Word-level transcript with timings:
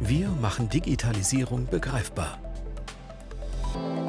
Wir 0.00 0.28
machen 0.28 0.68
Digitalisierung 0.68 1.68
begreifbar. 1.70 2.38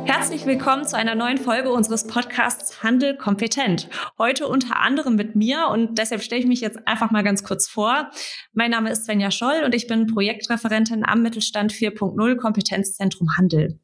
Herzlich 0.05 0.45
willkommen 0.45 0.85
zu 0.85 0.97
einer 0.97 1.15
neuen 1.15 1.37
Folge 1.37 1.71
unseres 1.71 2.07
Podcasts 2.07 2.83
Handel 2.83 3.15
kompetent. 3.15 3.89
Heute 4.17 4.47
unter 4.47 4.81
anderem 4.81 5.15
mit 5.15 5.37
mir 5.37 5.69
und 5.69 5.97
deshalb 5.97 6.21
stelle 6.21 6.41
ich 6.41 6.47
mich 6.47 6.59
jetzt 6.59 6.85
einfach 6.85 7.11
mal 7.11 7.23
ganz 7.23 7.43
kurz 7.43 7.69
vor. 7.69 8.11
Mein 8.51 8.71
Name 8.71 8.91
ist 8.91 9.05
Svenja 9.05 9.31
Scholl 9.31 9.63
und 9.63 9.73
ich 9.73 9.87
bin 9.87 10.07
Projektreferentin 10.07 11.05
am 11.05 11.21
Mittelstand 11.21 11.71
4.0 11.71 12.35
Kompetenzzentrum 12.35 13.37
Handel. 13.37 13.79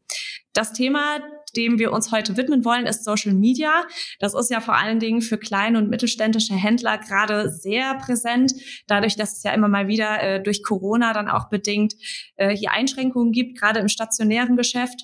Das 0.52 0.74
Thema 0.74 1.20
dem 1.56 1.80
wir 1.80 1.92
uns 1.92 2.12
heute 2.12 2.38
widmen 2.38 2.66
wollen, 2.66 2.86
ist 2.86 3.04
Social 3.04 3.34
Media. 3.34 3.84
Das 4.20 4.34
ist 4.34 4.50
ja 4.50 4.62
vor 4.62 4.76
allen 4.76 5.00
Dingen 5.00 5.22
für 5.22 5.38
kleine 5.38 5.78
und 5.78 5.90
mittelständische 5.90 6.54
Händler 6.54 6.98
gerade 6.98 7.50
sehr 7.50 7.96
präsent, 7.96 8.54
dadurch, 8.88 9.16
dass 9.16 9.38
es 9.38 9.44
ja 9.44 9.54
immer 9.54 9.68
mal 9.68 9.88
wieder 9.88 10.22
äh, 10.22 10.42
durch 10.42 10.64
Corona 10.64 11.14
dann 11.14 11.30
auch 11.30 11.50
bedingt 11.50 11.96
äh, 12.36 12.56
hier 12.56 12.72
Einschränkungen 12.72 13.32
gibt, 13.32 13.60
gerade 13.60 13.80
im 13.80 13.88
stationären 13.88 14.58
Geschäft. 14.58 15.02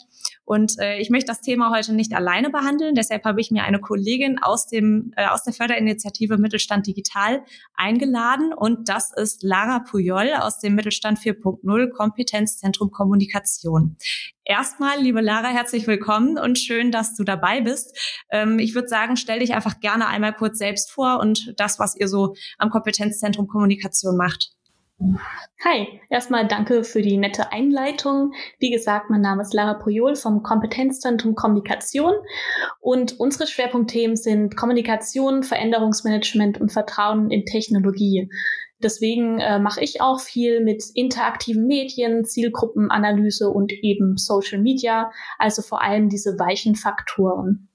Und 0.50 0.80
äh, 0.80 0.97
ich 0.97 1.11
möchte 1.11 1.28
das 1.28 1.42
Thema 1.42 1.69
heute 1.69 1.94
nicht 1.94 2.11
alleine 2.16 2.50
behandeln. 2.50 2.95
Deshalb 2.95 3.23
habe 3.23 3.39
ich 3.39 3.52
mir 3.52 3.66
eine 3.66 3.80
Kollegin 3.80 4.39
aus, 4.42 4.66
dem, 4.66 5.14
äh, 5.16 5.28
aus 5.28 5.44
der 5.44 5.53
Förderinitiative 5.53 6.39
Mittelstand 6.39 6.88
Digital 6.88 7.44
eingeladen. 7.75 8.52
Und 8.52 8.89
das 8.89 9.14
ist 9.16 9.44
Lara 9.44 9.77
Pujol 9.77 10.31
aus 10.39 10.58
dem 10.58 10.73
Mittelstand 10.73 11.20
4.0 11.20 11.92
Kompetenzzentrum 11.92 12.89
Kommunikation. 12.89 13.95
Erstmal, 14.44 15.00
liebe 15.00 15.22
Lara, 15.22 15.50
herzlich 15.50 15.86
willkommen 15.86 16.39
und 16.39 16.58
schön, 16.58 16.92
dass 16.92 17.14
du 17.14 17.23
dabei 17.23 17.61
bist. 17.61 17.95
Ähm, 18.31 18.58
ich 18.58 18.73
würde 18.73 18.88
sagen, 18.88 19.17
stell 19.17 19.42
dich 19.42 19.53
einfach 19.53 19.80
gerne 19.80 20.08
einmal 20.08 20.33
kurz 20.33 20.58
selbst 20.58 20.89
vor 20.89 21.20
und 21.20 21.53
das, 21.58 21.77
was 21.77 21.95
ihr 21.95 22.08
so 22.08 22.33
am 22.58 22.72
Kompetenzzentrum 22.72 23.45
Kommunikation 23.45 24.17
macht. 24.17 24.50
Hi, 25.64 26.02
erstmal 26.09 26.47
danke 26.47 26.83
für 26.83 27.02
die 27.02 27.17
nette 27.17 27.53
Einleitung. 27.53 28.33
Wie 28.59 28.69
gesagt, 28.69 29.09
mein 29.09 29.22
Name 29.22 29.42
ist 29.42 29.53
Lara 29.53 29.75
Pujol 29.75 30.16
vom 30.16 30.44
Kompetenzzentrum 30.44 31.36
Kommunikation 31.36 32.14
und 32.81 33.17
unsere 33.17 33.47
Schwerpunktthemen 33.47 34.17
sind 34.17 34.58
Kommunikation, 34.58 35.44
Veränderungsmanagement 35.44 36.59
und 36.59 36.73
Vertrauen 36.73 37.31
in 37.31 37.45
Technologie. 37.45 38.30
Deswegen 38.83 39.39
äh, 39.39 39.59
mache 39.59 39.81
ich 39.81 40.02
auch 40.02 40.20
viel 40.20 40.61
mit 40.64 40.83
interaktiven 40.95 41.66
Medien, 41.66 42.25
Zielgruppenanalyse 42.25 43.50
und 43.50 43.72
eben 43.72 44.17
Social 44.17 44.59
Media, 44.61 45.11
also 45.38 45.61
vor 45.61 45.81
allem 45.81 46.09
diese 46.09 46.38
weichen 46.39 46.75
Faktoren. 46.75 47.69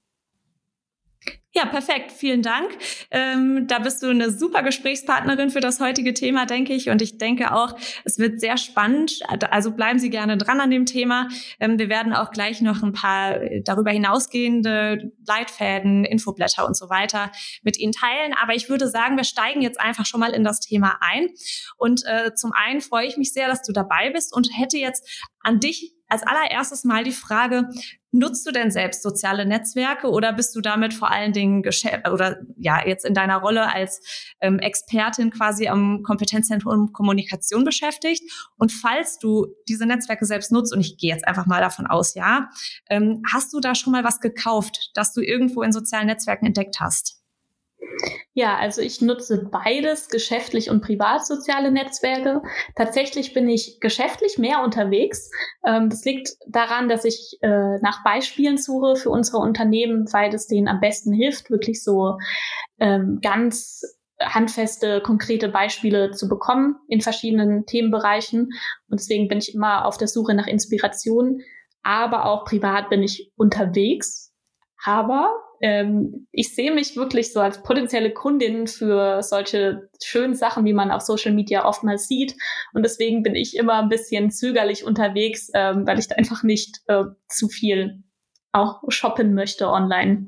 Ja, 1.57 1.65
perfekt. 1.65 2.11
Vielen 2.11 2.41
Dank. 2.41 2.69
Ähm, 3.11 3.65
da 3.67 3.79
bist 3.79 4.03
du 4.03 4.09
eine 4.09 4.29
super 4.29 4.61
Gesprächspartnerin 4.61 5.49
für 5.49 5.61
das 5.61 5.79
heutige 5.79 6.13
Thema, 6.13 6.45
denke 6.45 6.73
ich. 6.73 6.89
Und 6.89 7.01
ich 7.01 7.17
denke 7.17 7.53
auch, 7.53 7.77
es 8.03 8.19
wird 8.19 8.41
sehr 8.41 8.57
spannend. 8.57 9.21
Also 9.51 9.71
bleiben 9.71 9.97
Sie 9.97 10.09
gerne 10.09 10.37
dran 10.37 10.59
an 10.59 10.69
dem 10.69 10.85
Thema. 10.85 11.29
Ähm, 11.61 11.79
wir 11.79 11.87
werden 11.87 12.11
auch 12.11 12.31
gleich 12.31 12.59
noch 12.59 12.83
ein 12.83 12.91
paar 12.91 13.39
darüber 13.63 13.91
hinausgehende 13.91 15.13
Leitfäden, 15.25 16.03
Infoblätter 16.03 16.67
und 16.67 16.75
so 16.75 16.89
weiter 16.89 17.31
mit 17.63 17.79
Ihnen 17.79 17.93
teilen. 17.93 18.33
Aber 18.33 18.53
ich 18.53 18.67
würde 18.67 18.89
sagen, 18.89 19.15
wir 19.15 19.23
steigen 19.23 19.61
jetzt 19.61 19.79
einfach 19.79 20.05
schon 20.05 20.19
mal 20.19 20.31
in 20.31 20.43
das 20.43 20.59
Thema 20.59 20.97
ein. 20.99 21.29
Und 21.77 22.03
äh, 22.05 22.33
zum 22.35 22.51
einen 22.51 22.81
freue 22.81 23.07
ich 23.07 23.15
mich 23.15 23.31
sehr, 23.31 23.47
dass 23.47 23.61
du 23.61 23.71
dabei 23.71 24.09
bist 24.09 24.35
und 24.35 24.49
hätte 24.57 24.77
jetzt 24.77 25.23
an 25.39 25.61
dich 25.61 25.93
als 26.07 26.23
allererstes 26.23 26.83
mal 26.83 27.03
die 27.03 27.11
Frage, 27.11 27.69
nutzt 28.15 28.47
du 28.47 28.51
denn 28.51 28.71
selbst 28.71 29.03
soziale 29.03 29.45
Netzwerke 29.45 30.09
oder 30.09 30.33
bist 30.33 30.55
du 30.55 30.61
damit 30.61 30.93
vor 30.93 31.11
allen 31.11 31.33
Dingen 31.33 31.63
oder 32.11 32.37
ja 32.57 32.85
jetzt 32.85 33.05
in 33.05 33.13
deiner 33.13 33.37
Rolle 33.37 33.71
als 33.73 34.01
ähm, 34.39 34.59
Expertin 34.59 35.31
quasi 35.31 35.67
am 35.67 36.01
Kompetenzzentrum 36.01 36.93
Kommunikation 36.93 37.65
beschäftigt? 37.65 38.23
Und 38.57 38.71
falls 38.71 39.19
du 39.19 39.47
diese 39.67 39.85
Netzwerke 39.85 40.25
selbst 40.25 40.51
nutzt, 40.51 40.73
und 40.73 40.81
ich 40.81 40.97
gehe 40.97 41.13
jetzt 41.13 41.27
einfach 41.27 41.45
mal 41.45 41.61
davon 41.61 41.87
aus, 41.87 42.15
ja, 42.15 42.49
ähm, 42.89 43.21
hast 43.31 43.53
du 43.53 43.59
da 43.59 43.75
schon 43.75 43.91
mal 43.91 44.03
was 44.03 44.19
gekauft, 44.19 44.91
das 44.93 45.13
du 45.13 45.21
irgendwo 45.21 45.61
in 45.61 45.71
sozialen 45.71 46.07
Netzwerken 46.07 46.45
entdeckt 46.45 46.79
hast? 46.79 47.24
Ja, 48.33 48.57
also 48.57 48.81
ich 48.81 49.01
nutze 49.01 49.49
beides, 49.49 50.09
geschäftlich 50.09 50.69
und 50.69 50.81
privat 50.81 51.25
soziale 51.25 51.71
Netzwerke. 51.71 52.41
Tatsächlich 52.75 53.33
bin 53.33 53.47
ich 53.47 53.79
geschäftlich 53.79 54.37
mehr 54.37 54.61
unterwegs. 54.61 55.31
Ähm, 55.65 55.89
das 55.89 56.03
liegt 56.03 56.31
daran, 56.47 56.89
dass 56.89 57.05
ich 57.05 57.37
äh, 57.41 57.77
nach 57.81 58.03
Beispielen 58.03 58.57
suche 58.57 58.97
für 58.97 59.09
unsere 59.09 59.37
Unternehmen, 59.37 60.11
weil 60.11 60.33
es 60.33 60.47
denen 60.47 60.67
am 60.67 60.81
besten 60.81 61.13
hilft, 61.13 61.49
wirklich 61.49 61.81
so 61.81 62.17
ähm, 62.79 63.19
ganz 63.21 63.83
handfeste, 64.21 65.01
konkrete 65.01 65.49
Beispiele 65.49 66.11
zu 66.11 66.27
bekommen 66.27 66.75
in 66.87 67.01
verschiedenen 67.01 67.65
Themenbereichen. 67.65 68.49
Und 68.89 68.99
deswegen 68.99 69.27
bin 69.27 69.37
ich 69.37 69.53
immer 69.53 69.85
auf 69.85 69.97
der 69.97 70.07
Suche 70.07 70.33
nach 70.33 70.47
Inspiration. 70.47 71.41
Aber 71.83 72.25
auch 72.25 72.45
privat 72.45 72.89
bin 72.89 73.03
ich 73.03 73.31
unterwegs. 73.35 74.33
Aber 74.83 75.31
ähm, 75.61 76.27
ich 76.31 76.53
sehe 76.55 76.73
mich 76.73 76.95
wirklich 76.95 77.33
so 77.33 77.39
als 77.39 77.63
potenzielle 77.63 78.11
Kundin 78.11 78.67
für 78.67 79.21
solche 79.23 79.89
schönen 80.03 80.35
Sachen, 80.35 80.65
wie 80.65 80.73
man 80.73 80.91
auf 80.91 81.01
Social 81.01 81.33
Media 81.33 81.65
oftmals 81.65 82.07
sieht. 82.07 82.35
Und 82.73 82.83
deswegen 82.83 83.23
bin 83.23 83.35
ich 83.35 83.55
immer 83.55 83.81
ein 83.81 83.89
bisschen 83.89 84.31
zögerlich 84.31 84.83
unterwegs, 84.83 85.49
ähm, 85.53 85.87
weil 85.87 85.99
ich 85.99 86.07
da 86.07 86.15
einfach 86.15 86.43
nicht 86.43 86.81
äh, 86.87 87.03
zu 87.27 87.47
viel 87.47 88.03
auch 88.51 88.81
shoppen 88.87 89.33
möchte 89.33 89.69
online. 89.69 90.27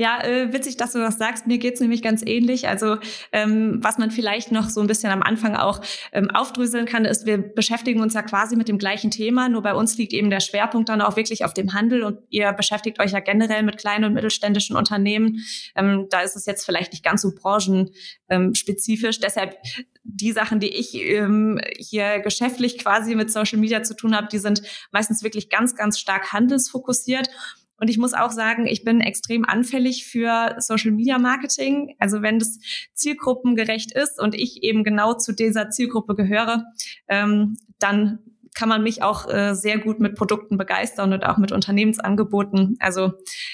Ja, 0.00 0.22
äh, 0.22 0.52
witzig, 0.52 0.76
dass 0.76 0.92
du 0.92 0.98
das 1.00 1.18
sagst. 1.18 1.48
Mir 1.48 1.58
geht's 1.58 1.80
nämlich 1.80 2.02
ganz 2.02 2.22
ähnlich. 2.24 2.68
Also 2.68 2.98
ähm, 3.32 3.80
was 3.82 3.98
man 3.98 4.12
vielleicht 4.12 4.52
noch 4.52 4.70
so 4.70 4.80
ein 4.80 4.86
bisschen 4.86 5.10
am 5.10 5.22
Anfang 5.22 5.56
auch 5.56 5.80
ähm, 6.12 6.30
aufdröseln 6.30 6.86
kann, 6.86 7.04
ist, 7.04 7.26
wir 7.26 7.38
beschäftigen 7.38 8.00
uns 8.00 8.14
ja 8.14 8.22
quasi 8.22 8.54
mit 8.54 8.68
dem 8.68 8.78
gleichen 8.78 9.10
Thema. 9.10 9.48
Nur 9.48 9.62
bei 9.62 9.74
uns 9.74 9.98
liegt 9.98 10.12
eben 10.12 10.30
der 10.30 10.38
Schwerpunkt 10.38 10.88
dann 10.88 11.00
auch 11.00 11.16
wirklich 11.16 11.44
auf 11.44 11.52
dem 11.52 11.74
Handel 11.74 12.04
und 12.04 12.20
ihr 12.30 12.52
beschäftigt 12.52 13.00
euch 13.00 13.10
ja 13.10 13.18
generell 13.18 13.64
mit 13.64 13.76
kleinen 13.76 14.04
und 14.04 14.14
mittelständischen 14.14 14.76
Unternehmen. 14.76 15.40
Ähm, 15.74 16.06
da 16.10 16.20
ist 16.20 16.36
es 16.36 16.46
jetzt 16.46 16.64
vielleicht 16.64 16.92
nicht 16.92 17.02
ganz 17.02 17.22
so 17.22 17.32
branchenspezifisch. 17.34 19.18
Deshalb 19.18 19.56
die 20.04 20.30
Sachen, 20.30 20.60
die 20.60 20.68
ich 20.68 20.94
ähm, 20.94 21.60
hier 21.76 22.20
geschäftlich 22.20 22.78
quasi 22.78 23.16
mit 23.16 23.32
Social 23.32 23.58
Media 23.58 23.82
zu 23.82 23.94
tun 23.94 24.14
habe, 24.14 24.28
die 24.30 24.38
sind 24.38 24.62
meistens 24.92 25.24
wirklich 25.24 25.50
ganz, 25.50 25.74
ganz 25.74 25.98
stark 25.98 26.32
handelsfokussiert. 26.32 27.28
Und 27.78 27.88
ich 27.88 27.98
muss 27.98 28.14
auch 28.14 28.30
sagen, 28.30 28.66
ich 28.66 28.84
bin 28.84 29.00
extrem 29.00 29.44
anfällig 29.44 30.06
für 30.06 30.56
Social 30.58 30.90
Media 30.90 31.18
Marketing. 31.18 31.94
Also 31.98 32.22
wenn 32.22 32.38
das 32.38 32.58
zielgruppengerecht 32.94 33.92
ist 33.92 34.20
und 34.20 34.34
ich 34.34 34.62
eben 34.62 34.84
genau 34.84 35.14
zu 35.14 35.32
dieser 35.32 35.70
Zielgruppe 35.70 36.14
gehöre, 36.14 36.64
ähm, 37.08 37.56
dann 37.78 38.18
kann 38.54 38.68
man 38.68 38.82
mich 38.82 39.02
auch 39.02 39.28
äh, 39.28 39.54
sehr 39.54 39.78
gut 39.78 40.00
mit 40.00 40.16
Produkten 40.16 40.58
begeistern 40.58 41.12
und 41.12 41.24
auch 41.24 41.36
mit 41.36 41.52
Unternehmensangeboten. 41.52 42.76
Also 42.80 43.12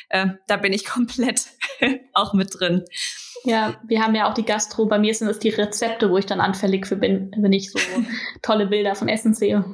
äh, 0.09 0.29
da 0.47 0.57
bin 0.57 0.73
ich 0.73 0.85
komplett 0.87 1.47
auch 2.15 2.33
mit 2.33 2.59
drin. 2.59 2.85
Ja, 3.45 3.75
wir 3.87 4.03
haben 4.03 4.15
ja 4.15 4.31
auch 4.31 4.35
die 4.35 4.47
Gastro. 4.47 4.87
Bei 4.87 4.99
mir 4.99 5.15
sind 5.15 5.29
es 5.29 5.39
die 5.39 5.51
Rezepte, 5.51 6.09
wo 6.11 6.17
ich 6.17 6.25
dann 6.25 6.41
anfällig 6.41 6.87
für 6.87 6.97
bin, 6.97 7.31
wenn 7.37 7.53
ich 7.53 7.71
so 7.71 7.79
tolle 8.43 8.67
Bilder 8.67 8.95
von 8.95 9.09
Essen 9.09 9.35
sehe. 9.35 9.65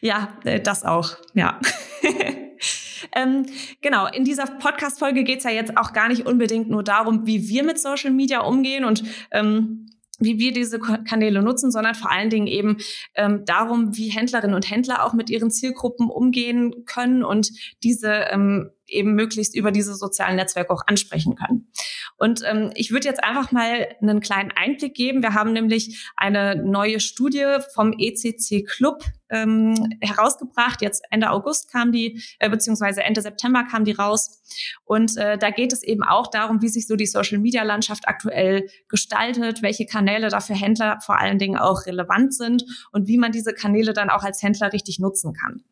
Ja, 0.00 0.36
äh, 0.44 0.60
das 0.60 0.84
auch, 0.84 1.16
ja. 1.32 1.58
Ähm, 3.14 3.44
genau, 3.82 4.06
in 4.06 4.24
dieser 4.24 4.46
Podcast-Folge 4.46 5.22
geht 5.22 5.38
es 5.38 5.44
ja 5.44 5.50
jetzt 5.50 5.76
auch 5.76 5.92
gar 5.92 6.08
nicht 6.08 6.26
unbedingt 6.26 6.70
nur 6.70 6.82
darum, 6.82 7.26
wie 7.26 7.46
wir 7.48 7.62
mit 7.62 7.78
Social 7.78 8.10
Media 8.10 8.40
umgehen 8.40 8.84
und 8.84 9.04
ähm, 9.32 9.86
wie 10.18 10.38
wir 10.38 10.52
diese 10.52 10.78
Kanäle 10.78 11.42
nutzen, 11.42 11.70
sondern 11.70 11.94
vor 11.94 12.10
allen 12.10 12.30
Dingen 12.30 12.46
eben 12.46 12.78
ähm, 13.14 13.44
darum, 13.44 13.96
wie 13.96 14.08
Händlerinnen 14.08 14.54
und 14.54 14.70
Händler 14.70 15.04
auch 15.04 15.12
mit 15.12 15.30
ihren 15.30 15.50
Zielgruppen 15.50 16.08
umgehen 16.08 16.84
können 16.86 17.22
und 17.22 17.50
diese 17.82 18.12
ähm, 18.30 18.70
eben 18.86 19.14
möglichst 19.14 19.54
über 19.54 19.72
diese 19.72 19.94
sozialen 19.94 20.36
Netzwerke 20.36 20.72
auch 20.72 20.82
ansprechen 20.86 21.34
können. 21.36 21.68
Und 22.18 22.42
ähm, 22.44 22.70
ich 22.74 22.92
würde 22.92 23.08
jetzt 23.08 23.22
einfach 23.22 23.52
mal 23.52 23.88
einen 24.00 24.20
kleinen 24.20 24.50
Einblick 24.52 24.94
geben. 24.94 25.22
Wir 25.22 25.34
haben 25.34 25.52
nämlich 25.52 26.10
eine 26.16 26.56
neue 26.56 27.00
Studie 27.00 27.44
vom 27.74 27.92
ECC 27.98 28.66
Club 28.66 29.04
ähm, 29.28 29.74
herausgebracht. 30.00 30.82
Jetzt 30.82 31.02
Ende 31.10 31.30
August 31.30 31.70
kam 31.70 31.92
die, 31.92 32.22
äh, 32.38 32.48
beziehungsweise 32.48 33.02
Ende 33.02 33.20
September 33.20 33.64
kam 33.64 33.84
die 33.84 33.92
raus. 33.92 34.42
Und 34.84 35.16
äh, 35.16 35.36
da 35.36 35.50
geht 35.50 35.72
es 35.72 35.82
eben 35.82 36.02
auch 36.02 36.28
darum, 36.28 36.62
wie 36.62 36.68
sich 36.68 36.86
so 36.86 36.96
die 36.96 37.06
Social-Media-Landschaft 37.06 38.08
aktuell 38.08 38.68
gestaltet, 38.88 39.62
welche 39.62 39.84
Kanäle 39.84 40.28
da 40.28 40.40
für 40.40 40.54
Händler 40.54 40.98
vor 41.04 41.18
allen 41.18 41.38
Dingen 41.38 41.58
auch 41.58 41.86
relevant 41.86 42.34
sind 42.34 42.64
und 42.92 43.08
wie 43.08 43.18
man 43.18 43.32
diese 43.32 43.52
Kanäle 43.52 43.92
dann 43.92 44.10
auch 44.10 44.22
als 44.22 44.42
Händler 44.42 44.72
richtig 44.72 44.98
nutzen 45.00 45.34
kann. 45.34 45.64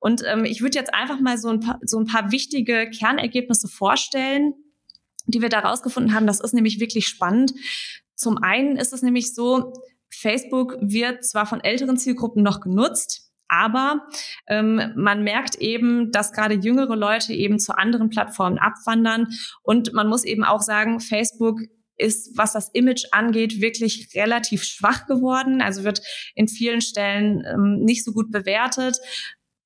Und 0.00 0.22
ähm, 0.26 0.44
ich 0.44 0.62
würde 0.62 0.78
jetzt 0.78 0.94
einfach 0.94 1.20
mal 1.20 1.38
so 1.38 1.48
ein, 1.48 1.60
paar, 1.60 1.78
so 1.84 1.98
ein 1.98 2.06
paar 2.06 2.32
wichtige 2.32 2.90
Kernergebnisse 2.90 3.68
vorstellen, 3.68 4.54
die 5.26 5.42
wir 5.42 5.48
da 5.48 5.60
rausgefunden 5.60 6.14
haben. 6.14 6.26
Das 6.26 6.40
ist 6.40 6.54
nämlich 6.54 6.80
wirklich 6.80 7.06
spannend. 7.06 7.52
Zum 8.14 8.38
einen 8.38 8.76
ist 8.76 8.92
es 8.92 9.02
nämlich 9.02 9.34
so, 9.34 9.72
Facebook 10.10 10.76
wird 10.80 11.24
zwar 11.24 11.46
von 11.46 11.62
älteren 11.62 11.96
Zielgruppen 11.96 12.42
noch 12.42 12.60
genutzt, 12.60 13.32
aber 13.48 14.06
ähm, 14.46 14.92
man 14.96 15.24
merkt 15.24 15.56
eben, 15.56 16.10
dass 16.10 16.32
gerade 16.32 16.54
jüngere 16.54 16.96
Leute 16.96 17.34
eben 17.34 17.58
zu 17.58 17.76
anderen 17.76 18.08
Plattformen 18.08 18.58
abwandern. 18.58 19.28
Und 19.62 19.92
man 19.92 20.08
muss 20.08 20.24
eben 20.24 20.42
auch 20.42 20.62
sagen, 20.62 21.00
Facebook 21.00 21.60
ist, 21.96 22.36
was 22.36 22.54
das 22.54 22.70
Image 22.72 23.04
angeht, 23.12 23.60
wirklich 23.60 24.08
relativ 24.14 24.64
schwach 24.64 25.06
geworden. 25.06 25.60
Also 25.60 25.84
wird 25.84 26.00
in 26.34 26.48
vielen 26.48 26.80
Stellen 26.80 27.44
ähm, 27.46 27.80
nicht 27.80 28.04
so 28.04 28.12
gut 28.12 28.30
bewertet. 28.30 28.96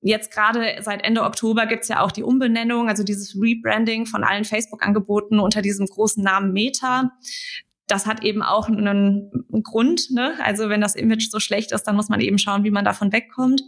Jetzt 0.07 0.31
gerade 0.33 0.77
seit 0.81 1.05
Ende 1.05 1.23
Oktober 1.23 1.67
gibt's 1.67 1.89
ja 1.89 2.01
auch 2.01 2.13
die 2.13 2.23
Umbenennung, 2.23 2.89
also 2.89 3.03
dieses 3.03 3.35
Rebranding 3.35 4.07
von 4.07 4.25
allen 4.25 4.45
Facebook-Angeboten 4.45 5.41
unter 5.41 5.63
diesem 5.63 5.87
großen 5.87 6.23
Namen 6.23 6.53
Meta 6.53 7.11
das 7.87 8.07
hat 8.07 8.25
eben 8.25 8.43
auch 8.43 8.69
einen, 8.69 8.89
einen 8.89 9.63
Grund. 9.63 10.11
Ne? 10.11 10.35
Also 10.43 10.69
wenn 10.69 10.81
das 10.81 10.97
Image 10.97 11.31
so 11.31 11.39
schlecht 11.39 11.73
ist, 11.73 11.85
dann 11.85 11.97
muss 11.97 12.09
man 12.09 12.21
eben 12.21 12.39
schauen, 12.39 12.65
wie 12.65 12.71
man 12.71 12.85
davon 12.85 13.13
wegkommt. 13.13 13.63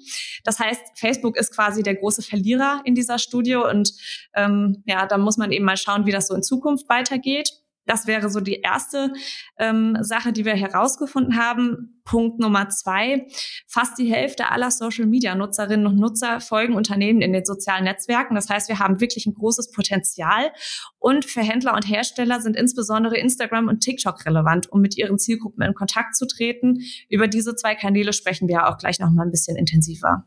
Das 0.44 0.58
heißt, 0.58 0.82
Facebook 0.96 1.36
ist 1.36 1.54
quasi 1.54 1.82
der 1.82 1.94
große 1.94 2.22
Verlierer 2.22 2.82
in 2.84 2.94
dieser 2.94 3.18
Studie 3.18 3.54
und 3.54 3.92
ähm, 4.34 4.82
ja, 4.86 5.06
da 5.06 5.18
muss 5.18 5.36
man 5.36 5.52
eben 5.52 5.64
mal 5.64 5.76
schauen, 5.76 6.06
wie 6.06 6.12
das 6.12 6.26
so 6.26 6.34
in 6.34 6.42
Zukunft 6.42 6.88
weitergeht. 6.88 7.50
Das 7.88 8.06
wäre 8.06 8.28
so 8.28 8.40
die 8.40 8.60
erste 8.60 9.12
ähm, 9.58 9.96
Sache, 10.02 10.32
die 10.32 10.44
wir 10.44 10.54
herausgefunden 10.54 11.38
haben. 11.42 12.00
Punkt 12.04 12.38
Nummer 12.38 12.68
zwei. 12.68 13.26
Fast 13.66 13.98
die 13.98 14.12
Hälfte 14.12 14.50
aller 14.50 14.70
Social-Media-Nutzerinnen 14.70 15.86
und 15.86 15.96
Nutzer 15.96 16.40
folgen 16.40 16.74
Unternehmen 16.74 17.22
in 17.22 17.32
den 17.32 17.46
sozialen 17.46 17.84
Netzwerken. 17.84 18.34
Das 18.34 18.50
heißt, 18.50 18.68
wir 18.68 18.78
haben 18.78 19.00
wirklich 19.00 19.24
ein 19.26 19.34
großes 19.34 19.72
Potenzial. 19.72 20.52
Und 20.98 21.24
für 21.24 21.40
Händler 21.40 21.74
und 21.74 21.88
Hersteller 21.88 22.40
sind 22.40 22.56
insbesondere 22.56 23.16
Instagram 23.16 23.68
und 23.68 23.80
TikTok 23.80 24.26
relevant, 24.26 24.70
um 24.70 24.82
mit 24.82 24.98
ihren 24.98 25.18
Zielgruppen 25.18 25.62
in 25.62 25.74
Kontakt 25.74 26.14
zu 26.14 26.26
treten. 26.26 26.80
Über 27.08 27.26
diese 27.26 27.56
zwei 27.56 27.74
Kanäle 27.74 28.12
sprechen 28.12 28.48
wir 28.48 28.68
auch 28.68 28.76
gleich 28.76 29.00
noch 29.00 29.10
mal 29.10 29.22
ein 29.22 29.30
bisschen 29.30 29.56
intensiver. 29.56 30.26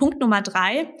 Punkt 0.00 0.18
Nummer 0.18 0.42
drei. 0.42 0.92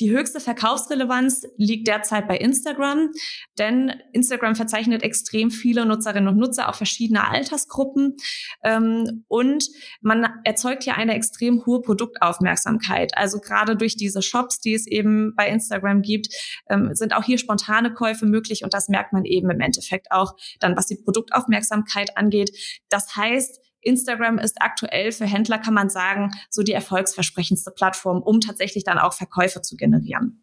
Die 0.00 0.10
höchste 0.10 0.40
Verkaufsrelevanz 0.40 1.46
liegt 1.56 1.86
derzeit 1.88 2.28
bei 2.28 2.36
Instagram, 2.36 3.10
denn 3.56 3.94
Instagram 4.12 4.56
verzeichnet 4.56 5.02
extrem 5.02 5.50
viele 5.50 5.86
Nutzerinnen 5.86 6.28
und 6.28 6.36
Nutzer, 6.36 6.68
auch 6.68 6.74
verschiedener 6.74 7.30
Altersgruppen. 7.30 8.16
Ähm, 8.62 9.24
und 9.28 9.68
man 10.00 10.28
erzeugt 10.44 10.82
hier 10.82 10.96
eine 10.96 11.14
extrem 11.14 11.64
hohe 11.64 11.80
Produktaufmerksamkeit. 11.80 13.16
Also 13.16 13.38
gerade 13.38 13.76
durch 13.76 13.96
diese 13.96 14.22
Shops, 14.22 14.60
die 14.60 14.74
es 14.74 14.86
eben 14.86 15.34
bei 15.36 15.48
Instagram 15.48 16.02
gibt, 16.02 16.28
ähm, 16.68 16.94
sind 16.94 17.14
auch 17.14 17.24
hier 17.24 17.38
spontane 17.38 17.94
Käufe 17.94 18.26
möglich. 18.26 18.64
Und 18.64 18.74
das 18.74 18.88
merkt 18.88 19.12
man 19.12 19.24
eben 19.24 19.50
im 19.50 19.60
Endeffekt 19.60 20.10
auch 20.10 20.34
dann, 20.58 20.76
was 20.76 20.86
die 20.86 20.96
Produktaufmerksamkeit 20.96 22.16
angeht. 22.16 22.50
Das 22.88 23.14
heißt, 23.14 23.60
Instagram 23.80 24.38
ist 24.38 24.60
aktuell 24.60 25.12
für 25.12 25.26
Händler, 25.26 25.58
kann 25.58 25.74
man 25.74 25.90
sagen, 25.90 26.30
so 26.50 26.62
die 26.62 26.72
erfolgsversprechendste 26.72 27.70
Plattform, 27.70 28.22
um 28.22 28.40
tatsächlich 28.40 28.84
dann 28.84 28.98
auch 28.98 29.14
Verkäufe 29.14 29.62
zu 29.62 29.76
generieren. 29.76 30.42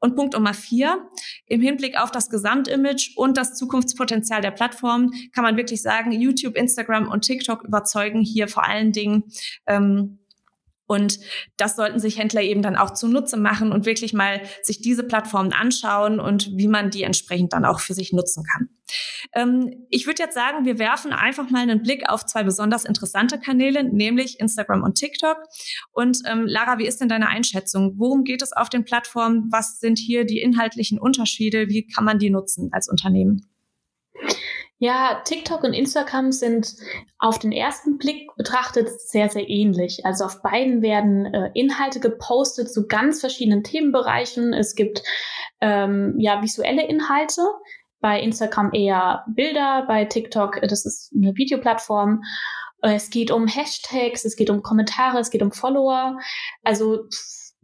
Und 0.00 0.14
Punkt 0.14 0.34
Nummer 0.34 0.54
vier, 0.54 1.08
im 1.46 1.60
Hinblick 1.60 2.00
auf 2.00 2.12
das 2.12 2.30
Gesamtimage 2.30 3.12
und 3.16 3.36
das 3.36 3.56
Zukunftspotenzial 3.56 4.40
der 4.40 4.52
Plattform 4.52 5.10
kann 5.32 5.42
man 5.42 5.56
wirklich 5.56 5.82
sagen, 5.82 6.12
YouTube, 6.12 6.56
Instagram 6.56 7.08
und 7.08 7.22
TikTok 7.22 7.64
überzeugen 7.64 8.22
hier 8.22 8.46
vor 8.46 8.64
allen 8.64 8.92
Dingen 8.92 9.24
ähm, 9.66 10.18
und 10.88 11.20
das 11.58 11.76
sollten 11.76 12.00
sich 12.00 12.18
Händler 12.18 12.40
eben 12.42 12.62
dann 12.62 12.74
auch 12.74 12.94
zunutze 12.94 13.36
machen 13.36 13.72
und 13.72 13.84
wirklich 13.84 14.14
mal 14.14 14.40
sich 14.62 14.80
diese 14.80 15.04
Plattformen 15.04 15.52
anschauen 15.52 16.18
und 16.18 16.50
wie 16.56 16.66
man 16.66 16.90
die 16.90 17.02
entsprechend 17.02 17.52
dann 17.52 17.66
auch 17.66 17.80
für 17.80 17.92
sich 17.92 18.12
nutzen 18.12 18.42
kann. 18.42 18.70
Ähm, 19.34 19.86
ich 19.90 20.06
würde 20.06 20.22
jetzt 20.22 20.34
sagen, 20.34 20.64
wir 20.64 20.78
werfen 20.78 21.12
einfach 21.12 21.50
mal 21.50 21.60
einen 21.60 21.82
Blick 21.82 22.08
auf 22.08 22.24
zwei 22.24 22.42
besonders 22.42 22.86
interessante 22.86 23.38
Kanäle, 23.38 23.84
nämlich 23.84 24.40
Instagram 24.40 24.82
und 24.82 24.94
TikTok. 24.94 25.36
Und 25.92 26.22
ähm, 26.24 26.46
Lara, 26.46 26.78
wie 26.78 26.86
ist 26.86 27.02
denn 27.02 27.10
deine 27.10 27.28
Einschätzung? 27.28 27.94
Worum 27.98 28.24
geht 28.24 28.40
es 28.40 28.54
auf 28.54 28.70
den 28.70 28.84
Plattformen? 28.84 29.48
Was 29.50 29.80
sind 29.80 29.98
hier 29.98 30.24
die 30.24 30.40
inhaltlichen 30.40 30.98
Unterschiede? 30.98 31.68
Wie 31.68 31.86
kann 31.86 32.04
man 32.04 32.18
die 32.18 32.30
nutzen 32.30 32.70
als 32.72 32.88
Unternehmen? 32.88 33.46
Ja, 34.80 35.22
TikTok 35.24 35.64
und 35.64 35.72
Instagram 35.72 36.30
sind 36.30 36.76
auf 37.18 37.40
den 37.40 37.50
ersten 37.50 37.98
Blick 37.98 38.28
betrachtet 38.36 38.88
sehr, 39.00 39.28
sehr 39.28 39.48
ähnlich. 39.48 40.06
Also 40.06 40.24
auf 40.24 40.40
beiden 40.40 40.82
werden 40.82 41.26
äh, 41.26 41.50
Inhalte 41.54 41.98
gepostet 41.98 42.72
zu 42.72 42.86
ganz 42.86 43.18
verschiedenen 43.18 43.64
Themenbereichen. 43.64 44.52
Es 44.52 44.76
gibt 44.76 45.02
ähm, 45.60 46.14
ja 46.18 46.42
visuelle 46.42 46.86
Inhalte, 46.86 47.42
bei 48.00 48.20
Instagram 48.20 48.70
eher 48.72 49.24
Bilder, 49.26 49.84
bei 49.88 50.04
TikTok, 50.04 50.62
äh, 50.62 50.68
das 50.68 50.86
ist 50.86 51.12
eine 51.12 51.34
Videoplattform. 51.34 52.22
Äh, 52.82 52.94
es 52.94 53.10
geht 53.10 53.32
um 53.32 53.48
Hashtags, 53.48 54.24
es 54.24 54.36
geht 54.36 54.48
um 54.48 54.62
Kommentare, 54.62 55.18
es 55.18 55.30
geht 55.30 55.42
um 55.42 55.50
Follower. 55.50 56.18
Also 56.62 57.04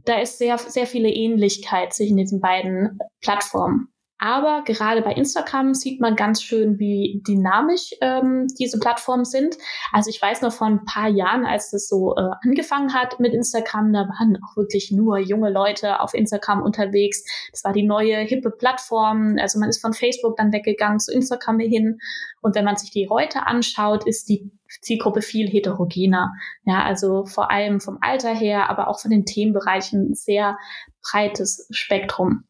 da 0.05 0.21
ist 0.21 0.39
sehr, 0.39 0.59
sehr 0.59 0.89
viele 0.89 1.11
Ähnlichkeit 1.11 1.95
zwischen 1.95 2.17
diesen 2.17 2.41
beiden 2.41 2.99
Plattformen. 3.21 3.94
Aber 4.25 4.63
gerade 4.65 5.03
bei 5.03 5.13
Instagram 5.13 5.75
sieht 5.75 6.01
man 6.01 6.17
ganz 6.17 6.43
schön, 6.43 6.79
wie 6.79 7.21
dynamisch 7.29 7.91
ähm, 8.01 8.47
diese 8.59 8.79
Plattformen 8.79 9.27
sind. 9.27 9.59
Also 9.93 10.09
ich 10.09 10.23
weiß 10.23 10.41
noch 10.41 10.51
vor 10.51 10.67
ein 10.67 10.87
paar 10.87 11.11
Jahren, 11.11 11.45
als 11.45 11.71
das 11.71 11.89
so 11.89 12.17
äh, 12.17 12.31
angefangen 12.43 12.95
hat 12.95 13.21
mit 13.21 13.35
Instagram, 13.35 13.93
da 13.93 14.09
waren 14.09 14.39
auch 14.43 14.57
wirklich 14.57 14.91
nur 14.91 15.19
junge 15.19 15.51
Leute 15.51 16.01
auf 16.01 16.15
Instagram 16.15 16.63
unterwegs. 16.63 17.23
Das 17.51 17.65
war 17.65 17.75
die 17.75 17.83
neue 17.83 18.17
hippe 18.21 18.51
Plattform. 18.51 19.37
Also 19.39 19.59
man 19.59 19.69
ist 19.69 19.83
von 19.83 19.93
Facebook 19.93 20.39
dann 20.39 20.55
weggegangen 20.55 21.01
zu 21.01 21.13
Instagram 21.13 21.59
hin. 21.59 21.99
Und 22.41 22.55
wenn 22.55 22.65
man 22.65 22.77
sich 22.77 22.91
die 22.91 23.11
heute 23.11 23.47
anschaut, 23.47 24.07
ist 24.07 24.31
die 24.31 24.51
Zielgruppe 24.81 25.21
viel 25.21 25.51
heterogener. 25.51 26.33
Ja, 26.65 26.83
also 26.83 27.27
vor 27.27 27.51
allem 27.51 27.79
vom 27.79 27.99
Alter 28.01 28.35
her, 28.35 28.71
aber 28.71 28.89
auch 28.89 29.01
von 29.01 29.11
den 29.11 29.27
Themenbereichen 29.27 30.15
sehr 30.15 30.57
breites 31.03 31.69
Spektrum. 31.73 32.45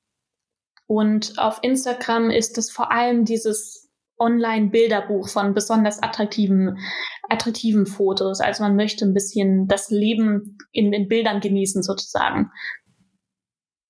Und 0.86 1.38
auf 1.38 1.58
Instagram 1.62 2.30
ist 2.30 2.58
es 2.58 2.70
vor 2.70 2.92
allem 2.92 3.24
dieses 3.24 3.90
Online-Bilderbuch 4.18 5.28
von 5.28 5.54
besonders 5.54 6.02
attraktiven, 6.02 6.78
attraktiven 7.28 7.86
Fotos. 7.86 8.40
Also 8.40 8.62
man 8.62 8.76
möchte 8.76 9.04
ein 9.04 9.14
bisschen 9.14 9.66
das 9.66 9.90
Leben 9.90 10.58
in 10.72 10.92
den 10.92 11.08
Bildern 11.08 11.40
genießen 11.40 11.82
sozusagen. 11.82 12.50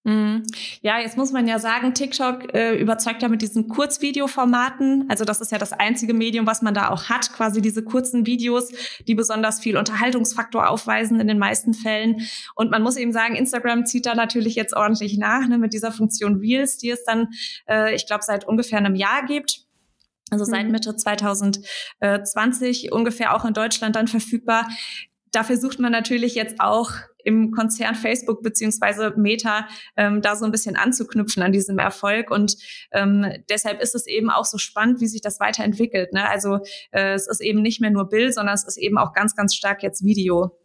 Mhm. 0.06 0.42
Ja, 0.82 0.98
jetzt 1.00 1.16
muss 1.16 1.32
man 1.32 1.48
ja 1.48 1.58
sagen, 1.58 1.94
TikTok 1.94 2.54
äh, 2.54 2.76
überzeugt 2.76 3.22
ja 3.22 3.28
mit 3.28 3.40
diesen 3.40 3.68
Kurzvideoformaten. 3.68 5.06
Also 5.08 5.24
das 5.24 5.40
ist 5.40 5.50
ja 5.50 5.56
das 5.56 5.72
einzige 5.72 6.12
Medium, 6.12 6.46
was 6.46 6.60
man 6.60 6.74
da 6.74 6.90
auch 6.90 7.08
hat, 7.08 7.32
quasi 7.32 7.62
diese 7.62 7.82
kurzen 7.82 8.26
Videos, 8.26 8.70
die 9.08 9.14
besonders 9.14 9.60
viel 9.60 9.78
Unterhaltungsfaktor 9.78 10.68
aufweisen 10.68 11.20
in 11.20 11.28
den 11.28 11.38
meisten 11.38 11.72
Fällen. 11.72 12.20
Und 12.54 12.70
man 12.70 12.82
muss 12.82 12.98
eben 12.98 13.12
sagen, 13.12 13.34
Instagram 13.34 13.86
zieht 13.86 14.04
da 14.04 14.14
natürlich 14.14 14.56
jetzt 14.56 14.76
ordentlich 14.76 15.16
nach 15.16 15.48
ne, 15.48 15.56
mit 15.56 15.72
dieser 15.72 15.90
Funktion 15.90 16.36
Reels, 16.36 16.76
die 16.76 16.90
es 16.90 17.04
dann, 17.04 17.28
äh, 17.66 17.94
ich 17.94 18.06
glaube, 18.06 18.24
seit 18.24 18.46
ungefähr 18.46 18.76
einem 18.78 18.96
Jahr 18.96 19.24
gibt. 19.24 19.62
Also 20.30 20.44
seit 20.44 20.66
mhm. 20.66 20.72
Mitte 20.72 20.94
2020 20.96 22.92
ungefähr 22.92 23.34
auch 23.34 23.46
in 23.46 23.54
Deutschland 23.54 23.96
dann 23.96 24.08
verfügbar. 24.08 24.68
Da 25.32 25.44
versucht 25.44 25.78
man 25.78 25.92
natürlich 25.92 26.34
jetzt 26.34 26.60
auch 26.60 26.92
im 27.24 27.50
Konzern 27.50 27.94
Facebook 27.94 28.42
beziehungsweise 28.42 29.14
Meta 29.16 29.66
ähm, 29.96 30.22
da 30.22 30.36
so 30.36 30.44
ein 30.44 30.50
bisschen 30.50 30.76
anzuknüpfen 30.76 31.42
an 31.42 31.52
diesem 31.52 31.78
Erfolg. 31.78 32.30
Und 32.30 32.56
ähm, 32.92 33.26
deshalb 33.48 33.80
ist 33.80 33.94
es 33.94 34.06
eben 34.06 34.30
auch 34.30 34.44
so 34.44 34.58
spannend, 34.58 35.00
wie 35.00 35.08
sich 35.08 35.20
das 35.20 35.40
weiterentwickelt. 35.40 36.12
Ne? 36.12 36.28
Also 36.28 36.60
äh, 36.92 37.14
es 37.14 37.26
ist 37.26 37.40
eben 37.40 37.62
nicht 37.62 37.80
mehr 37.80 37.90
nur 37.90 38.08
Bild, 38.08 38.34
sondern 38.34 38.54
es 38.54 38.64
ist 38.64 38.76
eben 38.76 38.98
auch 38.98 39.12
ganz, 39.12 39.34
ganz 39.34 39.54
stark 39.54 39.82
jetzt 39.82 40.04
Video. 40.04 40.56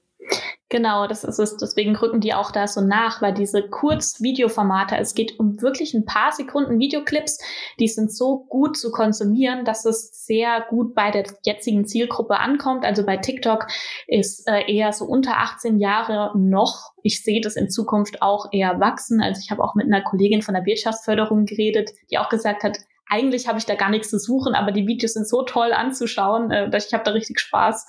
Genau, 0.71 1.07
das 1.07 1.23
ist 1.23 1.39
es. 1.39 1.57
Deswegen 1.57 1.95
rücken 1.95 2.19
die 2.19 2.35
auch 2.35 2.51
da 2.51 2.67
so 2.67 2.81
nach, 2.81 3.23
weil 3.23 3.33
diese 3.33 3.67
Kurzvideoformate, 3.67 4.97
es 4.97 5.15
geht 5.15 5.39
um 5.39 5.59
wirklich 5.61 5.95
ein 5.95 6.05
paar 6.05 6.31
Sekunden 6.31 6.77
Videoclips, 6.77 7.39
die 7.79 7.87
sind 7.87 8.13
so 8.13 8.45
gut 8.49 8.77
zu 8.77 8.91
konsumieren, 8.91 9.65
dass 9.65 9.85
es 9.85 10.25
sehr 10.27 10.63
gut 10.69 10.93
bei 10.93 11.09
der 11.09 11.23
jetzigen 11.43 11.87
Zielgruppe 11.87 12.37
ankommt. 12.37 12.85
Also 12.85 13.03
bei 13.03 13.17
TikTok 13.17 13.65
ist 14.05 14.47
äh, 14.47 14.71
eher 14.71 14.93
so 14.93 15.05
unter 15.05 15.39
18 15.39 15.79
Jahre 15.79 16.37
noch. 16.37 16.91
Ich 17.01 17.23
sehe 17.23 17.41
das 17.41 17.55
in 17.55 17.71
Zukunft 17.71 18.21
auch 18.21 18.49
eher 18.51 18.79
wachsen. 18.79 19.21
Also 19.21 19.41
ich 19.43 19.49
habe 19.49 19.63
auch 19.63 19.73
mit 19.73 19.87
einer 19.87 20.03
Kollegin 20.03 20.43
von 20.43 20.53
der 20.53 20.65
Wirtschaftsförderung 20.65 21.45
geredet, 21.45 21.89
die 22.11 22.19
auch 22.19 22.29
gesagt 22.29 22.61
hat, 22.61 22.77
eigentlich 23.09 23.47
habe 23.47 23.59
ich 23.59 23.65
da 23.65 23.75
gar 23.75 23.89
nichts 23.89 24.09
zu 24.09 24.19
suchen, 24.19 24.55
aber 24.55 24.71
die 24.71 24.87
Videos 24.87 25.13
sind 25.13 25.27
so 25.27 25.43
toll 25.43 25.73
anzuschauen, 25.73 26.51
äh, 26.51 26.69
dass 26.69 26.87
ich 26.87 26.93
habe 26.93 27.03
da 27.03 27.11
richtig 27.11 27.39
Spaß. 27.39 27.85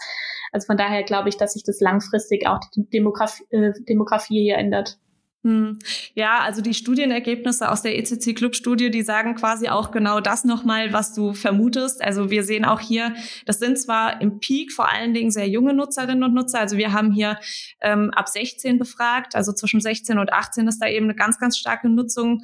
Also 0.53 0.67
von 0.67 0.77
daher 0.77 1.03
glaube 1.05 1.29
ich, 1.29 1.37
dass 1.37 1.53
sich 1.53 1.63
das 1.63 1.81
langfristig 1.81 2.47
auch 2.47 2.61
die 2.75 2.89
Demografie, 2.89 3.45
äh, 3.51 3.73
Demografie 3.87 4.43
hier 4.43 4.57
ändert. 4.57 4.99
Hm. 5.43 5.79
Ja, 6.15 6.41
also 6.41 6.61
die 6.61 6.75
Studienergebnisse 6.75 7.71
aus 7.71 7.81
der 7.81 7.99
ECC 7.99 8.35
Club 8.35 8.55
Studie, 8.55 8.91
die 8.91 9.01
sagen 9.01 9.37
quasi 9.37 9.71
auch 9.71 9.91
genau 9.91 10.21
das 10.21 10.45
nochmal, 10.45 10.93
was 10.93 11.15
du 11.15 11.33
vermutest. 11.33 12.03
Also 12.05 12.29
wir 12.31 12.45
sehen 12.45 12.67
auch 12.67 12.81
hier, 12.81 13.15
das 13.47 13.59
sind 13.59 13.79
zwar 13.79 14.21
im 14.21 14.39
Peak 14.41 14.71
vor 14.71 14.93
allen 14.93 15.15
Dingen 15.15 15.31
sehr 15.31 15.49
junge 15.49 15.73
Nutzerinnen 15.73 16.25
und 16.25 16.35
Nutzer. 16.35 16.61
Also 16.61 16.77
wir 16.77 16.93
haben 16.93 17.11
hier 17.11 17.39
ähm, 17.81 18.11
ab 18.11 18.29
16 18.29 18.79
befragt, 18.79 19.35
also 19.35 19.55
zwischen 19.55 19.81
16 19.81 20.19
und 20.19 20.31
18 20.31 20.69
ist 20.69 20.79
da 20.79 20.89
eben 20.89 21.07
eine 21.07 21.15
ganz, 21.15 21.39
ganz 21.39 21.57
starke 21.57 21.89
Nutzung 21.89 22.43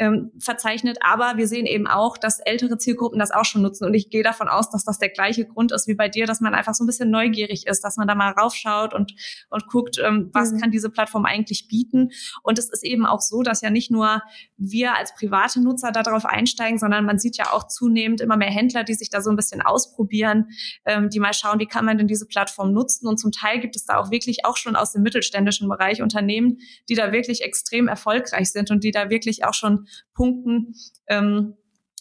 ähm, 0.00 0.32
verzeichnet. 0.38 0.98
Aber 1.02 1.36
wir 1.36 1.46
sehen 1.46 1.66
eben 1.66 1.86
auch, 1.86 2.16
dass 2.16 2.40
ältere 2.40 2.78
Zielgruppen 2.78 3.18
das 3.18 3.30
auch 3.30 3.44
schon 3.44 3.60
nutzen. 3.60 3.84
Und 3.84 3.92
ich 3.92 4.08
gehe 4.08 4.22
davon 4.22 4.48
aus, 4.48 4.70
dass 4.70 4.82
das 4.82 4.98
der 4.98 5.10
gleiche 5.10 5.44
Grund 5.44 5.72
ist 5.72 5.86
wie 5.86 5.94
bei 5.94 6.08
dir, 6.08 6.26
dass 6.26 6.40
man 6.40 6.54
einfach 6.54 6.72
so 6.74 6.82
ein 6.82 6.86
bisschen 6.86 7.10
neugierig 7.10 7.66
ist, 7.66 7.84
dass 7.84 7.98
man 7.98 8.08
da 8.08 8.14
mal 8.14 8.30
raufschaut 8.32 8.94
und, 8.94 9.14
und 9.50 9.66
guckt, 9.66 10.00
ähm, 10.02 10.30
was 10.32 10.52
mhm. 10.52 10.60
kann 10.60 10.70
diese 10.70 10.88
Plattform 10.88 11.26
eigentlich 11.26 11.68
bieten. 11.68 12.10
Und 12.42 12.58
es 12.58 12.70
ist 12.70 12.82
eben 12.82 13.04
auch 13.04 13.20
so, 13.20 13.42
dass 13.42 13.60
ja 13.60 13.68
nicht 13.68 13.90
nur 13.90 14.22
wir 14.56 14.96
als 14.96 15.14
private 15.14 15.60
Nutzer 15.60 15.92
darauf 15.92 16.24
einsteigen, 16.24 16.78
sondern 16.78 17.04
man 17.04 17.18
sieht 17.18 17.36
ja 17.36 17.52
auch 17.52 17.68
zunehmend 17.68 18.22
immer 18.22 18.38
mehr 18.38 18.50
Händler, 18.50 18.84
die 18.84 18.94
sich 18.94 19.10
da 19.10 19.20
so 19.20 19.28
ein 19.28 19.36
bisschen 19.36 19.60
ausprobieren, 19.60 20.48
ähm, 20.86 21.10
die 21.10 21.20
mal 21.20 21.34
schauen, 21.34 21.60
wie 21.60 21.66
kann 21.66 21.84
man 21.84 21.98
denn 21.98 22.08
diese 22.08 22.26
Plattform 22.26 22.72
nutzen. 22.72 23.06
Und 23.06 23.18
zum 23.18 23.32
Teil 23.32 23.60
gibt 23.60 23.76
es 23.76 23.84
da 23.84 23.98
auch 23.98 24.10
wirklich 24.10 24.46
auch 24.46 24.56
schon 24.56 24.76
aus 24.76 24.92
dem 24.92 25.02
mittelständischen 25.02 25.68
Bereich 25.68 26.00
Unternehmen, 26.00 26.56
die 26.88 26.94
da 26.94 27.12
wirklich 27.12 27.42
extrem 27.42 27.86
erfolgreich 27.86 28.50
sind 28.50 28.70
und 28.70 28.82
die 28.82 28.92
da 28.92 29.10
wirklich 29.10 29.44
auch 29.44 29.52
schon 29.52 29.88
punkten. 30.14 30.74
Ähm, 31.06 31.54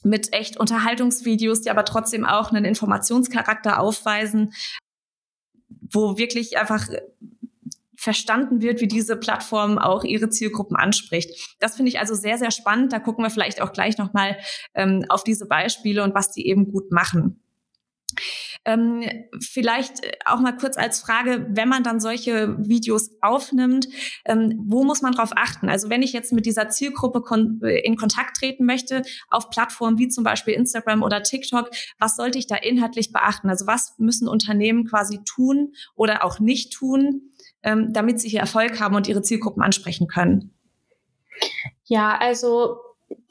mit 0.03 0.33
echt 0.33 0.57
Unterhaltungsvideos, 0.57 1.61
die 1.61 1.69
aber 1.69 1.85
trotzdem 1.85 2.25
auch 2.25 2.51
einen 2.51 2.65
Informationscharakter 2.65 3.79
aufweisen, 3.79 4.53
wo 5.67 6.17
wirklich 6.17 6.57
einfach 6.57 6.87
verstanden 7.95 8.61
wird, 8.61 8.79
wie 8.79 8.87
diese 8.87 9.17
Plattform 9.17 9.77
auch 9.77 10.05
ihre 10.05 10.29
Zielgruppen 10.29 10.77
anspricht. 10.77 11.57
Das 11.59 11.75
finde 11.75 11.89
ich 11.89 11.99
also 11.99 12.15
sehr, 12.15 12.37
sehr 12.37 12.51
spannend. 12.51 12.93
Da 12.93 12.99
gucken 12.99 13.25
wir 13.25 13.29
vielleicht 13.29 13.61
auch 13.61 13.73
gleich 13.73 13.97
nochmal 13.97 14.37
ähm, 14.73 15.03
auf 15.09 15.25
diese 15.25 15.47
Beispiele 15.47 16.03
und 16.03 16.15
was 16.15 16.31
die 16.31 16.47
eben 16.47 16.71
gut 16.71 16.91
machen. 16.91 17.41
Ähm, 18.65 19.03
vielleicht 19.39 20.03
äh, 20.03 20.11
auch 20.25 20.39
mal 20.39 20.55
kurz 20.55 20.77
als 20.77 20.99
Frage, 20.99 21.47
wenn 21.49 21.69
man 21.69 21.83
dann 21.83 21.99
solche 21.99 22.57
Videos 22.59 23.11
aufnimmt, 23.21 23.87
ähm, 24.25 24.63
wo 24.67 24.83
muss 24.83 25.01
man 25.01 25.13
drauf 25.13 25.31
achten? 25.35 25.69
Also 25.69 25.89
wenn 25.89 26.01
ich 26.01 26.11
jetzt 26.11 26.33
mit 26.33 26.45
dieser 26.45 26.69
Zielgruppe 26.69 27.21
kon 27.21 27.61
äh, 27.63 27.79
in 27.79 27.95
Kontakt 27.95 28.37
treten 28.37 28.65
möchte, 28.65 29.03
auf 29.29 29.49
Plattformen 29.49 29.97
wie 29.97 30.09
zum 30.09 30.23
Beispiel 30.23 30.53
Instagram 30.53 31.03
oder 31.03 31.23
TikTok, 31.23 31.69
was 31.99 32.17
sollte 32.17 32.37
ich 32.37 32.47
da 32.47 32.55
inhaltlich 32.55 33.13
beachten? 33.13 33.49
Also 33.49 33.65
was 33.65 33.95
müssen 33.97 34.27
Unternehmen 34.27 34.85
quasi 34.85 35.19
tun 35.23 35.73
oder 35.95 36.25
auch 36.25 36.39
nicht 36.39 36.73
tun, 36.73 37.31
ähm, 37.63 37.93
damit 37.93 38.19
sie 38.19 38.29
hier 38.29 38.41
Erfolg 38.41 38.79
haben 38.81 38.95
und 38.95 39.07
ihre 39.07 39.21
Zielgruppen 39.21 39.63
ansprechen 39.63 40.07
können? 40.07 40.53
Ja, 41.85 42.17
also 42.17 42.77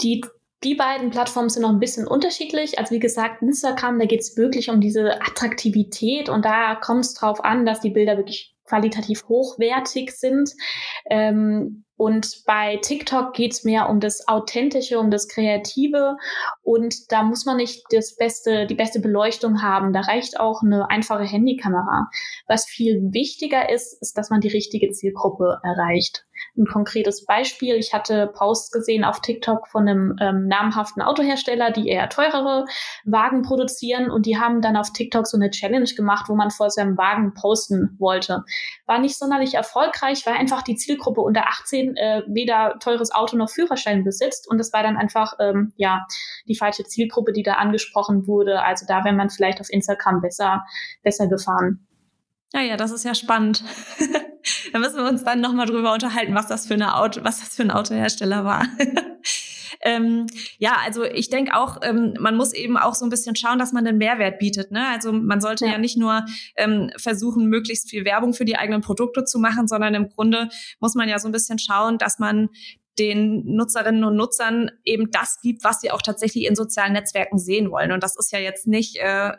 die 0.00 0.24
die 0.64 0.74
beiden 0.74 1.10
Plattformen 1.10 1.48
sind 1.48 1.62
noch 1.62 1.70
ein 1.70 1.78
bisschen 1.78 2.06
unterschiedlich. 2.06 2.78
Also 2.78 2.94
wie 2.94 2.98
gesagt, 2.98 3.42
Instagram, 3.42 3.98
da 3.98 4.06
geht 4.06 4.20
es 4.20 4.36
wirklich 4.36 4.70
um 4.70 4.80
diese 4.80 5.20
Attraktivität 5.20 6.28
und 6.28 6.44
da 6.44 6.74
kommt 6.74 7.04
es 7.04 7.14
drauf 7.14 7.44
an, 7.44 7.64
dass 7.64 7.80
die 7.80 7.90
Bilder 7.90 8.16
wirklich 8.16 8.56
qualitativ 8.64 9.24
hochwertig 9.28 10.10
sind. 10.12 10.52
Ähm, 11.08 11.84
und 11.96 12.44
bei 12.46 12.76
TikTok 12.76 13.34
geht's 13.34 13.64
mehr 13.64 13.88
um 13.88 13.98
das 13.98 14.28
Authentische, 14.28 15.00
um 15.00 15.10
das 15.10 15.26
Kreative. 15.26 16.16
Und 16.62 17.10
da 17.10 17.24
muss 17.24 17.44
man 17.44 17.56
nicht 17.56 17.82
das 17.90 18.14
beste, 18.14 18.66
die 18.66 18.76
beste 18.76 19.00
Beleuchtung 19.00 19.62
haben. 19.62 19.92
Da 19.92 20.02
reicht 20.02 20.38
auch 20.38 20.62
eine 20.62 20.90
einfache 20.90 21.24
Handykamera. 21.24 22.08
Was 22.46 22.66
viel 22.66 23.00
wichtiger 23.12 23.68
ist, 23.68 24.00
ist, 24.00 24.16
dass 24.16 24.30
man 24.30 24.40
die 24.40 24.48
richtige 24.48 24.90
Zielgruppe 24.90 25.58
erreicht. 25.64 26.24
Ein 26.56 26.66
konkretes 26.66 27.24
Beispiel. 27.24 27.76
Ich 27.76 27.92
hatte 27.92 28.30
Posts 28.34 28.70
gesehen 28.72 29.04
auf 29.04 29.20
TikTok 29.20 29.68
von 29.68 29.88
einem 29.88 30.16
ähm, 30.20 30.48
namhaften 30.48 31.02
Autohersteller, 31.02 31.70
die 31.70 31.88
eher 31.88 32.08
teurere 32.08 32.66
Wagen 33.04 33.42
produzieren. 33.42 34.10
Und 34.10 34.26
die 34.26 34.38
haben 34.38 34.60
dann 34.60 34.76
auf 34.76 34.92
TikTok 34.92 35.26
so 35.26 35.36
eine 35.36 35.50
Challenge 35.50 35.88
gemacht, 35.96 36.28
wo 36.28 36.34
man 36.34 36.50
vor 36.50 36.70
seinem 36.70 36.96
Wagen 36.96 37.34
posten 37.34 37.96
wollte. 37.98 38.44
War 38.86 38.98
nicht 38.98 39.16
sonderlich 39.16 39.54
erfolgreich, 39.54 40.26
weil 40.26 40.34
einfach 40.34 40.62
die 40.62 40.76
Zielgruppe 40.76 41.20
unter 41.20 41.48
18 41.48 41.96
äh, 41.96 42.22
weder 42.26 42.78
teures 42.80 43.12
Auto 43.12 43.36
noch 43.36 43.50
Führerschein 43.50 44.04
besitzt. 44.04 44.48
Und 44.48 44.60
es 44.60 44.72
war 44.72 44.82
dann 44.82 44.96
einfach 44.96 45.34
ähm, 45.40 45.72
ja 45.76 46.06
die 46.46 46.56
falsche 46.56 46.84
Zielgruppe, 46.84 47.32
die 47.32 47.42
da 47.42 47.54
angesprochen 47.54 48.26
wurde. 48.26 48.62
Also 48.62 48.86
da 48.86 49.04
wäre 49.04 49.14
man 49.14 49.30
vielleicht 49.30 49.60
auf 49.60 49.70
Instagram 49.70 50.20
besser, 50.20 50.64
besser 51.02 51.28
gefahren. 51.28 51.86
Ja, 52.52 52.62
ja, 52.62 52.76
das 52.76 52.92
ist 52.92 53.04
ja 53.04 53.14
spannend. 53.14 53.62
da 54.72 54.78
müssen 54.78 54.96
wir 54.96 55.08
uns 55.08 55.24
dann 55.24 55.40
nochmal 55.40 55.66
drüber 55.66 55.92
unterhalten, 55.92 56.34
was 56.34 56.46
das 56.46 56.66
für 56.66 56.74
eine 56.74 56.96
Auto, 56.96 57.22
was 57.24 57.40
das 57.40 57.54
für 57.54 57.62
ein 57.62 57.70
Autohersteller 57.70 58.44
war. 58.44 58.66
Ähm, 59.80 60.26
ja, 60.58 60.76
also 60.84 61.04
ich 61.04 61.30
denke 61.30 61.54
auch, 61.54 61.78
ähm, 61.82 62.14
man 62.18 62.36
muss 62.36 62.52
eben 62.52 62.76
auch 62.76 62.94
so 62.94 63.06
ein 63.06 63.10
bisschen 63.10 63.36
schauen, 63.36 63.58
dass 63.58 63.72
man 63.72 63.84
den 63.84 63.98
Mehrwert 63.98 64.38
bietet. 64.38 64.70
Ne? 64.70 64.84
Also 64.88 65.12
man 65.12 65.40
sollte 65.40 65.66
ja, 65.66 65.72
ja 65.72 65.78
nicht 65.78 65.96
nur 65.96 66.24
ähm, 66.56 66.90
versuchen, 66.96 67.46
möglichst 67.46 67.88
viel 67.88 68.04
Werbung 68.04 68.34
für 68.34 68.44
die 68.44 68.56
eigenen 68.56 68.80
Produkte 68.80 69.24
zu 69.24 69.38
machen, 69.38 69.68
sondern 69.68 69.94
im 69.94 70.08
Grunde 70.08 70.48
muss 70.80 70.94
man 70.94 71.08
ja 71.08 71.18
so 71.18 71.28
ein 71.28 71.32
bisschen 71.32 71.58
schauen, 71.58 71.98
dass 71.98 72.18
man 72.18 72.48
den 72.98 73.54
Nutzerinnen 73.54 74.02
und 74.02 74.16
Nutzern 74.16 74.72
eben 74.84 75.10
das 75.12 75.40
gibt, 75.40 75.62
was 75.62 75.80
sie 75.80 75.92
auch 75.92 76.02
tatsächlich 76.02 76.46
in 76.46 76.56
sozialen 76.56 76.94
Netzwerken 76.94 77.38
sehen 77.38 77.70
wollen. 77.70 77.92
Und 77.92 78.02
das 78.02 78.16
ist 78.18 78.32
ja 78.32 78.40
jetzt 78.40 78.66
nicht 78.66 78.96
äh, 78.96 79.32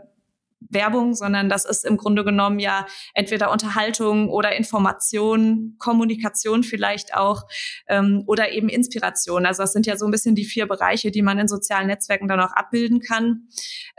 Werbung, 0.62 1.14
sondern 1.14 1.50
das 1.50 1.66
ist 1.66 1.86
im 1.86 1.98
Grunde 1.98 2.24
genommen 2.24 2.60
ja 2.60 2.86
entweder 3.14 3.52
Unterhaltung 3.52 4.30
oder 4.30 4.56
Information, 4.56 5.76
Kommunikation 5.80 6.64
vielleicht 6.64 7.16
auch 7.16 7.44
ähm, 7.88 8.24
oder 8.28 8.52
eben 8.52 8.70
Inspiration. 8.70 9.46
Also 9.46 9.64
das 9.64 9.74
sind 9.74 9.86
ja 9.86 9.98
so 9.98 10.06
ein 10.06 10.12
bisschen 10.12 10.36
die 10.36 10.46
vier 10.46 10.68
Bereiche, 10.68 11.12
die 11.12 11.22
man 11.22 11.40
in 11.40 11.48
sozialen 11.48 11.88
Netzwerken 11.88 12.28
dann 12.28 12.40
auch 12.40 12.52
abbilden 12.52 13.00
kann. 13.00 13.48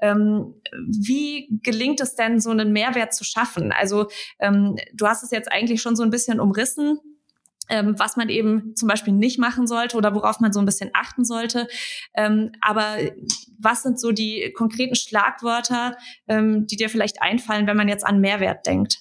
Ähm, 0.00 0.55
wie 0.87 1.49
gelingt 1.62 2.00
es 2.00 2.14
denn, 2.14 2.40
so 2.40 2.50
einen 2.50 2.73
Mehrwert 2.73 3.14
zu 3.14 3.25
schaffen? 3.25 3.73
Also 3.73 4.09
ähm, 4.38 4.76
du 4.95 5.07
hast 5.07 5.23
es 5.23 5.31
jetzt 5.31 5.50
eigentlich 5.50 5.83
schon 5.83 5.97
so 5.97 6.02
ein 6.02 6.11
bisschen 6.11 6.40
umrissen 6.40 6.99
ähm, 7.71 7.99
was 7.99 8.17
man 8.17 8.29
eben 8.29 8.75
zum 8.77 8.89
Beispiel 8.89 9.15
nicht 9.15 9.39
machen 9.39 9.67
sollte 9.67 9.97
oder 9.97 10.15
worauf 10.15 10.41
man 10.41 10.53
so 10.53 10.61
ein 10.61 10.67
bisschen 10.67 10.91
achten 10.93 11.25
sollte. 11.25 11.69
Ähm, 12.15 12.53
aber 12.61 12.99
was 13.59 13.83
sind 13.83 13.99
so 13.99 14.12
die 14.12 14.53
konkreten 14.55 14.95
Schlagwörter, 14.95 15.97
ähm, 16.29 16.67
die 16.67 16.77
dir 16.77 16.91
vielleicht 16.91 17.23
einfallen, 17.23 17.67
wenn 17.67 17.77
man 17.77 17.89
jetzt 17.89 18.07
an 18.07 18.21
Mehrwert 18.21 18.67
denkt? 18.67 18.99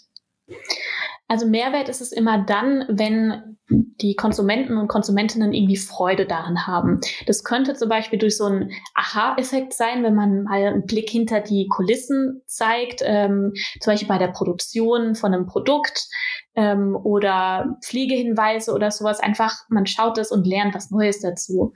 Also 1.29 1.45
Mehrwert 1.45 1.89
ist 1.89 2.01
es 2.01 2.11
immer 2.11 2.43
dann, 2.43 2.85
wenn 2.89 3.57
die 3.69 4.15
Konsumenten 4.15 4.77
und 4.77 4.87
Konsumentinnen 4.87 5.53
irgendwie 5.53 5.77
Freude 5.77 6.25
daran 6.25 6.65
haben. 6.65 6.99
Das 7.27 7.43
könnte 7.43 7.75
zum 7.75 7.87
Beispiel 7.87 8.17
durch 8.17 8.35
so 8.35 8.45
einen 8.45 8.71
Aha-Effekt 8.95 9.73
sein, 9.73 10.03
wenn 10.03 10.15
man 10.15 10.43
mal 10.43 10.65
einen 10.65 10.85
Blick 10.87 11.07
hinter 11.07 11.39
die 11.39 11.67
Kulissen 11.67 12.41
zeigt, 12.47 13.01
ähm, 13.05 13.53
zum 13.79 13.93
Beispiel 13.93 14.07
bei 14.07 14.17
der 14.17 14.29
Produktion 14.29 15.13
von 15.13 15.33
einem 15.33 15.45
Produkt 15.45 16.07
ähm, 16.55 16.95
oder 16.95 17.77
Pflegehinweise 17.83 18.73
oder 18.73 18.89
sowas. 18.89 19.19
Einfach, 19.19 19.53
man 19.69 19.85
schaut 19.85 20.17
es 20.17 20.31
und 20.31 20.47
lernt 20.47 20.73
was 20.73 20.89
Neues 20.89 21.21
dazu. 21.21 21.73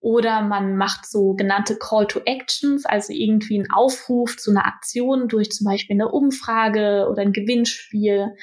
Oder 0.00 0.40
man 0.40 0.76
macht 0.76 1.04
so 1.04 1.34
genannte 1.34 1.76
Call 1.76 2.06
to 2.06 2.20
Actions, 2.24 2.86
also 2.86 3.12
irgendwie 3.12 3.58
einen 3.58 3.70
Aufruf 3.70 4.38
zu 4.38 4.50
einer 4.50 4.66
Aktion 4.66 5.28
durch 5.28 5.50
zum 5.50 5.66
Beispiel 5.66 5.94
eine 5.94 6.10
Umfrage 6.10 7.06
oder 7.10 7.20
ein 7.20 7.32
Gewinnspiel. 7.32 8.34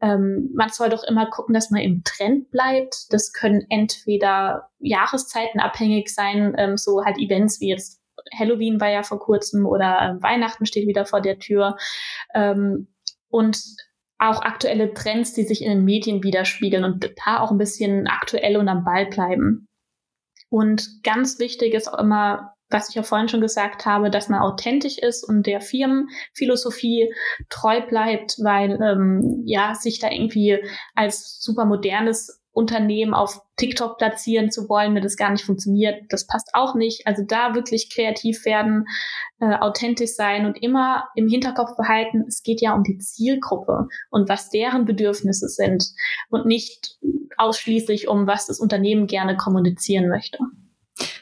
Ähm, 0.00 0.50
man 0.54 0.70
soll 0.70 0.88
doch 0.88 1.04
immer 1.04 1.26
gucken, 1.30 1.54
dass 1.54 1.70
man 1.70 1.82
im 1.82 2.02
Trend 2.04 2.50
bleibt. 2.50 3.06
Das 3.10 3.32
können 3.32 3.64
entweder 3.68 4.70
Jahreszeiten 4.80 5.60
abhängig 5.60 6.08
sein, 6.12 6.54
ähm, 6.58 6.76
so 6.76 7.04
halt 7.04 7.18
Events 7.18 7.60
wie 7.60 7.68
jetzt 7.68 8.00
Halloween 8.36 8.80
war 8.80 8.90
ja 8.90 9.04
vor 9.04 9.20
kurzem 9.20 9.66
oder 9.66 10.18
äh, 10.18 10.22
Weihnachten 10.22 10.66
steht 10.66 10.88
wieder 10.88 11.06
vor 11.06 11.20
der 11.20 11.38
Tür. 11.38 11.76
Ähm, 12.34 12.88
und 13.28 13.62
auch 14.18 14.42
aktuelle 14.42 14.92
Trends, 14.94 15.32
die 15.32 15.44
sich 15.44 15.62
in 15.62 15.70
den 15.70 15.84
Medien 15.84 16.24
widerspiegeln 16.24 16.84
und 16.84 17.14
da 17.24 17.40
auch 17.40 17.52
ein 17.52 17.58
bisschen 17.58 18.08
aktuell 18.08 18.56
und 18.56 18.68
am 18.68 18.84
Ball 18.84 19.06
bleiben. 19.06 19.67
Und 20.50 21.02
ganz 21.02 21.38
wichtig 21.38 21.74
ist 21.74 21.92
auch 21.92 21.98
immer, 21.98 22.54
was 22.70 22.90
ich 22.90 22.94
ja 22.94 23.02
vorhin 23.02 23.28
schon 23.28 23.40
gesagt 23.40 23.86
habe, 23.86 24.10
dass 24.10 24.28
man 24.28 24.40
authentisch 24.40 24.98
ist 24.98 25.24
und 25.24 25.46
der 25.46 25.60
Firmenphilosophie 25.60 27.12
treu 27.48 27.80
bleibt, 27.86 28.36
weil 28.42 28.78
ähm, 28.82 29.42
ja 29.46 29.74
sich 29.74 29.98
da 29.98 30.10
irgendwie 30.10 30.58
als 30.94 31.40
super 31.40 31.64
modernes 31.64 32.38
Unternehmen 32.58 33.14
auf 33.14 33.40
TikTok 33.56 33.98
platzieren 33.98 34.50
zu 34.50 34.68
wollen, 34.68 34.94
wenn 34.94 35.02
das 35.02 35.16
gar 35.16 35.30
nicht 35.30 35.44
funktioniert, 35.44 36.02
das 36.08 36.26
passt 36.26 36.50
auch 36.54 36.74
nicht. 36.74 37.06
Also 37.06 37.22
da 37.24 37.54
wirklich 37.54 37.88
kreativ 37.94 38.44
werden, 38.44 38.84
äh, 39.38 39.54
authentisch 39.54 40.14
sein 40.14 40.44
und 40.44 40.60
immer 40.60 41.04
im 41.14 41.28
Hinterkopf 41.28 41.76
behalten, 41.76 42.24
es 42.26 42.42
geht 42.42 42.60
ja 42.60 42.74
um 42.74 42.82
die 42.82 42.98
Zielgruppe 42.98 43.86
und 44.10 44.28
was 44.28 44.50
deren 44.50 44.86
Bedürfnisse 44.86 45.48
sind 45.48 45.84
und 46.30 46.46
nicht 46.46 46.98
ausschließlich 47.38 48.08
um 48.08 48.26
was 48.26 48.46
das 48.46 48.60
Unternehmen 48.60 49.06
gerne 49.06 49.36
kommunizieren 49.36 50.08
möchte. 50.08 50.38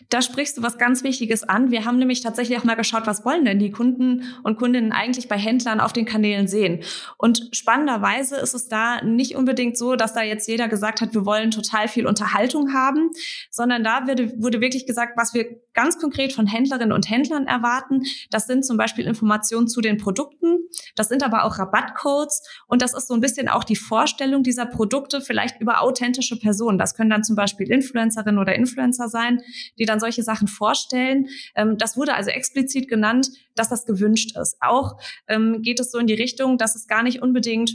Da 0.09 0.23
sprichst 0.23 0.57
du 0.57 0.63
was 0.63 0.79
ganz 0.79 1.03
Wichtiges 1.03 1.43
an. 1.43 1.71
Wir 1.71 1.85
haben 1.85 1.99
nämlich 1.99 2.21
tatsächlich 2.21 2.59
auch 2.59 2.65
mal 2.65 2.75
geschaut, 2.75 3.07
was 3.07 3.25
wollen 3.25 3.45
denn 3.45 3.59
die 3.59 3.71
Kunden 3.71 4.23
und 4.43 4.57
Kundinnen 4.59 4.93
eigentlich 4.93 5.29
bei 5.29 5.37
Händlern 5.37 5.81
auf 5.81 5.93
den 5.93 6.05
Kanälen 6.05 6.47
sehen. 6.47 6.83
Und 7.19 7.49
spannenderweise 7.53 8.37
ist 8.37 8.55
es 8.55 8.69
da 8.69 9.03
nicht 9.03 9.37
unbedingt 9.37 9.77
so, 9.77 9.97
dass 9.97 10.15
da 10.15 10.23
jetzt 10.23 10.49
jeder 10.49 10.69
gesagt 10.69 11.01
hat, 11.01 11.15
wir 11.15 11.27
wollen 11.27 11.51
total 11.51 11.89
viel 11.89 12.07
Unterhaltung 12.07 12.73
haben, 12.73 13.11
sondern 13.51 13.83
da 13.83 14.07
wurde, 14.07 14.33
wurde 14.41 14.61
wirklich 14.61 14.87
gesagt, 14.87 15.15
was 15.17 15.35
wir 15.35 15.47
ganz 15.75 15.99
konkret 15.99 16.33
von 16.33 16.47
Händlerinnen 16.47 16.93
und 16.93 17.09
Händlern 17.09 17.47
erwarten. 17.47 18.03
Das 18.31 18.47
sind 18.47 18.65
zum 18.65 18.77
Beispiel 18.77 19.07
Informationen 19.07 19.69
zu 19.69 19.81
den 19.81 19.99
Produkten. 19.99 20.59
Das 20.95 21.09
sind 21.09 21.23
aber 21.23 21.45
auch 21.45 21.59
Rabattcodes. 21.59 22.43
Und 22.67 22.83
das 22.83 22.95
ist 22.95 23.09
so 23.09 23.15
ein 23.15 23.21
bisschen 23.21 23.49
auch 23.49 23.65
die 23.65 23.77
Vorstellung 23.77 24.43
dieser 24.43 24.67
Produkte 24.67 25.21
vielleicht 25.21 25.61
über 25.61 25.83
authentische 25.83 26.39
Personen. 26.39 26.79
Das 26.79 26.95
können 26.95 27.11
dann 27.11 27.25
zum 27.25 27.37
Beispiel 27.37 27.71
Influencerinnen 27.71 28.41
oder 28.41 28.55
Influencer 28.55 29.09
sein, 29.09 29.41
die 29.79 29.85
dann 29.85 29.96
solche 30.01 30.23
Sachen 30.23 30.49
vorstellen. 30.49 31.29
Ähm, 31.55 31.79
das 31.79 31.97
wurde 31.97 32.15
also 32.15 32.31
explizit 32.31 32.89
genannt, 32.89 33.29
dass 33.55 33.69
das 33.69 33.87
gewünscht 33.87 34.37
ist. 34.37 34.57
Auch 34.61 35.01
ähm, 35.29 35.63
geht 35.63 35.81
es 35.81 35.91
so 35.91 35.99
in 35.99 36.07
die 36.07 36.15
Richtung, 36.15 36.59
dass 36.59 36.75
es 36.77 36.87
gar 36.87 37.03
nicht 37.03 37.23
unbedingt 37.23 37.73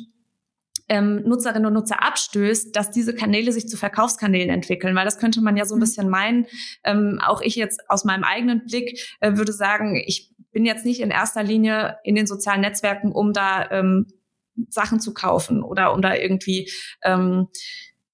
ähm, 0.90 1.24
Nutzerinnen 1.24 1.66
und 1.66 1.74
Nutzer 1.74 2.04
abstößt, 2.04 2.75
dass 2.75 2.92
diese 2.92 3.16
Kanäle 3.16 3.54
sich 3.54 3.68
zu 3.68 3.78
Verkaufskanälen 3.78 4.50
entwickeln, 4.50 4.96
weil 4.96 5.06
das 5.06 5.20
könnte 5.20 5.42
man 5.42 5.56
ja 5.56 5.66
so 5.66 5.75
ein 5.75 5.78
mhm. 5.78 5.82
bisschen 5.82 6.10
meinen. 6.10 6.48
Ähm, 6.84 7.20
auch 7.24 7.42
ich 7.42 7.56
jetzt 7.56 7.90
aus 7.90 8.04
meinem 8.04 8.24
eigenen 8.24 8.66
Blick 8.66 9.00
äh, 9.22 9.38
würde 9.38 9.54
sagen, 9.54 9.96
ich 9.96 10.34
bin 10.51 10.66
jetzt 10.66 10.86
nicht 10.86 11.00
in 11.00 11.12
erster 11.12 11.44
Linie 11.44 11.98
in 12.04 12.16
den 12.16 12.28
sozialen 12.28 12.62
Netzwerken, 12.62 13.13
um 13.13 13.32
da 13.32 13.72
ähm, 13.72 14.08
Sachen 14.70 15.00
zu 15.00 15.13
kaufen 15.13 15.63
oder 15.63 15.94
um 15.94 16.01
da 16.01 16.13
irgendwie 16.13 16.70
ähm, 17.04 17.48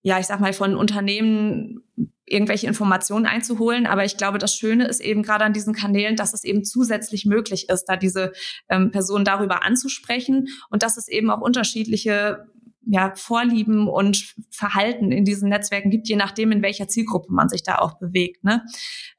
ja, 0.08 0.20
ich 0.20 0.28
sag 0.28 0.40
mal, 0.40 0.54
von 0.54 0.78
Unternehmen 0.78 1.84
irgendwelche 2.28 2.68
Informationen 2.68 3.26
einzuholen. 3.26 3.88
Aber 3.88 4.06
ich 4.06 4.18
glaube, 4.18 4.38
das 4.38 4.56
Schöne 4.56 4.88
ist 4.88 5.00
eben 5.00 5.24
gerade 5.24 5.46
an 5.46 5.54
diesen 5.54 5.74
Kanälen, 5.74 6.16
dass 6.16 6.34
es 6.34 6.44
eben 6.44 6.64
zusätzlich 6.64 7.26
möglich 7.26 7.70
ist, 7.70 7.86
da 7.86 7.96
diese 7.96 8.34
ähm, 8.70 8.92
Personen 8.92 9.26
darüber 9.26 9.64
anzusprechen 9.64 10.48
und 10.70 10.84
dass 10.84 10.98
es 10.98 11.08
eben 11.08 11.30
auch 11.32 11.42
unterschiedliche 11.42 12.46
ja, 12.89 13.13
Vorlieben 13.15 13.88
und 13.88 14.34
Verhalten 14.50 15.12
in 15.12 15.25
diesen 15.25 15.50
Netzwerken 15.50 15.89
gibt, 15.89 16.08
je 16.08 16.15
nachdem, 16.15 16.51
in 16.51 16.62
welcher 16.62 16.88
Zielgruppe 16.88 17.32
man 17.34 17.50
sich 17.50 17.63
da 17.63 17.79
auch 17.79 18.00
bewegt. 18.00 18.44
Ne? 18.44 18.63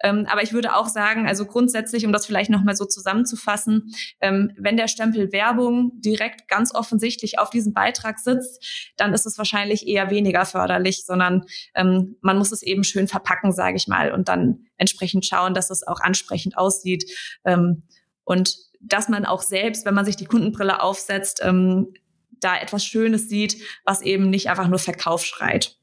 Ähm, 0.02 0.26
aber 0.30 0.42
ich 0.42 0.52
würde 0.52 0.74
auch 0.74 0.88
sagen, 0.88 1.26
also 1.26 1.44
grundsätzlich, 1.44 2.06
um 2.06 2.12
das 2.12 2.24
vielleicht 2.24 2.50
nochmal 2.50 2.76
so 2.76 2.86
zusammenzufassen, 2.86 3.92
ähm, 4.20 4.52
wenn 4.56 4.76
der 4.76 4.88
Stempel 4.88 5.32
Werbung 5.32 5.92
direkt 5.96 6.48
ganz 6.48 6.74
offensichtlich 6.74 7.38
auf 7.38 7.50
diesem 7.50 7.74
Beitrag 7.74 8.18
sitzt, 8.18 8.92
dann 8.96 9.12
ist 9.12 9.26
es 9.26 9.36
wahrscheinlich 9.36 9.86
eher 9.86 10.10
weniger 10.10 10.46
förderlich, 10.46 11.04
sondern 11.04 11.44
ähm, 11.74 12.16
man 12.22 12.38
muss 12.38 12.52
es 12.52 12.62
eben 12.62 12.84
schön 12.84 13.06
verpacken, 13.06 13.52
sage 13.52 13.76
ich 13.76 13.86
mal, 13.86 14.12
und 14.12 14.28
dann 14.28 14.66
entsprechend 14.78 15.26
schauen, 15.26 15.52
dass 15.52 15.70
es 15.70 15.86
auch 15.86 16.00
ansprechend 16.00 16.56
aussieht. 16.56 17.04
Ähm, 17.44 17.82
und 18.24 18.56
dass 18.80 19.08
man 19.08 19.24
auch 19.24 19.42
selbst, 19.42 19.84
wenn 19.84 19.94
man 19.94 20.04
sich 20.04 20.16
die 20.16 20.26
Kundenbrille 20.26 20.82
aufsetzt, 20.82 21.40
ähm, 21.42 21.92
da 22.40 22.56
etwas 22.56 22.84
Schönes 22.84 23.28
sieht, 23.28 23.62
was 23.84 24.02
eben 24.02 24.30
nicht 24.30 24.50
einfach 24.50 24.68
nur 24.68 24.78
Verkauf 24.78 25.24
schreit. 25.24 25.76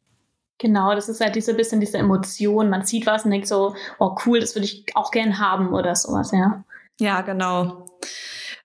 Genau, 0.58 0.96
das 0.96 1.10
ist 1.10 1.20
halt 1.20 1.36
diese 1.36 1.54
bisschen 1.54 1.82
diese 1.82 1.98
Emotion. 1.98 2.70
Man 2.70 2.86
sieht 2.86 3.06
was 3.06 3.26
und 3.26 3.32
denkt 3.32 3.48
so, 3.48 3.76
oh 4.00 4.16
cool, 4.26 4.40
das 4.40 4.56
würde 4.56 4.66
ich 4.66 4.86
auch 4.96 5.12
gern 5.12 5.40
haben 5.40 5.74
oder 5.74 5.96
sowas, 5.96 6.32
ja. 6.32 6.64
Ja, 7.00 7.22
genau. 7.22 7.86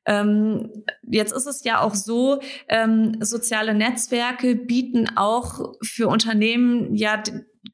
Ähm, 0.06 0.84
jetzt 1.02 1.32
ist 1.32 1.46
es 1.46 1.64
ja 1.64 1.80
auch 1.80 1.94
so, 1.94 2.40
ähm, 2.68 3.16
soziale 3.20 3.74
Netzwerke 3.74 4.54
bieten 4.54 5.08
auch 5.16 5.74
für 5.82 6.08
Unternehmen 6.08 6.94
ja 6.94 7.22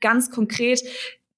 ganz 0.01 0.31
konkret 0.31 0.83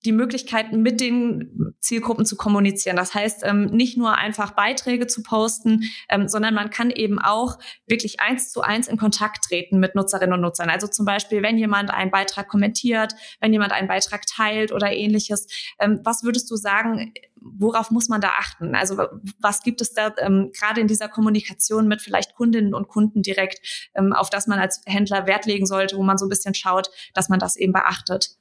die 0.04 0.12
Möglichkeiten 0.12 0.82
mit 0.82 1.00
den 1.00 1.74
Zielgruppen 1.80 2.24
zu 2.24 2.36
kommunizieren. 2.36 2.96
Das 2.96 3.14
heißt, 3.14 3.42
ähm, 3.44 3.66
nicht 3.66 3.96
nur 3.96 4.16
einfach 4.16 4.52
Beiträge 4.52 5.06
zu 5.06 5.22
posten, 5.22 5.84
ähm, 6.08 6.28
sondern 6.28 6.54
man 6.54 6.70
kann 6.70 6.90
eben 6.90 7.18
auch 7.18 7.58
wirklich 7.86 8.20
eins 8.20 8.52
zu 8.52 8.60
eins 8.60 8.86
in 8.86 8.96
Kontakt 8.96 9.44
treten 9.44 9.80
mit 9.80 9.94
Nutzerinnen 9.94 10.34
und 10.34 10.40
Nutzern. 10.40 10.70
Also 10.70 10.86
zum 10.86 11.04
Beispiel, 11.04 11.42
wenn 11.42 11.58
jemand 11.58 11.90
einen 11.90 12.10
Beitrag 12.10 12.48
kommentiert, 12.48 13.14
wenn 13.40 13.52
jemand 13.52 13.72
einen 13.72 13.88
Beitrag 13.88 14.22
teilt 14.26 14.72
oder 14.72 14.92
ähnliches. 14.92 15.46
Ähm, 15.80 16.00
was 16.04 16.22
würdest 16.22 16.50
du 16.50 16.56
sagen, 16.56 17.12
worauf 17.40 17.90
muss 17.90 18.08
man 18.08 18.20
da 18.20 18.28
achten? 18.38 18.74
Also 18.74 18.98
was 19.40 19.62
gibt 19.62 19.80
es 19.80 19.94
da 19.94 20.14
ähm, 20.18 20.52
gerade 20.56 20.80
in 20.80 20.86
dieser 20.86 21.08
Kommunikation 21.08 21.88
mit 21.88 22.02
vielleicht 22.02 22.34
Kundinnen 22.34 22.74
und 22.74 22.88
Kunden 22.88 23.22
direkt, 23.22 23.90
ähm, 23.94 24.12
auf 24.12 24.30
das 24.30 24.46
man 24.46 24.58
als 24.58 24.80
Händler 24.86 25.26
Wert 25.26 25.46
legen 25.46 25.66
sollte, 25.66 25.96
wo 25.96 26.02
man 26.02 26.18
so 26.18 26.26
ein 26.26 26.30
bisschen 26.30 26.54
schaut, 26.54 26.90
dass 27.14 27.28
man 27.28 27.38
das 27.38 27.56
eben 27.56 27.72
beachtet? 27.72 28.38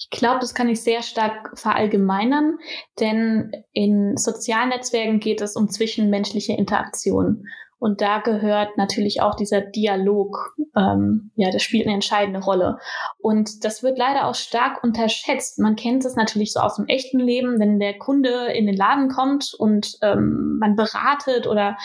Ich 0.00 0.08
glaube, 0.10 0.40
das 0.40 0.54
kann 0.54 0.68
ich 0.68 0.80
sehr 0.80 1.02
stark 1.02 1.58
verallgemeinern, 1.58 2.58
denn 2.98 3.52
in 3.72 4.16
sozialen 4.16 4.70
Netzwerken 4.70 5.20
geht 5.20 5.42
es 5.42 5.56
um 5.56 5.68
zwischenmenschliche 5.68 6.54
Interaktion. 6.54 7.46
Und 7.80 8.02
da 8.02 8.18
gehört 8.18 8.76
natürlich 8.76 9.22
auch 9.22 9.34
dieser 9.34 9.62
Dialog, 9.62 10.54
ähm, 10.76 11.30
ja, 11.34 11.50
das 11.50 11.62
spielt 11.62 11.86
eine 11.86 11.94
entscheidende 11.94 12.40
Rolle. 12.40 12.76
Und 13.18 13.64
das 13.64 13.82
wird 13.82 13.96
leider 13.96 14.26
auch 14.26 14.34
stark 14.34 14.84
unterschätzt. 14.84 15.58
Man 15.58 15.76
kennt 15.76 16.04
es 16.04 16.14
natürlich 16.14 16.52
so 16.52 16.60
aus 16.60 16.76
dem 16.76 16.86
echten 16.88 17.18
Leben, 17.18 17.58
wenn 17.58 17.80
der 17.80 17.96
Kunde 17.96 18.52
in 18.52 18.66
den 18.66 18.76
Laden 18.76 19.08
kommt 19.08 19.54
und 19.58 19.96
ähm, 20.02 20.58
man 20.60 20.76
beratet 20.76 21.46
oder 21.46 21.78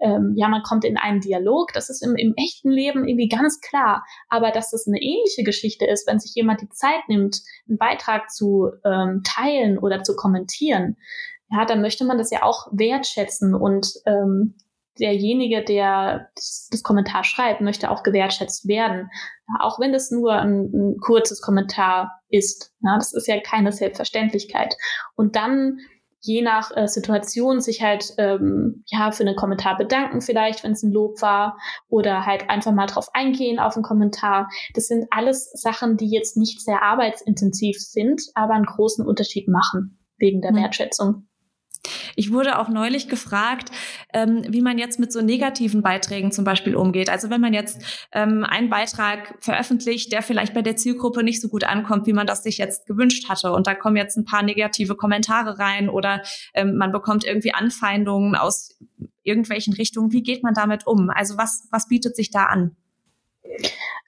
ähm, 0.00 0.32
ja, 0.36 0.48
man 0.48 0.62
kommt 0.62 0.86
in 0.86 0.96
einen 0.96 1.20
Dialog. 1.20 1.74
Das 1.74 1.90
ist 1.90 2.02
im, 2.02 2.16
im 2.16 2.32
echten 2.36 2.70
Leben 2.70 3.06
irgendwie 3.06 3.28
ganz 3.28 3.60
klar. 3.60 4.04
Aber 4.30 4.52
dass 4.52 4.70
das 4.70 4.86
eine 4.86 5.02
ähnliche 5.02 5.42
Geschichte 5.42 5.84
ist, 5.84 6.08
wenn 6.08 6.18
sich 6.18 6.34
jemand 6.34 6.62
die 6.62 6.70
Zeit 6.70 7.08
nimmt, 7.08 7.42
einen 7.68 7.76
Beitrag 7.76 8.30
zu 8.30 8.70
ähm, 8.86 9.22
teilen 9.22 9.76
oder 9.76 10.02
zu 10.02 10.16
kommentieren, 10.16 10.96
ja, 11.50 11.66
dann 11.66 11.82
möchte 11.82 12.06
man 12.06 12.16
das 12.16 12.30
ja 12.30 12.42
auch 12.42 12.68
wertschätzen 12.72 13.54
und 13.54 13.86
ähm, 14.06 14.54
derjenige, 14.98 15.64
der 15.64 16.28
das, 16.34 16.68
das, 16.70 16.82
Kommentar 16.82 17.24
schreibt, 17.24 17.60
möchte 17.60 17.90
auch 17.90 18.02
gewertschätzt 18.02 18.68
werden. 18.68 19.10
Ja, 19.48 19.64
auch 19.64 19.80
wenn 19.80 19.94
es 19.94 20.10
nur 20.10 20.32
ein, 20.34 20.70
ein, 20.72 20.96
kurzes 21.00 21.40
Kommentar 21.40 22.20
ist. 22.28 22.72
Ja, 22.80 22.96
das 22.96 23.12
ist 23.12 23.26
ja 23.26 23.40
keine 23.40 23.72
Selbstverständlichkeit. 23.72 24.74
Und 25.14 25.36
dann 25.36 25.78
je 26.22 26.40
nach 26.40 26.74
äh, 26.76 26.86
Situation 26.86 27.60
sich 27.60 27.82
halt 27.82 28.14
ähm, 28.16 28.84
ja 28.86 29.10
für 29.10 29.24
einen 29.24 29.34
Kommentar 29.34 29.76
bedanken 29.76 30.20
vielleicht, 30.20 30.62
wenn 30.62 30.72
es 30.72 30.82
ein 30.82 30.92
Lob 30.92 31.20
war 31.20 31.58
oder 31.88 32.24
halt 32.24 32.48
einfach 32.48 32.72
mal 32.72 32.86
drauf 32.86 33.08
eingehen 33.12 33.58
auf 33.58 33.74
einen 33.74 33.82
Kommentar. 33.82 34.48
Das 34.74 34.86
sind 34.86 35.06
alles 35.10 35.50
Sachen, 35.52 35.96
die 35.96 36.08
jetzt 36.08 36.36
nicht 36.36 36.60
sehr 36.60 36.82
arbeitsintensiv 36.82 37.76
sind, 37.78 38.22
aber 38.34 38.54
einen 38.54 38.66
großen 38.66 39.04
Unterschied 39.04 39.48
machen 39.48 39.98
wegen 40.16 40.40
der 40.40 40.52
mhm. 40.52 40.58
Wertschätzung. 40.58 41.26
Ich 42.14 42.32
wurde 42.32 42.58
auch 42.58 42.68
neulich 42.68 43.08
gefragt, 43.08 43.70
ähm, 44.12 44.44
wie 44.48 44.62
man 44.62 44.78
jetzt 44.78 45.00
mit 45.00 45.12
so 45.12 45.20
negativen 45.20 45.82
Beiträgen 45.82 46.30
zum 46.30 46.44
Beispiel 46.44 46.76
umgeht. 46.76 47.10
Also 47.10 47.30
wenn 47.30 47.40
man 47.40 47.52
jetzt 47.52 48.06
ähm, 48.12 48.44
einen 48.44 48.70
Beitrag 48.70 49.34
veröffentlicht, 49.40 50.12
der 50.12 50.22
vielleicht 50.22 50.54
bei 50.54 50.62
der 50.62 50.76
Zielgruppe 50.76 51.22
nicht 51.22 51.40
so 51.40 51.48
gut 51.48 51.64
ankommt, 51.64 52.06
wie 52.06 52.12
man 52.12 52.26
das 52.26 52.42
sich 52.42 52.58
jetzt 52.58 52.86
gewünscht 52.86 53.28
hatte. 53.28 53.52
Und 53.52 53.66
da 53.66 53.74
kommen 53.74 53.96
jetzt 53.96 54.16
ein 54.16 54.24
paar 54.24 54.42
negative 54.42 54.94
Kommentare 54.94 55.58
rein 55.58 55.88
oder 55.88 56.22
ähm, 56.54 56.76
man 56.76 56.92
bekommt 56.92 57.24
irgendwie 57.24 57.54
Anfeindungen 57.54 58.36
aus 58.36 58.78
irgendwelchen 59.24 59.74
Richtungen. 59.74 60.12
Wie 60.12 60.22
geht 60.22 60.42
man 60.42 60.54
damit 60.54 60.86
um? 60.86 61.10
Also 61.10 61.36
was, 61.36 61.68
was 61.70 61.88
bietet 61.88 62.16
sich 62.16 62.30
da 62.30 62.44
an? 62.44 62.76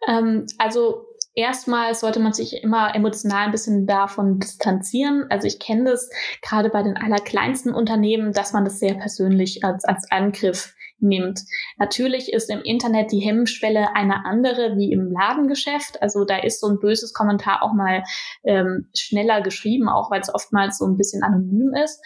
Ähm, 0.08 0.46
also 0.58 1.06
erstmal 1.34 1.94
sollte 1.94 2.20
man 2.20 2.32
sich 2.32 2.62
immer 2.62 2.94
emotional 2.94 3.46
ein 3.46 3.52
bisschen 3.52 3.86
davon 3.86 4.38
distanzieren. 4.38 5.26
Also 5.30 5.46
ich 5.46 5.58
kenne 5.58 5.90
das 5.90 6.10
gerade 6.42 6.70
bei 6.70 6.82
den 6.82 6.96
allerkleinsten 6.96 7.74
Unternehmen, 7.74 8.32
dass 8.32 8.52
man 8.52 8.64
das 8.64 8.78
sehr 8.78 8.94
persönlich 8.94 9.64
als, 9.64 9.84
als 9.84 10.10
Angriff 10.10 10.74
nimmt. 10.98 11.40
Natürlich 11.76 12.32
ist 12.32 12.50
im 12.50 12.62
Internet 12.62 13.12
die 13.12 13.20
Hemmschwelle 13.20 13.94
eine 13.94 14.24
andere 14.24 14.76
wie 14.76 14.92
im 14.92 15.10
Ladengeschäft. 15.10 16.00
Also 16.02 16.24
da 16.24 16.38
ist 16.38 16.60
so 16.60 16.68
ein 16.68 16.78
böses 16.78 17.12
Kommentar 17.12 17.62
auch 17.62 17.74
mal 17.74 18.04
ähm, 18.44 18.88
schneller 18.96 19.42
geschrieben, 19.42 19.88
auch 19.88 20.10
weil 20.10 20.20
es 20.20 20.34
oftmals 20.34 20.78
so 20.78 20.86
ein 20.86 20.96
bisschen 20.96 21.22
anonym 21.22 21.74
ist. 21.74 22.00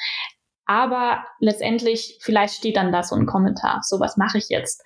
Aber 0.66 1.24
letztendlich, 1.40 2.18
vielleicht 2.20 2.54
steht 2.54 2.76
dann 2.76 2.92
da 2.92 3.02
so 3.02 3.16
ein 3.16 3.26
Kommentar. 3.26 3.80
So, 3.82 4.00
was 4.00 4.18
mache 4.18 4.36
ich 4.36 4.48
jetzt? 4.50 4.82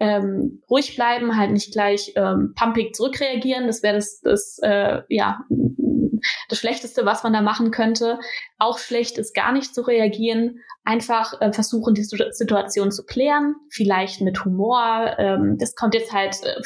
Ähm, 0.00 0.62
ruhig 0.68 0.96
bleiben, 0.96 1.36
halt 1.36 1.52
nicht 1.52 1.72
gleich 1.72 2.12
ähm, 2.16 2.54
pumpig 2.58 2.94
zurückreagieren. 2.94 3.66
Das 3.66 3.82
wäre 3.82 3.94
das, 3.94 4.20
das 4.20 4.58
äh, 4.62 5.02
ja, 5.08 5.40
das 6.48 6.58
Schlechteste, 6.58 7.04
was 7.04 7.22
man 7.22 7.32
da 7.32 7.42
machen 7.42 7.70
könnte. 7.70 8.18
Auch 8.58 8.78
schlecht 8.78 9.18
ist 9.18 9.34
gar 9.34 9.52
nicht 9.52 9.74
zu 9.74 9.82
reagieren. 9.82 10.60
Einfach 10.84 11.40
äh, 11.40 11.52
versuchen, 11.52 11.94
die 11.94 12.04
Situation 12.04 12.90
zu 12.90 13.04
klären, 13.04 13.54
vielleicht 13.70 14.20
mit 14.20 14.44
Humor. 14.44 15.14
Ähm, 15.18 15.56
das 15.58 15.74
kommt 15.74 15.94
jetzt 15.94 16.12
halt 16.12 16.36
äh, 16.44 16.60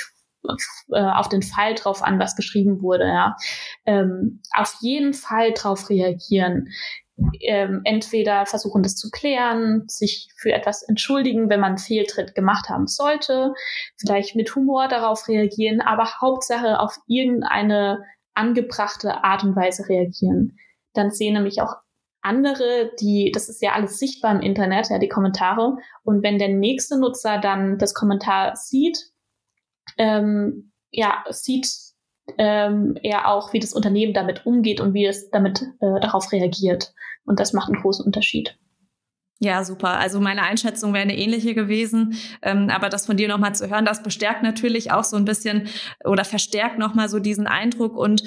äh, 0.93 1.03
auf 1.03 1.29
den 1.29 1.43
Fall 1.43 1.75
drauf 1.75 2.03
an, 2.03 2.19
was 2.19 2.37
geschrieben 2.37 2.83
wurde. 2.83 3.07
Ja. 3.07 3.37
Ähm, 3.85 4.43
auf 4.55 4.77
jeden 4.81 5.13
Fall 5.13 5.53
drauf 5.53 5.91
reagieren 5.91 6.69
ähm, 7.41 7.81
entweder 7.85 8.47
versuchen, 8.47 8.83
das 8.83 8.97
zu 8.97 9.11
klären, 9.11 9.85
sich 9.89 10.29
für 10.37 10.53
etwas 10.53 10.83
entschuldigen, 10.83 11.49
wenn 11.49 11.61
man 11.61 11.79
Fehltritt 11.79 12.35
gemacht 12.35 12.69
haben 12.69 12.87
sollte, 12.87 13.55
vielleicht 13.97 14.37
mit 14.37 14.55
Humor 14.55 14.89
darauf 14.89 15.29
reagieren, 15.29 15.81
aber 15.81 16.21
Hauptsache 16.21 16.79
auf 16.81 16.97
irgendeine 17.07 18.05
angebrachte 18.35 19.25
Art 19.25 19.43
und 19.43 19.57
Weise 19.57 19.89
reagieren. 19.89 20.59
dann 20.95 21.11
sehen 21.11 21.35
nämlich 21.35 21.61
auch 21.61 21.77
andere, 22.23 22.91
die, 23.01 23.31
das 23.33 23.49
ist 23.49 23.63
ja 23.63 23.73
alles 23.73 23.99
sichtbar 23.99 24.35
im 24.35 24.41
Internet, 24.41 24.91
ja, 24.91 24.99
die 24.99 25.09
Kommentare. 25.09 25.77
Und 26.03 26.23
wenn 26.23 26.39
der 26.39 26.49
nächste 26.49 26.99
Nutzer 26.99 27.39
dann 27.39 27.79
das 27.79 27.95
Kommentar 27.95 28.57
sieht, 28.57 28.99
ähm, 29.97 30.73
ja, 30.91 31.25
sieht 31.31 31.69
ähm, 32.37 32.97
er 33.03 33.29
auch, 33.29 33.53
wie 33.53 33.61
das 33.61 33.73
Unternehmen 33.73 34.13
damit 34.13 34.45
umgeht 34.47 34.81
und 34.81 34.95
wie 34.95 35.07
es 35.07 35.31
damit 35.31 35.63
äh, 35.81 36.01
darauf 36.01 36.31
reagiert. 36.33 36.93
Und 37.25 37.41
das 37.41 37.53
macht 37.53 37.69
einen 37.69 37.81
großen 37.81 38.05
Unterschied. 38.05 38.59
Ja, 39.41 39.63
super. 39.63 39.99
Also 39.99 40.21
meine 40.21 40.43
Einschätzung 40.43 40.93
wäre 40.93 41.03
eine 41.03 41.17
ähnliche 41.17 41.55
gewesen. 41.55 42.17
Ähm, 42.43 42.71
aber 42.71 42.89
das 42.89 43.07
von 43.07 43.17
dir 43.17 43.29
nochmal 43.29 43.55
zu 43.55 43.71
hören, 43.71 43.85
das 43.85 44.03
bestärkt 44.03 44.43
natürlich 44.43 44.91
auch 44.91 45.05
so 45.05 45.17
ein 45.17 45.25
bisschen 45.25 45.69
oder 46.05 46.25
verstärkt 46.25 46.79
nochmal 46.79 47.09
so 47.09 47.21
diesen 47.21 47.47
Eindruck. 47.47 47.97
Und 47.97 48.25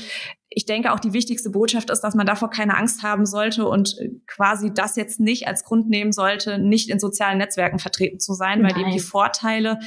ich 0.47 0.65
denke 0.65 0.93
auch 0.93 0.99
die 0.99 1.11
wichtigste 1.11 1.49
Botschaft 1.49 1.89
ist, 1.89 1.99
dass 2.01 2.15
man 2.15 2.25
davor 2.25 2.49
keine 2.49 2.77
Angst 2.77 3.03
haben 3.03 3.25
sollte 3.25 3.67
und 3.67 3.97
quasi 4.25 4.73
das 4.73 4.95
jetzt 4.95 5.19
nicht 5.19 5.47
als 5.47 5.65
Grund 5.65 5.89
nehmen 5.89 6.13
sollte, 6.13 6.57
nicht 6.59 6.89
in 6.89 6.99
sozialen 6.99 7.39
Netzwerken 7.39 7.79
vertreten 7.79 8.19
zu 8.19 8.33
sein, 8.33 8.61
Nein. 8.61 8.71
weil 8.71 8.81
eben 8.81 8.91
die 8.91 8.99
Vorteile 8.99 9.79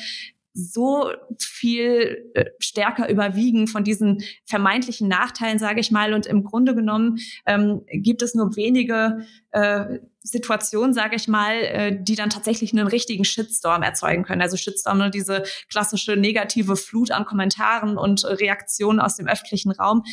so 0.55 1.11
viel 1.37 2.31
äh, 2.35 2.45
stärker 2.61 3.09
überwiegen 3.11 3.67
von 3.67 3.83
diesen 3.83 4.23
vermeintlichen 4.47 5.09
Nachteilen, 5.09 5.59
sage 5.59 5.81
ich 5.81 5.91
mal. 5.91 6.15
Und 6.15 6.27
im 6.27 6.45
Grunde 6.45 6.77
genommen 6.77 7.19
ähm, 7.45 7.83
gibt 7.93 8.23
es 8.23 8.37
nur 8.37 8.55
wenige 8.55 9.27
äh, 9.51 9.99
Situationen, 10.21 10.95
sage 10.95 11.17
ich 11.17 11.27
mal, 11.27 11.55
äh, 11.57 11.99
die 12.01 12.15
dann 12.15 12.31
tatsächlich 12.31 12.73
einen 12.73 12.87
richtigen 12.87 13.25
Shitstorm 13.25 13.83
erzeugen 13.83 14.23
können. 14.23 14.43
Also 14.43 14.57
Shitstorm, 14.57 14.99
ne, 14.99 15.11
diese 15.11 15.43
klassische 15.69 16.17
negative 16.17 16.77
Flut 16.77 17.11
an 17.11 17.25
Kommentaren 17.25 17.99
und 17.99 18.25
Reaktionen 18.25 19.01
aus 19.01 19.17
dem 19.17 19.27
öffentlichen 19.27 19.73
Raum 19.73 20.05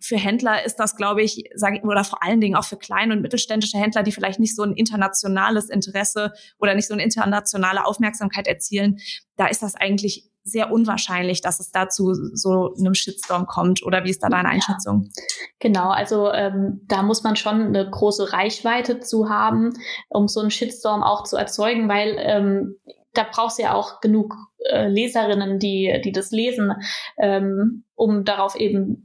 für 0.00 0.16
Händler 0.16 0.64
ist 0.64 0.76
das, 0.76 0.96
glaube 0.96 1.22
ich, 1.22 1.44
sage 1.54 1.78
ich, 1.78 1.84
oder 1.84 2.04
vor 2.04 2.22
allen 2.22 2.40
Dingen 2.40 2.56
auch 2.56 2.64
für 2.64 2.76
kleine 2.76 3.14
und 3.14 3.22
mittelständische 3.22 3.78
Händler, 3.78 4.02
die 4.02 4.12
vielleicht 4.12 4.40
nicht 4.40 4.56
so 4.56 4.62
ein 4.62 4.72
internationales 4.72 5.68
Interesse 5.68 6.32
oder 6.58 6.74
nicht 6.74 6.88
so 6.88 6.94
eine 6.94 7.02
internationale 7.02 7.84
Aufmerksamkeit 7.84 8.46
erzielen, 8.46 8.98
da 9.36 9.46
ist 9.46 9.62
das 9.62 9.74
eigentlich 9.74 10.30
sehr 10.42 10.72
unwahrscheinlich, 10.72 11.42
dass 11.42 11.60
es 11.60 11.70
dazu 11.70 12.14
so 12.14 12.74
einem 12.78 12.94
Shitstorm 12.94 13.46
kommt. 13.46 13.82
Oder 13.82 14.04
wie 14.04 14.10
ist 14.10 14.22
da 14.22 14.28
deine 14.28 14.48
Einschätzung? 14.48 15.04
Ja, 15.04 15.22
genau, 15.58 15.90
also 15.90 16.32
ähm, 16.32 16.80
da 16.86 17.02
muss 17.02 17.22
man 17.22 17.36
schon 17.36 17.66
eine 17.66 17.88
große 17.88 18.32
Reichweite 18.32 19.00
zu 19.00 19.28
haben, 19.28 19.74
um 20.08 20.28
so 20.28 20.40
einen 20.40 20.50
Shitstorm 20.50 21.02
auch 21.02 21.24
zu 21.24 21.36
erzeugen, 21.36 21.88
weil 21.88 22.16
ähm, 22.18 22.76
da 23.12 23.26
brauchst 23.30 23.58
du 23.58 23.62
ja 23.62 23.74
auch 23.74 24.00
genug 24.00 24.34
äh, 24.70 24.88
Leserinnen, 24.88 25.58
die, 25.58 26.00
die 26.04 26.12
das 26.12 26.30
lesen, 26.30 26.72
ähm, 27.18 27.84
um 27.94 28.24
darauf 28.24 28.56
eben 28.56 29.04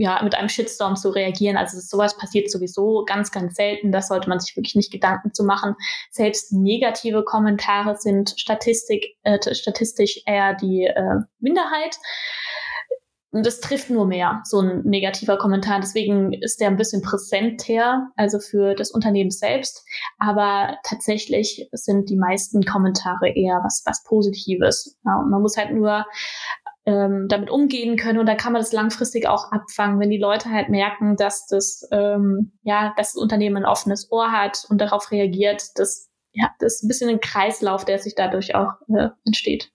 ja, 0.00 0.22
mit 0.22 0.34
einem 0.34 0.48
Shitstorm 0.48 0.96
zu 0.96 1.10
reagieren. 1.10 1.58
Also 1.58 1.78
sowas 1.78 2.16
passiert 2.16 2.50
sowieso 2.50 3.04
ganz, 3.04 3.30
ganz 3.30 3.54
selten. 3.54 3.92
Das 3.92 4.08
sollte 4.08 4.30
man 4.30 4.40
sich 4.40 4.56
wirklich 4.56 4.74
nicht 4.74 4.90
Gedanken 4.90 5.34
zu 5.34 5.44
machen. 5.44 5.74
Selbst 6.10 6.52
negative 6.52 7.22
Kommentare 7.22 7.96
sind 7.96 8.32
Statistik, 8.36 9.04
äh, 9.24 9.38
statistisch 9.54 10.22
eher 10.24 10.54
die 10.54 10.84
äh, 10.84 11.20
Minderheit. 11.38 11.98
Und 13.32 13.46
das 13.46 13.60
trifft 13.60 13.90
nur 13.90 14.06
mehr, 14.06 14.40
so 14.44 14.60
ein 14.60 14.82
negativer 14.82 15.38
Kommentar. 15.38 15.78
Deswegen 15.78 16.32
ist 16.32 16.60
der 16.60 16.68
ein 16.68 16.76
bisschen 16.76 17.00
präsenter, 17.02 18.08
also 18.16 18.40
für 18.40 18.74
das 18.74 18.90
Unternehmen 18.90 19.30
selbst. 19.30 19.84
Aber 20.18 20.78
tatsächlich 20.82 21.68
sind 21.72 22.10
die 22.10 22.16
meisten 22.16 22.62
Kommentare 22.64 23.28
eher 23.28 23.60
was, 23.62 23.82
was 23.86 24.02
Positives. 24.02 24.98
Ja, 25.04 25.20
und 25.20 25.30
man 25.30 25.42
muss 25.42 25.56
halt 25.56 25.72
nur 25.72 26.06
ähm, 26.86 27.26
damit 27.28 27.50
umgehen 27.50 27.96
können 27.96 28.18
und 28.18 28.26
da 28.26 28.34
kann 28.34 28.52
man 28.52 28.62
das 28.62 28.72
langfristig 28.72 29.28
auch 29.28 29.52
abfangen, 29.52 30.00
wenn 30.00 30.10
die 30.10 30.18
Leute 30.18 30.50
halt 30.50 30.68
merken, 30.70 31.16
dass 31.16 31.46
das 31.46 31.86
ähm, 31.92 32.52
ja, 32.62 32.94
dass 32.96 33.12
das 33.12 33.22
Unternehmen 33.22 33.58
ein 33.58 33.66
offenes 33.66 34.10
Ohr 34.10 34.32
hat 34.32 34.66
und 34.68 34.80
darauf 34.80 35.10
reagiert, 35.10 35.62
dass 35.76 36.10
ja, 36.32 36.50
das 36.58 36.76
ist 36.76 36.84
ein 36.84 36.88
bisschen 36.88 37.10
ein 37.10 37.20
Kreislauf, 37.20 37.84
der 37.84 37.98
sich 37.98 38.14
dadurch 38.14 38.54
auch 38.54 38.72
äh, 38.88 39.08
entsteht. 39.26 39.72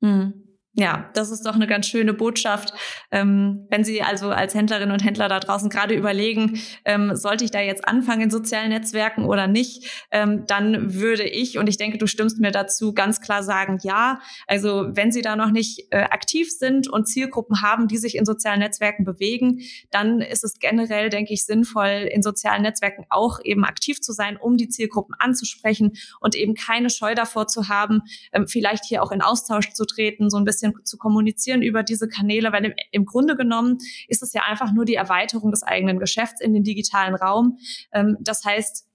Mhm. 0.00 0.47
Ja, 0.74 1.10
das 1.14 1.30
ist 1.30 1.44
doch 1.44 1.54
eine 1.54 1.66
ganz 1.66 1.88
schöne 1.88 2.12
Botschaft. 2.12 2.72
Ähm, 3.10 3.66
wenn 3.68 3.84
Sie 3.84 4.02
also 4.02 4.30
als 4.30 4.54
Händlerinnen 4.54 4.92
und 4.92 5.02
Händler 5.02 5.28
da 5.28 5.40
draußen 5.40 5.70
gerade 5.70 5.94
überlegen, 5.94 6.60
ähm, 6.84 7.16
sollte 7.16 7.44
ich 7.44 7.50
da 7.50 7.60
jetzt 7.60 7.88
anfangen 7.88 8.20
in 8.20 8.30
sozialen 8.30 8.68
Netzwerken 8.68 9.24
oder 9.24 9.48
nicht, 9.48 10.06
ähm, 10.12 10.44
dann 10.46 10.94
würde 10.94 11.24
ich, 11.24 11.58
und 11.58 11.68
ich 11.68 11.78
denke, 11.78 11.98
du 11.98 12.06
stimmst 12.06 12.38
mir 12.38 12.52
dazu, 12.52 12.92
ganz 12.92 13.20
klar 13.20 13.42
sagen, 13.42 13.78
ja. 13.82 14.20
Also 14.46 14.86
wenn 14.92 15.10
Sie 15.10 15.22
da 15.22 15.36
noch 15.36 15.50
nicht 15.50 15.88
äh, 15.90 16.02
aktiv 16.02 16.48
sind 16.50 16.86
und 16.86 17.08
Zielgruppen 17.08 17.62
haben, 17.62 17.88
die 17.88 17.98
sich 17.98 18.16
in 18.16 18.24
sozialen 18.24 18.60
Netzwerken 18.60 19.04
bewegen, 19.04 19.62
dann 19.90 20.20
ist 20.20 20.44
es 20.44 20.60
generell, 20.60 21.08
denke 21.08 21.32
ich, 21.32 21.44
sinnvoll, 21.44 22.08
in 22.12 22.22
sozialen 22.22 22.62
Netzwerken 22.62 23.04
auch 23.08 23.40
eben 23.42 23.64
aktiv 23.64 24.00
zu 24.00 24.12
sein, 24.12 24.36
um 24.36 24.56
die 24.56 24.68
Zielgruppen 24.68 25.16
anzusprechen 25.18 25.94
und 26.20 26.36
eben 26.36 26.54
keine 26.54 26.90
Scheu 26.90 27.14
davor 27.14 27.48
zu 27.48 27.68
haben, 27.68 28.02
ähm, 28.32 28.46
vielleicht 28.46 28.84
hier 28.84 29.02
auch 29.02 29.10
in 29.10 29.22
Austausch 29.22 29.72
zu 29.72 29.84
treten, 29.84 30.30
so 30.30 30.36
ein 30.36 30.44
bisschen 30.44 30.67
bisschen 30.72 30.86
zu 30.86 30.98
kommunizieren 30.98 31.62
über 31.62 31.82
diese 31.82 32.08
Kanäle, 32.08 32.52
weil 32.52 32.64
im, 32.66 32.74
im 32.90 33.04
Grunde 33.04 33.36
genommen 33.36 33.78
ist 34.08 34.22
es 34.22 34.32
ja 34.32 34.42
einfach 34.42 34.72
nur 34.72 34.84
die 34.84 34.94
Erweiterung 34.94 35.50
des 35.50 35.62
eigenen 35.62 35.98
Geschäfts 35.98 36.40
in 36.40 36.54
den 36.54 36.64
digitalen 36.64 37.14
Raum. 37.14 37.58
Ähm, 37.92 38.16
das 38.20 38.44
heißt, 38.44 38.86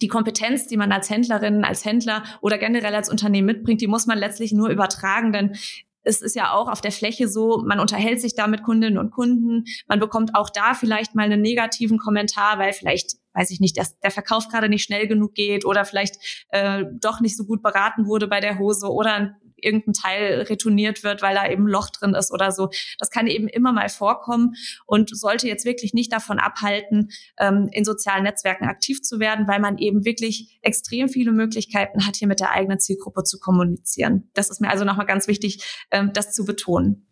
die 0.00 0.08
Kompetenz, 0.08 0.66
die 0.66 0.76
man 0.76 0.92
als 0.92 1.10
Händlerin, 1.10 1.64
als 1.64 1.84
Händler 1.84 2.22
oder 2.40 2.58
generell 2.58 2.94
als 2.94 3.10
Unternehmen 3.10 3.46
mitbringt, 3.46 3.80
die 3.80 3.86
muss 3.86 4.06
man 4.06 4.18
letztlich 4.18 4.52
nur 4.52 4.68
übertragen, 4.68 5.32
denn 5.32 5.56
es 6.02 6.22
ist 6.22 6.34
ja 6.34 6.52
auch 6.52 6.68
auf 6.68 6.80
der 6.80 6.92
Fläche 6.92 7.28
so, 7.28 7.62
man 7.66 7.78
unterhält 7.78 8.20
sich 8.20 8.34
da 8.34 8.46
mit 8.46 8.62
Kundinnen 8.62 8.98
und 8.98 9.10
Kunden, 9.10 9.64
man 9.86 10.00
bekommt 10.00 10.34
auch 10.34 10.50
da 10.50 10.74
vielleicht 10.74 11.14
mal 11.14 11.24
einen 11.24 11.42
negativen 11.42 11.98
Kommentar, 11.98 12.58
weil 12.58 12.72
vielleicht, 12.72 13.16
weiß 13.34 13.50
ich 13.50 13.60
nicht, 13.60 13.76
der, 13.76 13.86
der 14.02 14.10
Verkauf 14.10 14.48
gerade 14.48 14.68
nicht 14.68 14.82
schnell 14.82 15.06
genug 15.06 15.34
geht 15.34 15.64
oder 15.64 15.84
vielleicht 15.84 16.16
äh, 16.50 16.84
doch 17.00 17.20
nicht 17.20 17.36
so 17.36 17.44
gut 17.44 17.62
beraten 17.62 18.06
wurde 18.06 18.28
bei 18.28 18.40
der 18.40 18.58
Hose 18.58 18.90
oder 18.90 19.14
ein 19.14 19.36
irgendein 19.62 19.92
Teil 19.92 20.42
retourniert 20.42 21.02
wird, 21.04 21.22
weil 21.22 21.34
da 21.34 21.48
eben 21.48 21.64
ein 21.64 21.70
Loch 21.70 21.90
drin 21.90 22.14
ist 22.14 22.32
oder 22.32 22.52
so. 22.52 22.70
Das 22.98 23.10
kann 23.10 23.26
eben 23.26 23.48
immer 23.48 23.72
mal 23.72 23.88
vorkommen 23.88 24.54
und 24.86 25.16
sollte 25.16 25.48
jetzt 25.48 25.64
wirklich 25.64 25.94
nicht 25.94 26.12
davon 26.12 26.38
abhalten, 26.38 27.10
ähm, 27.38 27.68
in 27.72 27.84
sozialen 27.84 28.24
Netzwerken 28.24 28.64
aktiv 28.64 29.02
zu 29.02 29.20
werden, 29.20 29.46
weil 29.48 29.60
man 29.60 29.78
eben 29.78 30.04
wirklich 30.04 30.58
extrem 30.62 31.08
viele 31.08 31.32
Möglichkeiten 31.32 32.06
hat, 32.06 32.16
hier 32.16 32.28
mit 32.28 32.40
der 32.40 32.52
eigenen 32.52 32.80
Zielgruppe 32.80 33.24
zu 33.24 33.38
kommunizieren. 33.38 34.30
Das 34.34 34.50
ist 34.50 34.60
mir 34.60 34.70
also 34.70 34.84
nochmal 34.84 35.06
ganz 35.06 35.28
wichtig, 35.28 35.62
ähm, 35.90 36.12
das 36.12 36.32
zu 36.32 36.44
betonen. 36.44 37.09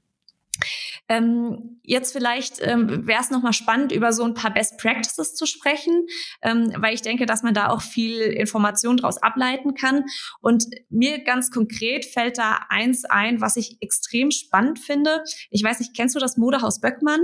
Ähm, 1.09 1.81
jetzt 1.83 2.13
vielleicht 2.13 2.61
ähm, 2.61 3.07
wäre 3.07 3.21
es 3.21 3.31
nochmal 3.31 3.53
spannend, 3.53 3.93
über 3.93 4.13
so 4.13 4.25
ein 4.25 4.35
paar 4.35 4.53
Best 4.53 4.79
Practices 4.79 5.35
zu 5.35 5.47
sprechen, 5.47 6.07
ähm, 6.43 6.73
weil 6.77 6.95
ich 6.95 7.03
denke, 7.03 7.27
dass 7.27 7.43
man 7.43 7.55
da 7.55 7.71
auch 7.71 7.81
viel 7.81 8.21
Information 8.21 8.99
daraus 8.99 9.19
ableiten 9.23 9.75
kann. 9.75 10.05
Und 10.41 10.67
mir 10.91 11.25
ganz 11.25 11.51
konkret 11.51 12.05
fällt 12.05 12.39
da 12.39 12.61
eins 12.69 13.05
ein, 13.05 13.41
was 13.41 13.57
ich 13.57 13.79
extrem 13.81 14.31
spannend 14.31 14.79
finde. 14.79 15.25
Ich 15.51 15.63
weiß 15.63 15.81
nicht, 15.81 15.97
kennst 15.97 16.15
du 16.15 16.19
das 16.19 16.37
Modehaus 16.37 16.81
Böckmann? 16.81 17.21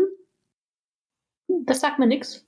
Das 1.66 1.80
sagt 1.80 1.98
mir 1.98 2.06
nichts. 2.06 2.46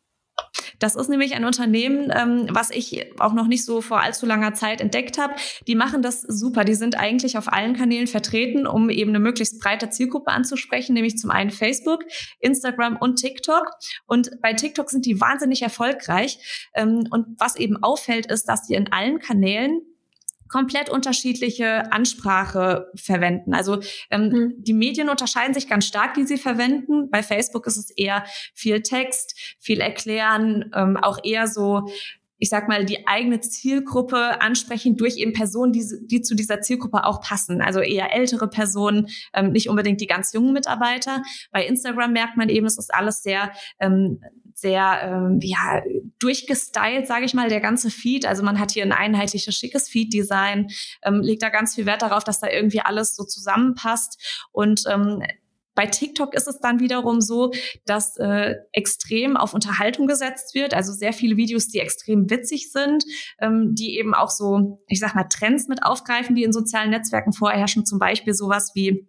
Das 0.78 0.96
ist 0.96 1.08
nämlich 1.08 1.34
ein 1.34 1.44
Unternehmen, 1.44 2.12
ähm, 2.14 2.46
was 2.50 2.70
ich 2.70 3.12
auch 3.18 3.32
noch 3.32 3.46
nicht 3.46 3.64
so 3.64 3.80
vor 3.80 4.00
allzu 4.00 4.26
langer 4.26 4.54
Zeit 4.54 4.80
entdeckt 4.80 5.18
habe. 5.18 5.34
Die 5.66 5.74
machen 5.74 6.02
das 6.02 6.22
super. 6.22 6.64
Die 6.64 6.74
sind 6.74 6.98
eigentlich 6.98 7.38
auf 7.38 7.52
allen 7.52 7.74
Kanälen 7.74 8.06
vertreten, 8.06 8.66
um 8.66 8.90
eben 8.90 9.10
eine 9.10 9.20
möglichst 9.20 9.60
breite 9.60 9.90
Zielgruppe 9.90 10.30
anzusprechen, 10.30 10.94
nämlich 10.94 11.18
zum 11.18 11.30
einen 11.30 11.50
Facebook, 11.50 12.04
Instagram 12.40 12.96
und 12.96 13.16
TikTok. 13.16 13.70
Und 14.06 14.30
bei 14.42 14.52
TikTok 14.52 14.90
sind 14.90 15.06
die 15.06 15.20
wahnsinnig 15.20 15.62
erfolgreich. 15.62 16.68
Ähm, 16.74 17.06
und 17.10 17.26
was 17.38 17.56
eben 17.56 17.82
auffällt, 17.82 18.26
ist, 18.26 18.44
dass 18.48 18.66
die 18.66 18.74
in 18.74 18.92
allen 18.92 19.18
Kanälen 19.18 19.80
komplett 20.48 20.90
unterschiedliche 20.90 21.92
Ansprache 21.92 22.90
verwenden. 22.94 23.54
Also 23.54 23.80
ähm, 24.10 24.28
mhm. 24.28 24.54
die 24.58 24.74
Medien 24.74 25.08
unterscheiden 25.08 25.54
sich 25.54 25.68
ganz 25.68 25.86
stark, 25.86 26.14
die 26.14 26.24
sie 26.24 26.38
verwenden. 26.38 27.10
Bei 27.10 27.22
Facebook 27.22 27.66
ist 27.66 27.76
es 27.76 27.90
eher 27.90 28.24
viel 28.54 28.82
Text, 28.82 29.56
viel 29.58 29.80
Erklären, 29.80 30.70
ähm, 30.74 30.96
auch 30.96 31.18
eher 31.22 31.46
so 31.46 31.88
ich 32.38 32.50
sag 32.50 32.68
mal, 32.68 32.84
die 32.84 33.06
eigene 33.06 33.40
Zielgruppe 33.40 34.40
ansprechen 34.40 34.96
durch 34.96 35.16
eben 35.16 35.32
Personen, 35.32 35.72
die, 35.72 35.84
die 36.02 36.20
zu 36.20 36.34
dieser 36.34 36.60
Zielgruppe 36.60 37.04
auch 37.04 37.20
passen. 37.20 37.62
Also 37.62 37.80
eher 37.80 38.14
ältere 38.14 38.48
Personen, 38.48 39.08
ähm, 39.32 39.52
nicht 39.52 39.68
unbedingt 39.68 40.00
die 40.00 40.06
ganz 40.06 40.32
jungen 40.32 40.52
Mitarbeiter. 40.52 41.22
Bei 41.50 41.66
Instagram 41.66 42.12
merkt 42.12 42.36
man 42.36 42.48
eben, 42.48 42.66
es 42.66 42.78
ist 42.78 42.92
alles 42.92 43.22
sehr 43.22 43.52
ähm, 43.80 44.20
sehr 44.56 45.00
ähm, 45.02 45.38
ja, 45.42 45.82
durchgestylt, 46.18 47.06
sage 47.06 47.26
ich 47.26 47.34
mal, 47.34 47.50
der 47.50 47.60
ganze 47.60 47.90
Feed. 47.90 48.24
Also 48.24 48.42
man 48.42 48.58
hat 48.58 48.72
hier 48.72 48.84
ein 48.84 48.92
einheitliches, 48.92 49.54
schickes 49.54 49.88
Feed-Design, 49.88 50.68
ähm, 51.02 51.20
legt 51.20 51.42
da 51.42 51.50
ganz 51.50 51.74
viel 51.74 51.84
Wert 51.84 52.00
darauf, 52.00 52.24
dass 52.24 52.40
da 52.40 52.48
irgendwie 52.48 52.80
alles 52.80 53.14
so 53.14 53.24
zusammenpasst. 53.24 54.48
Und 54.52 54.84
ähm, 54.90 55.22
bei 55.74 55.84
TikTok 55.84 56.34
ist 56.34 56.48
es 56.48 56.58
dann 56.58 56.80
wiederum 56.80 57.20
so, 57.20 57.52
dass 57.84 58.16
äh, 58.16 58.54
extrem 58.72 59.36
auf 59.36 59.52
Unterhaltung 59.52 60.06
gesetzt 60.06 60.54
wird, 60.54 60.72
also 60.72 60.90
sehr 60.90 61.12
viele 61.12 61.36
Videos, 61.36 61.68
die 61.68 61.80
extrem 61.80 62.30
witzig 62.30 62.72
sind, 62.72 63.04
ähm, 63.40 63.74
die 63.74 63.98
eben 63.98 64.14
auch 64.14 64.30
so, 64.30 64.82
ich 64.88 65.00
sag 65.00 65.14
mal, 65.14 65.24
Trends 65.24 65.68
mit 65.68 65.82
aufgreifen, 65.82 66.34
die 66.34 66.44
in 66.44 66.54
sozialen 66.54 66.90
Netzwerken 66.90 67.34
vorherrschen, 67.34 67.84
zum 67.84 67.98
Beispiel 67.98 68.32
sowas 68.32 68.72
wie 68.74 69.06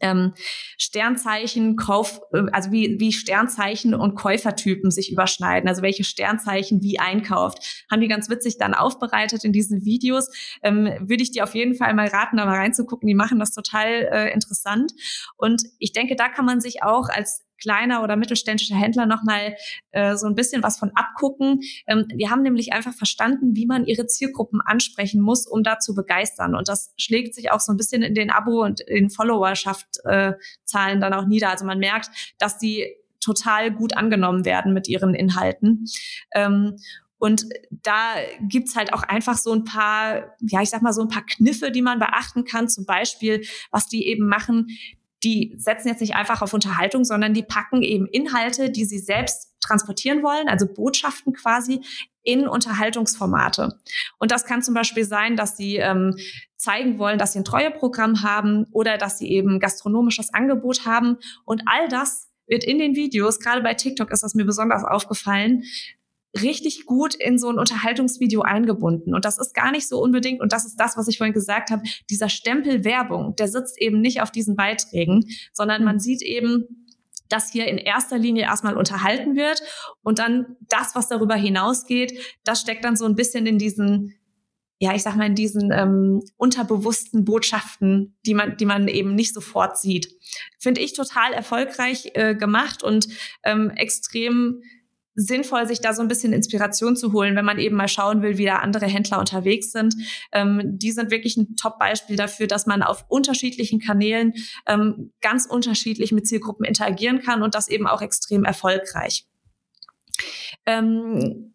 ähm, 0.00 0.34
Sternzeichen, 0.76 1.76
Kauf, 1.76 2.20
äh, 2.32 2.42
also 2.52 2.70
wie, 2.72 2.96
wie 2.98 3.12
Sternzeichen 3.12 3.94
und 3.94 4.14
Käufertypen 4.14 4.90
sich 4.90 5.10
überschneiden, 5.12 5.68
also 5.68 5.82
welche 5.82 6.04
Sternzeichen 6.04 6.82
wie 6.82 6.98
einkauft. 6.98 7.84
Haben 7.90 8.00
die 8.00 8.08
ganz 8.08 8.28
witzig 8.30 8.58
dann 8.58 8.74
aufbereitet 8.74 9.44
in 9.44 9.52
diesen 9.52 9.84
Videos. 9.84 10.30
Ähm, 10.62 10.90
würde 11.00 11.22
ich 11.22 11.30
dir 11.30 11.44
auf 11.44 11.54
jeden 11.54 11.74
Fall 11.74 11.94
mal 11.94 12.08
raten, 12.08 12.36
da 12.36 12.46
mal 12.46 12.56
reinzugucken. 12.56 13.06
Die 13.06 13.14
machen 13.14 13.38
das 13.38 13.52
total 13.52 14.08
äh, 14.12 14.32
interessant. 14.32 14.92
Und 15.36 15.62
ich 15.78 15.92
denke, 15.92 16.16
da 16.16 16.28
kann 16.28 16.44
man 16.44 16.60
sich 16.60 16.82
auch 16.82 17.08
als 17.08 17.47
kleiner 17.58 18.02
oder 18.02 18.16
mittelständischer 18.16 18.76
Händler 18.76 19.06
nochmal 19.06 19.56
äh, 19.90 20.16
so 20.16 20.26
ein 20.26 20.34
bisschen 20.34 20.62
was 20.62 20.78
von 20.78 20.90
abgucken. 20.94 21.60
Ähm, 21.86 22.06
die 22.08 22.30
haben 22.30 22.42
nämlich 22.42 22.72
einfach 22.72 22.94
verstanden, 22.94 23.54
wie 23.54 23.66
man 23.66 23.86
ihre 23.86 24.06
Zielgruppen 24.06 24.60
ansprechen 24.60 25.20
muss, 25.20 25.46
um 25.46 25.62
da 25.62 25.78
zu 25.78 25.94
begeistern. 25.94 26.54
Und 26.54 26.68
das 26.68 26.92
schlägt 26.96 27.34
sich 27.34 27.50
auch 27.50 27.60
so 27.60 27.72
ein 27.72 27.76
bisschen 27.76 28.02
in 28.02 28.14
den 28.14 28.30
Abo- 28.30 28.64
und 28.64 28.80
in 28.80 29.10
Followerschaft-Zahlen 29.10 30.98
äh, 30.98 31.00
dann 31.00 31.14
auch 31.14 31.26
nieder. 31.26 31.50
Also 31.50 31.64
man 31.64 31.78
merkt, 31.78 32.10
dass 32.38 32.58
die 32.58 32.94
total 33.20 33.72
gut 33.72 33.96
angenommen 33.96 34.44
werden 34.44 34.72
mit 34.72 34.88
ihren 34.88 35.14
Inhalten. 35.14 35.84
Ähm, 36.34 36.76
und 37.18 37.46
da 37.70 38.14
gibt's 38.42 38.76
halt 38.76 38.92
auch 38.92 39.02
einfach 39.02 39.36
so 39.36 39.52
ein 39.52 39.64
paar, 39.64 40.36
ja, 40.40 40.62
ich 40.62 40.70
sag 40.70 40.82
mal, 40.82 40.92
so 40.92 41.02
ein 41.02 41.08
paar 41.08 41.26
Kniffe, 41.26 41.72
die 41.72 41.82
man 41.82 41.98
beachten 41.98 42.44
kann. 42.44 42.68
Zum 42.68 42.86
Beispiel, 42.86 43.44
was 43.72 43.88
die 43.88 44.06
eben 44.06 44.28
machen, 44.28 44.68
die 45.24 45.54
setzen 45.56 45.88
jetzt 45.88 46.00
nicht 46.00 46.14
einfach 46.14 46.42
auf 46.42 46.54
Unterhaltung, 46.54 47.04
sondern 47.04 47.34
die 47.34 47.42
packen 47.42 47.82
eben 47.82 48.06
Inhalte, 48.06 48.70
die 48.70 48.84
sie 48.84 48.98
selbst 48.98 49.56
transportieren 49.60 50.22
wollen, 50.22 50.48
also 50.48 50.66
Botschaften 50.72 51.32
quasi, 51.32 51.80
in 52.22 52.46
Unterhaltungsformate. 52.46 53.80
Und 54.18 54.30
das 54.30 54.44
kann 54.44 54.62
zum 54.62 54.74
Beispiel 54.74 55.04
sein, 55.04 55.34
dass 55.34 55.56
sie 55.56 55.76
ähm, 55.76 56.14
zeigen 56.56 56.98
wollen, 56.98 57.18
dass 57.18 57.32
sie 57.32 57.38
ein 57.38 57.44
Treueprogramm 57.44 58.22
haben 58.22 58.66
oder 58.70 58.98
dass 58.98 59.18
sie 59.18 59.30
eben 59.30 59.60
gastronomisches 59.60 60.34
Angebot 60.34 60.84
haben. 60.84 61.16
Und 61.44 61.62
all 61.66 61.88
das 61.88 62.28
wird 62.46 62.64
in 62.64 62.78
den 62.78 62.94
Videos, 62.94 63.40
gerade 63.40 63.62
bei 63.62 63.74
TikTok 63.74 64.10
ist 64.10 64.22
das 64.22 64.34
mir 64.34 64.44
besonders 64.44 64.84
aufgefallen, 64.84 65.64
richtig 66.36 66.84
gut 66.86 67.14
in 67.14 67.38
so 67.38 67.48
ein 67.48 67.58
Unterhaltungsvideo 67.58 68.42
eingebunden. 68.42 69.14
Und 69.14 69.24
das 69.24 69.38
ist 69.38 69.54
gar 69.54 69.70
nicht 69.70 69.88
so 69.88 70.00
unbedingt, 70.00 70.40
und 70.40 70.52
das 70.52 70.66
ist 70.66 70.76
das, 70.76 70.96
was 70.96 71.08
ich 71.08 71.18
vorhin 71.18 71.34
gesagt 71.34 71.70
habe, 71.70 71.82
dieser 72.10 72.28
Stempel 72.28 72.84
Werbung, 72.84 73.34
der 73.36 73.48
sitzt 73.48 73.80
eben 73.80 74.00
nicht 74.00 74.20
auf 74.20 74.30
diesen 74.30 74.56
Beiträgen, 74.56 75.24
sondern 75.52 75.84
man 75.84 75.98
sieht 76.00 76.22
eben, 76.22 76.86
dass 77.28 77.52
hier 77.52 77.66
in 77.66 77.78
erster 77.78 78.18
Linie 78.18 78.44
erstmal 78.44 78.76
unterhalten 78.76 79.36
wird 79.36 79.62
und 80.02 80.18
dann 80.18 80.56
das, 80.68 80.94
was 80.94 81.08
darüber 81.08 81.34
hinausgeht, 81.34 82.38
das 82.44 82.60
steckt 82.60 82.84
dann 82.84 82.96
so 82.96 83.04
ein 83.04 83.14
bisschen 83.14 83.46
in 83.46 83.58
diesen 83.58 84.14
ja, 84.80 84.94
ich 84.94 85.02
sag 85.02 85.16
mal, 85.16 85.26
in 85.26 85.34
diesen 85.34 85.72
ähm, 85.72 86.22
unterbewussten 86.36 87.24
Botschaften, 87.24 88.16
die 88.24 88.34
man, 88.34 88.56
die 88.56 88.64
man 88.64 88.86
eben 88.86 89.16
nicht 89.16 89.34
sofort 89.34 89.76
sieht. 89.76 90.08
Finde 90.60 90.80
ich 90.80 90.92
total 90.92 91.32
erfolgreich 91.32 92.12
äh, 92.14 92.36
gemacht 92.36 92.84
und 92.84 93.08
ähm, 93.42 93.70
extrem 93.70 94.62
sinnvoll, 95.18 95.66
sich 95.66 95.80
da 95.80 95.92
so 95.92 96.00
ein 96.00 96.08
bisschen 96.08 96.32
Inspiration 96.32 96.94
zu 96.94 97.12
holen, 97.12 97.34
wenn 97.34 97.44
man 97.44 97.58
eben 97.58 97.76
mal 97.76 97.88
schauen 97.88 98.22
will, 98.22 98.38
wie 98.38 98.44
da 98.44 98.56
andere 98.56 98.86
Händler 98.86 99.18
unterwegs 99.18 99.72
sind. 99.72 99.96
Ähm, 100.32 100.60
die 100.64 100.92
sind 100.92 101.10
wirklich 101.10 101.36
ein 101.36 101.56
Top-Beispiel 101.56 102.16
dafür, 102.16 102.46
dass 102.46 102.66
man 102.66 102.82
auf 102.82 103.04
unterschiedlichen 103.08 103.80
Kanälen 103.80 104.32
ähm, 104.66 105.12
ganz 105.20 105.44
unterschiedlich 105.44 106.12
mit 106.12 106.28
Zielgruppen 106.28 106.64
interagieren 106.64 107.20
kann 107.20 107.42
und 107.42 107.56
das 107.56 107.68
eben 107.68 107.88
auch 107.88 108.00
extrem 108.00 108.44
erfolgreich. 108.44 109.26
Ähm, 110.66 111.52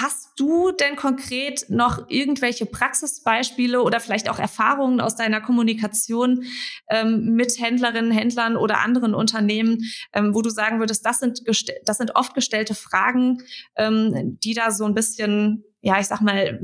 Hast 0.00 0.32
du 0.36 0.72
denn 0.72 0.96
konkret 0.96 1.66
noch 1.68 2.08
irgendwelche 2.08 2.66
Praxisbeispiele 2.66 3.82
oder 3.82 4.00
vielleicht 4.00 4.28
auch 4.28 4.38
Erfahrungen 4.38 5.00
aus 5.00 5.16
deiner 5.16 5.40
Kommunikation 5.40 6.44
ähm, 6.88 7.34
mit 7.34 7.58
Händlerinnen, 7.58 8.10
Händlern 8.10 8.56
oder 8.56 8.80
anderen 8.80 9.14
Unternehmen, 9.14 9.78
ähm, 10.12 10.34
wo 10.34 10.42
du 10.42 10.50
sagen 10.50 10.80
würdest, 10.80 11.06
das 11.06 11.20
sind, 11.20 11.42
das 11.84 11.98
sind 11.98 12.16
oft 12.16 12.34
gestellte 12.34 12.74
Fragen, 12.74 13.42
ähm, 13.76 14.38
die 14.42 14.54
da 14.54 14.70
so 14.70 14.84
ein 14.84 14.94
bisschen, 14.94 15.64
ja, 15.80 15.98
ich 16.00 16.06
sag 16.06 16.20
mal, 16.20 16.60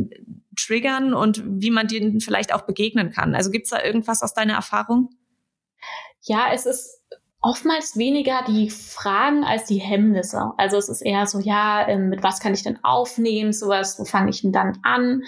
triggern 0.58 1.14
und 1.14 1.42
wie 1.46 1.70
man 1.70 1.88
denen 1.88 2.20
vielleicht 2.20 2.52
auch 2.52 2.62
begegnen 2.62 3.10
kann? 3.10 3.34
Also 3.34 3.50
gibt's 3.50 3.70
da 3.70 3.82
irgendwas 3.82 4.22
aus 4.22 4.34
deiner 4.34 4.54
Erfahrung? 4.54 5.10
Ja, 6.22 6.52
es 6.52 6.66
ist 6.66 7.01
oftmals 7.42 7.96
weniger 7.96 8.44
die 8.46 8.70
Fragen 8.70 9.44
als 9.44 9.64
die 9.64 9.78
Hemmnisse. 9.78 10.52
Also 10.56 10.76
es 10.76 10.88
ist 10.88 11.02
eher 11.02 11.26
so, 11.26 11.40
ja, 11.40 11.86
ähm, 11.88 12.08
mit 12.08 12.22
was 12.22 12.40
kann 12.40 12.54
ich 12.54 12.62
denn 12.62 12.78
aufnehmen, 12.82 13.52
sowas, 13.52 13.98
wo 13.98 14.04
fange 14.04 14.30
ich 14.30 14.42
denn 14.42 14.52
dann 14.52 14.78
an? 14.84 15.22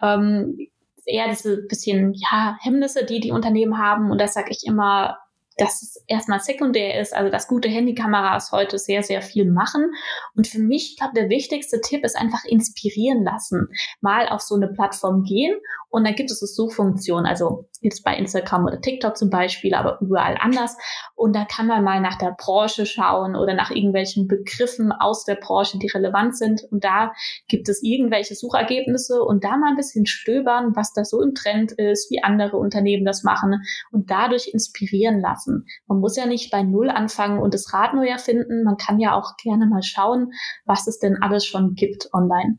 Ähm, 0.00 0.56
eher 1.04 1.28
diese 1.28 1.58
bisschen, 1.62 2.14
ja, 2.14 2.56
Hemmnisse, 2.60 3.04
die 3.04 3.20
die 3.20 3.32
Unternehmen 3.32 3.78
haben. 3.78 4.10
Und 4.10 4.20
das 4.20 4.34
sage 4.34 4.50
ich 4.50 4.64
immer, 4.64 5.18
dass 5.56 5.82
es 5.82 6.04
erstmal 6.06 6.40
sekundär 6.40 7.00
ist, 7.00 7.14
also 7.14 7.30
dass 7.30 7.48
gute 7.48 7.68
Handykameras 7.68 8.52
heute 8.52 8.78
sehr, 8.78 9.02
sehr 9.02 9.22
viel 9.22 9.50
machen. 9.50 9.92
Und 10.34 10.46
für 10.46 10.58
mich, 10.58 10.90
ich 10.92 10.96
glaube, 10.98 11.14
der 11.14 11.28
wichtigste 11.28 11.80
Tipp 11.80 12.04
ist 12.04 12.16
einfach 12.16 12.44
inspirieren 12.44 13.24
lassen. 13.24 13.68
Mal 14.00 14.28
auf 14.28 14.42
so 14.42 14.54
eine 14.54 14.68
Plattform 14.68 15.22
gehen 15.22 15.54
und 15.88 16.04
dann 16.04 16.14
gibt 16.14 16.30
es 16.30 16.42
eine 16.42 16.48
Suchfunktion, 16.48 17.24
also 17.24 17.68
jetzt 17.80 18.04
bei 18.04 18.14
Instagram 18.16 18.66
oder 18.66 18.80
TikTok 18.80 19.16
zum 19.16 19.30
Beispiel, 19.30 19.74
aber 19.74 19.98
überall 20.00 20.36
anders. 20.38 20.76
Und 21.14 21.34
da 21.34 21.44
kann 21.44 21.66
man 21.66 21.84
mal 21.84 22.00
nach 22.00 22.18
der 22.18 22.34
Branche 22.36 22.84
schauen 22.84 23.34
oder 23.34 23.54
nach 23.54 23.70
irgendwelchen 23.70 24.28
Begriffen 24.28 24.92
aus 24.92 25.24
der 25.24 25.36
Branche, 25.36 25.78
die 25.78 25.86
relevant 25.86 26.36
sind. 26.36 26.64
Und 26.70 26.84
da 26.84 27.12
gibt 27.48 27.68
es 27.68 27.82
irgendwelche 27.82 28.34
Suchergebnisse 28.34 29.22
und 29.22 29.44
da 29.44 29.56
mal 29.56 29.70
ein 29.70 29.76
bisschen 29.76 30.04
stöbern, 30.04 30.72
was 30.74 30.92
da 30.92 31.04
so 31.04 31.22
im 31.22 31.34
Trend 31.34 31.72
ist, 31.72 32.10
wie 32.10 32.22
andere 32.22 32.58
Unternehmen 32.58 33.06
das 33.06 33.22
machen 33.22 33.62
und 33.90 34.10
dadurch 34.10 34.48
inspirieren 34.48 35.20
lassen. 35.20 35.45
Man 35.86 36.00
muss 36.00 36.16
ja 36.16 36.26
nicht 36.26 36.50
bei 36.50 36.62
Null 36.62 36.90
anfangen 36.90 37.40
und 37.40 37.54
das 37.54 37.72
Rad 37.72 37.94
neu 37.94 38.06
erfinden. 38.06 38.64
Man 38.64 38.76
kann 38.76 38.98
ja 38.98 39.14
auch 39.14 39.36
gerne 39.36 39.66
mal 39.66 39.82
schauen, 39.82 40.32
was 40.64 40.86
es 40.86 40.98
denn 40.98 41.16
alles 41.22 41.46
schon 41.46 41.74
gibt 41.74 42.08
online. 42.12 42.58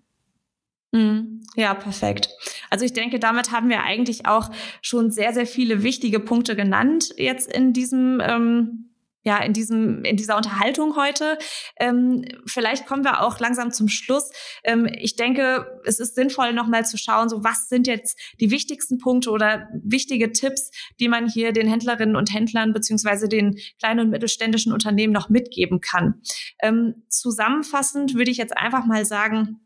Mhm. 0.91 1.41
Ja, 1.55 1.73
perfekt. 1.73 2.29
Also 2.69 2.85
ich 2.85 2.93
denke, 2.93 3.19
damit 3.19 3.51
haben 3.51 3.69
wir 3.69 3.83
eigentlich 3.83 4.25
auch 4.25 4.51
schon 4.81 5.11
sehr, 5.11 5.33
sehr 5.33 5.47
viele 5.47 5.83
wichtige 5.83 6.19
Punkte 6.19 6.55
genannt 6.55 7.13
jetzt 7.17 7.51
in 7.51 7.73
diesem 7.73 8.21
ähm, 8.21 8.86
ja, 9.27 9.39
in 9.39 9.51
diesem, 9.51 10.05
in 10.05 10.15
dieser 10.15 10.37
Unterhaltung 10.37 10.95
heute. 10.95 11.37
Ähm, 11.77 12.23
vielleicht 12.45 12.85
kommen 12.85 13.03
wir 13.03 13.21
auch 13.23 13.39
langsam 13.39 13.71
zum 13.71 13.89
Schluss. 13.89 14.31
Ähm, 14.63 14.87
ich 14.99 15.17
denke, 15.17 15.81
es 15.83 15.99
ist 15.99 16.15
sinnvoll, 16.15 16.53
nochmal 16.53 16.85
zu 16.85 16.97
schauen, 16.97 17.27
so 17.27 17.43
was 17.43 17.67
sind 17.67 17.87
jetzt 17.87 18.17
die 18.39 18.51
wichtigsten 18.51 18.99
Punkte 18.99 19.29
oder 19.31 19.67
wichtige 19.83 20.31
Tipps, 20.31 20.71
die 21.01 21.09
man 21.09 21.27
hier 21.27 21.51
den 21.51 21.67
Händlerinnen 21.67 22.15
und 22.15 22.33
Händlern 22.33 22.71
beziehungsweise 22.71 23.27
den 23.27 23.57
kleinen 23.79 23.99
und 23.99 24.09
mittelständischen 24.11 24.71
Unternehmen 24.71 25.11
noch 25.11 25.27
mitgeben 25.27 25.81
kann. 25.81 26.21
Ähm, 26.61 27.03
zusammenfassend 27.09 28.15
würde 28.15 28.31
ich 28.31 28.37
jetzt 28.37 28.55
einfach 28.55 28.85
mal 28.85 29.03
sagen, 29.03 29.59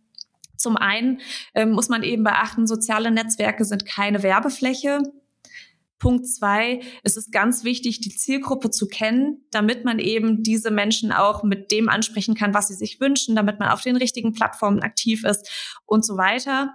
zum 0.57 0.75
einen 0.75 1.21
ähm, 1.53 1.71
muss 1.71 1.87
man 1.87 2.01
eben 2.01 2.23
beachten, 2.23 2.65
soziale 2.65 3.11
Netzwerke 3.11 3.63
sind 3.63 3.85
keine 3.85 4.23
Werbefläche. 4.23 5.03
Punkt 6.01 6.27
zwei, 6.27 6.81
es 7.03 7.15
ist 7.15 7.31
ganz 7.31 7.63
wichtig, 7.63 8.01
die 8.01 8.09
Zielgruppe 8.09 8.71
zu 8.71 8.87
kennen, 8.87 9.45
damit 9.51 9.85
man 9.85 9.99
eben 9.99 10.41
diese 10.41 10.71
Menschen 10.71 11.11
auch 11.11 11.43
mit 11.43 11.71
dem 11.71 11.89
ansprechen 11.89 12.33
kann, 12.33 12.55
was 12.55 12.67
sie 12.67 12.73
sich 12.73 12.99
wünschen, 12.99 13.35
damit 13.35 13.59
man 13.59 13.69
auf 13.69 13.81
den 13.81 13.95
richtigen 13.95 14.33
Plattformen 14.33 14.81
aktiv 14.81 15.23
ist 15.23 15.79
und 15.85 16.03
so 16.03 16.17
weiter. 16.17 16.73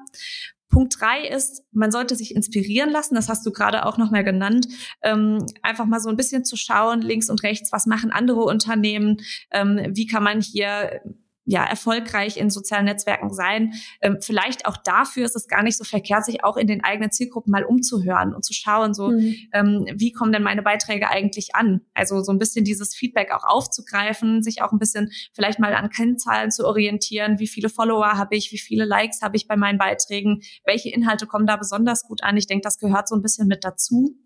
Punkt 0.68 0.96
drei 1.00 1.26
ist, 1.26 1.64
man 1.72 1.90
sollte 1.90 2.14
sich 2.14 2.34
inspirieren 2.34 2.90
lassen, 2.90 3.16
das 3.16 3.28
hast 3.28 3.44
du 3.44 3.50
gerade 3.50 3.84
auch 3.84 3.98
nochmal 3.98 4.24
genannt, 4.24 4.68
ähm, 5.02 5.44
einfach 5.62 5.86
mal 5.86 6.00
so 6.00 6.08
ein 6.08 6.16
bisschen 6.16 6.44
zu 6.44 6.56
schauen, 6.56 7.02
links 7.02 7.28
und 7.28 7.42
rechts, 7.42 7.72
was 7.72 7.86
machen 7.86 8.12
andere 8.12 8.44
Unternehmen, 8.44 9.18
ähm, 9.50 9.80
wie 9.90 10.06
kann 10.06 10.22
man 10.22 10.40
hier 10.40 11.00
ja, 11.46 11.64
erfolgreich 11.64 12.36
in 12.36 12.50
sozialen 12.50 12.84
Netzwerken 12.86 13.32
sein. 13.32 13.72
Ähm, 14.02 14.18
vielleicht 14.20 14.66
auch 14.66 14.76
dafür 14.76 15.24
ist 15.24 15.36
es 15.36 15.46
gar 15.46 15.62
nicht 15.62 15.76
so 15.76 15.84
verkehrt, 15.84 16.24
sich 16.24 16.42
auch 16.44 16.56
in 16.56 16.66
den 16.66 16.82
eigenen 16.82 17.12
Zielgruppen 17.12 17.52
mal 17.52 17.64
umzuhören 17.64 18.34
und 18.34 18.44
zu 18.44 18.52
schauen, 18.52 18.94
so, 18.94 19.10
mhm. 19.10 19.36
ähm, 19.52 19.86
wie 19.94 20.12
kommen 20.12 20.32
denn 20.32 20.42
meine 20.42 20.62
Beiträge 20.62 21.08
eigentlich 21.08 21.54
an? 21.54 21.82
Also 21.94 22.20
so 22.22 22.32
ein 22.32 22.38
bisschen 22.38 22.64
dieses 22.64 22.94
Feedback 22.94 23.32
auch 23.32 23.44
aufzugreifen, 23.44 24.42
sich 24.42 24.60
auch 24.60 24.72
ein 24.72 24.78
bisschen 24.78 25.10
vielleicht 25.32 25.60
mal 25.60 25.72
an 25.74 25.88
Kennzahlen 25.88 26.50
zu 26.50 26.66
orientieren. 26.66 27.38
Wie 27.38 27.46
viele 27.46 27.68
Follower 27.68 28.18
habe 28.18 28.34
ich? 28.34 28.50
Wie 28.50 28.58
viele 28.58 28.84
Likes 28.84 29.22
habe 29.22 29.36
ich 29.36 29.46
bei 29.46 29.56
meinen 29.56 29.78
Beiträgen? 29.78 30.40
Welche 30.64 30.90
Inhalte 30.90 31.26
kommen 31.26 31.46
da 31.46 31.56
besonders 31.56 32.02
gut 32.02 32.24
an? 32.24 32.36
Ich 32.36 32.48
denke, 32.48 32.62
das 32.62 32.78
gehört 32.78 33.08
so 33.08 33.14
ein 33.14 33.22
bisschen 33.22 33.46
mit 33.46 33.62
dazu. 33.62 34.16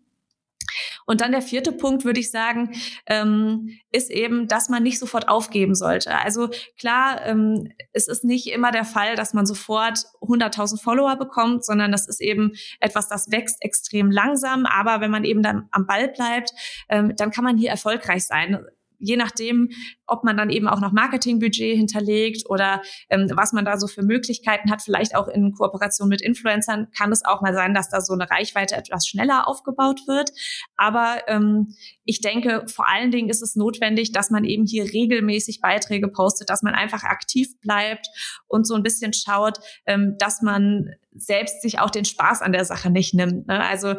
Und 1.06 1.20
dann 1.20 1.32
der 1.32 1.42
vierte 1.42 1.72
Punkt, 1.72 2.04
würde 2.04 2.20
ich 2.20 2.30
sagen, 2.30 2.72
ähm, 3.06 3.78
ist 3.90 4.10
eben, 4.10 4.48
dass 4.48 4.68
man 4.68 4.82
nicht 4.82 4.98
sofort 4.98 5.28
aufgeben 5.28 5.74
sollte. 5.74 6.16
Also 6.18 6.50
klar, 6.78 7.24
ähm, 7.26 7.72
es 7.92 8.08
ist 8.08 8.24
nicht 8.24 8.48
immer 8.48 8.70
der 8.70 8.84
Fall, 8.84 9.16
dass 9.16 9.34
man 9.34 9.46
sofort 9.46 9.98
100.000 10.20 10.80
Follower 10.80 11.16
bekommt, 11.16 11.64
sondern 11.64 11.92
das 11.92 12.08
ist 12.08 12.20
eben 12.20 12.52
etwas, 12.80 13.08
das 13.08 13.30
wächst 13.30 13.62
extrem 13.62 14.10
langsam. 14.10 14.66
Aber 14.66 15.00
wenn 15.00 15.10
man 15.10 15.24
eben 15.24 15.42
dann 15.42 15.68
am 15.70 15.86
Ball 15.86 16.08
bleibt, 16.08 16.52
ähm, 16.88 17.14
dann 17.16 17.30
kann 17.30 17.44
man 17.44 17.56
hier 17.56 17.70
erfolgreich 17.70 18.26
sein 18.26 18.64
je 19.00 19.16
nachdem, 19.16 19.70
ob 20.06 20.24
man 20.24 20.36
dann 20.36 20.50
eben 20.50 20.68
auch 20.68 20.80
noch 20.80 20.92
Marketingbudget 20.92 21.76
hinterlegt 21.76 22.48
oder 22.48 22.82
ähm, 23.08 23.28
was 23.34 23.52
man 23.52 23.64
da 23.64 23.78
so 23.78 23.86
für 23.86 24.02
Möglichkeiten 24.02 24.70
hat, 24.70 24.82
vielleicht 24.82 25.16
auch 25.16 25.28
in 25.28 25.52
Kooperation 25.52 26.08
mit 26.08 26.20
Influencern, 26.20 26.88
kann 26.96 27.10
es 27.10 27.24
auch 27.24 27.40
mal 27.40 27.54
sein, 27.54 27.74
dass 27.74 27.88
da 27.88 28.00
so 28.00 28.12
eine 28.12 28.30
Reichweite 28.30 28.76
etwas 28.76 29.06
schneller 29.06 29.48
aufgebaut 29.48 30.00
wird. 30.06 30.30
Aber 30.76 31.22
ähm, 31.26 31.74
ich 32.10 32.20
denke, 32.20 32.64
vor 32.66 32.88
allen 32.88 33.12
Dingen 33.12 33.28
ist 33.28 33.40
es 33.40 33.54
notwendig, 33.54 34.10
dass 34.10 34.30
man 34.30 34.44
eben 34.44 34.66
hier 34.66 34.82
regelmäßig 34.82 35.60
Beiträge 35.60 36.08
postet, 36.08 36.50
dass 36.50 36.60
man 36.60 36.74
einfach 36.74 37.04
aktiv 37.04 37.56
bleibt 37.60 38.08
und 38.48 38.66
so 38.66 38.74
ein 38.74 38.82
bisschen 38.82 39.12
schaut, 39.12 39.60
ähm, 39.86 40.16
dass 40.18 40.42
man 40.42 40.90
selbst 41.12 41.62
sich 41.62 41.78
auch 41.78 41.90
den 41.90 42.04
Spaß 42.04 42.42
an 42.42 42.50
der 42.50 42.64
Sache 42.64 42.90
nicht 42.90 43.14
nimmt. 43.14 43.46
Ne? 43.46 43.64
Also 43.64 43.94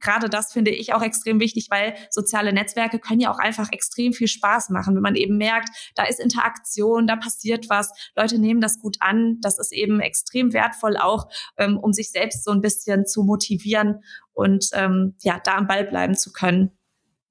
gerade 0.00 0.28
das 0.28 0.52
finde 0.52 0.72
ich 0.72 0.94
auch 0.94 1.02
extrem 1.02 1.38
wichtig, 1.38 1.68
weil 1.70 1.94
soziale 2.10 2.52
Netzwerke 2.52 2.98
können 2.98 3.20
ja 3.20 3.32
auch 3.32 3.38
einfach 3.38 3.70
extrem 3.70 4.12
viel 4.12 4.28
Spaß 4.28 4.70
machen, 4.70 4.96
wenn 4.96 5.02
man 5.02 5.14
eben 5.14 5.36
merkt, 5.36 5.68
da 5.94 6.04
ist 6.04 6.18
Interaktion, 6.18 7.06
da 7.06 7.14
passiert 7.14 7.68
was, 7.68 7.92
Leute 8.16 8.38
nehmen 8.38 8.60
das 8.60 8.80
gut 8.80 8.96
an. 8.98 9.38
Das 9.42 9.60
ist 9.60 9.72
eben 9.72 10.00
extrem 10.00 10.52
wertvoll 10.52 10.96
auch, 10.96 11.28
ähm, 11.56 11.78
um 11.78 11.92
sich 11.92 12.10
selbst 12.10 12.44
so 12.44 12.50
ein 12.50 12.60
bisschen 12.60 13.06
zu 13.06 13.22
motivieren 13.22 14.00
und 14.32 14.70
ähm, 14.72 15.14
ja, 15.22 15.40
da 15.44 15.54
am 15.54 15.68
Ball 15.68 15.84
bleiben 15.84 16.16
zu 16.16 16.32
können. 16.32 16.72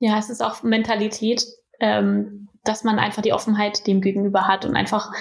Ja, 0.05 0.17
es 0.17 0.29
ist 0.29 0.43
auch 0.43 0.63
Mentalität, 0.63 1.45
ähm, 1.79 2.49
dass 2.65 2.83
man 2.83 2.99
einfach 2.99 3.21
die 3.21 3.31
Offenheit 3.31 3.87
dem 3.87 4.01
gegenüber 4.01 4.49
hat 4.49 4.65
und 4.65 4.75
einfach 4.75 5.13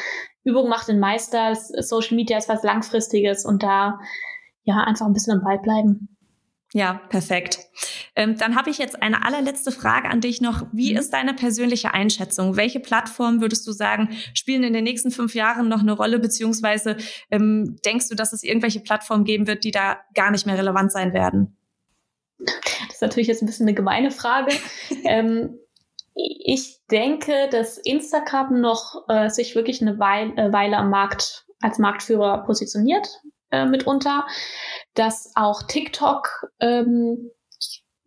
Übung 0.43 0.69
macht 0.69 0.89
den 0.89 0.99
Meister. 0.99 1.55
Social 1.55 2.17
Media 2.17 2.37
ist 2.37 2.49
was 2.49 2.65
Langfristiges 2.65 3.45
und 3.45 3.63
da 3.63 4.01
ja 4.65 4.79
einfach 4.79 5.07
ein 5.07 5.13
bisschen 5.13 5.39
am 5.39 5.45
Ball 5.45 5.61
bleiben. 5.61 6.09
Ja, 6.73 6.95
perfekt. 7.11 7.61
Ähm, 8.17 8.37
dann 8.37 8.57
habe 8.57 8.71
ich 8.71 8.79
jetzt 8.79 9.01
eine 9.01 9.25
allerletzte 9.25 9.71
Frage 9.71 10.09
an 10.11 10.21
dich 10.21 10.41
noch. 10.41 10.67
Wie 10.73 10.91
mhm. 10.91 10.99
ist 10.99 11.13
deine 11.13 11.35
persönliche 11.35 11.95
Einschätzung? 11.95 12.57
Welche 12.57 12.81
Plattformen 12.81 13.41
würdest 13.41 13.65
du 13.69 13.71
sagen, 13.71 14.09
spielen 14.35 14.65
in 14.65 14.73
den 14.73 14.83
nächsten 14.83 15.13
fünf 15.13 15.37
Jahren 15.37 15.69
noch 15.69 15.83
eine 15.83 15.93
Rolle? 15.93 16.19
Beziehungsweise 16.19 16.97
ähm, 17.31 17.77
denkst 17.85 18.09
du, 18.09 18.17
dass 18.17 18.33
es 18.33 18.43
irgendwelche 18.43 18.81
Plattformen 18.81 19.23
geben 19.23 19.47
wird, 19.47 19.63
die 19.63 19.71
da 19.71 19.99
gar 20.13 20.33
nicht 20.33 20.45
mehr 20.45 20.59
relevant 20.59 20.91
sein 20.91 21.13
werden? 21.13 21.57
Das 22.45 22.95
ist 22.95 23.03
natürlich 23.03 23.29
jetzt 23.29 23.43
ein 23.43 23.47
bisschen 23.47 23.67
eine 23.67 23.75
gemeine 23.75 24.11
Frage. 24.11 24.53
ähm, 25.05 25.59
ich 26.15 26.81
denke, 26.91 27.49
dass 27.51 27.79
Instagram 27.79 28.61
noch 28.61 29.09
äh, 29.09 29.31
sich 29.31 29.55
wirklich 29.55 29.81
eine 29.81 29.99
Weile, 29.99 30.33
äh, 30.37 30.53
Weile 30.53 30.77
am 30.77 30.91
Markt 30.91 31.47
als 31.61 31.79
Marktführer 31.79 32.45
positioniert 32.45 33.09
äh, 33.51 33.65
mitunter, 33.65 34.27
dass 34.95 35.33
auch 35.37 35.63
TikTok 35.63 36.51
ähm, 36.61 37.31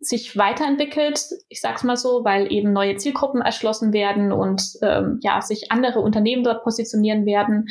sich 0.08 0.36
weiterentwickelt, 0.36 1.20
ich 1.48 1.60
sag's 1.60 1.84
mal 1.84 1.96
so, 1.96 2.24
weil 2.24 2.52
eben 2.52 2.72
neue 2.72 2.96
Zielgruppen 2.96 3.42
erschlossen 3.42 3.92
werden 3.92 4.32
und 4.32 4.62
ähm, 4.82 5.18
ja, 5.22 5.40
sich 5.42 5.72
andere 5.72 6.00
Unternehmen 6.00 6.44
dort 6.44 6.62
positionieren 6.62 7.26
werden. 7.26 7.68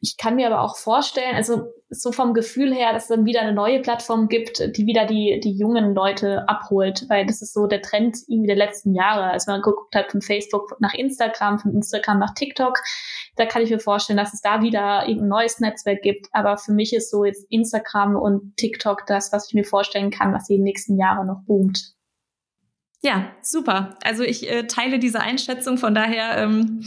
Ich 0.00 0.16
kann 0.16 0.36
mir 0.36 0.46
aber 0.46 0.62
auch 0.62 0.76
vorstellen, 0.76 1.34
also 1.34 1.72
so 1.94 2.10
vom 2.10 2.32
Gefühl 2.32 2.74
her, 2.74 2.92
dass 2.92 3.04
es 3.04 3.08
dann 3.10 3.26
wieder 3.26 3.42
eine 3.42 3.52
neue 3.52 3.80
Plattform 3.80 4.28
gibt, 4.28 4.76
die 4.76 4.86
wieder 4.86 5.04
die, 5.04 5.40
die 5.44 5.52
jungen 5.52 5.94
Leute 5.94 6.48
abholt, 6.48 7.04
weil 7.08 7.26
das 7.26 7.42
ist 7.42 7.52
so 7.52 7.66
der 7.66 7.82
Trend 7.82 8.16
irgendwie 8.28 8.46
der 8.46 8.56
letzten 8.56 8.94
Jahre. 8.94 9.24
Als 9.24 9.46
man 9.46 9.60
geguckt 9.60 9.94
hat 9.94 10.10
von 10.10 10.22
Facebook 10.22 10.76
nach 10.80 10.94
Instagram, 10.94 11.58
von 11.58 11.74
Instagram 11.74 12.18
nach 12.18 12.34
TikTok, 12.34 12.78
da 13.36 13.44
kann 13.44 13.62
ich 13.62 13.70
mir 13.70 13.78
vorstellen, 13.78 14.16
dass 14.16 14.32
es 14.32 14.40
da 14.40 14.62
wieder 14.62 15.02
irgendein 15.06 15.28
neues 15.28 15.60
Netzwerk 15.60 16.00
gibt. 16.02 16.28
Aber 16.32 16.56
für 16.56 16.72
mich 16.72 16.94
ist 16.94 17.10
so 17.10 17.24
jetzt 17.24 17.46
Instagram 17.50 18.16
und 18.16 18.56
TikTok 18.56 19.06
das, 19.06 19.30
was 19.32 19.48
ich 19.48 19.54
mir 19.54 19.64
vorstellen 19.64 20.10
kann, 20.10 20.32
was 20.32 20.46
die 20.46 20.58
nächsten 20.58 20.96
Jahre 20.96 21.26
noch 21.26 21.42
boomt. 21.46 21.71
Ja, 23.02 23.32
super. 23.42 23.98
Also 24.02 24.22
ich 24.22 24.48
äh, 24.48 24.66
teile 24.66 24.98
diese 24.98 25.20
Einschätzung, 25.20 25.76
von 25.76 25.94
daher 25.94 26.38
ähm, 26.38 26.84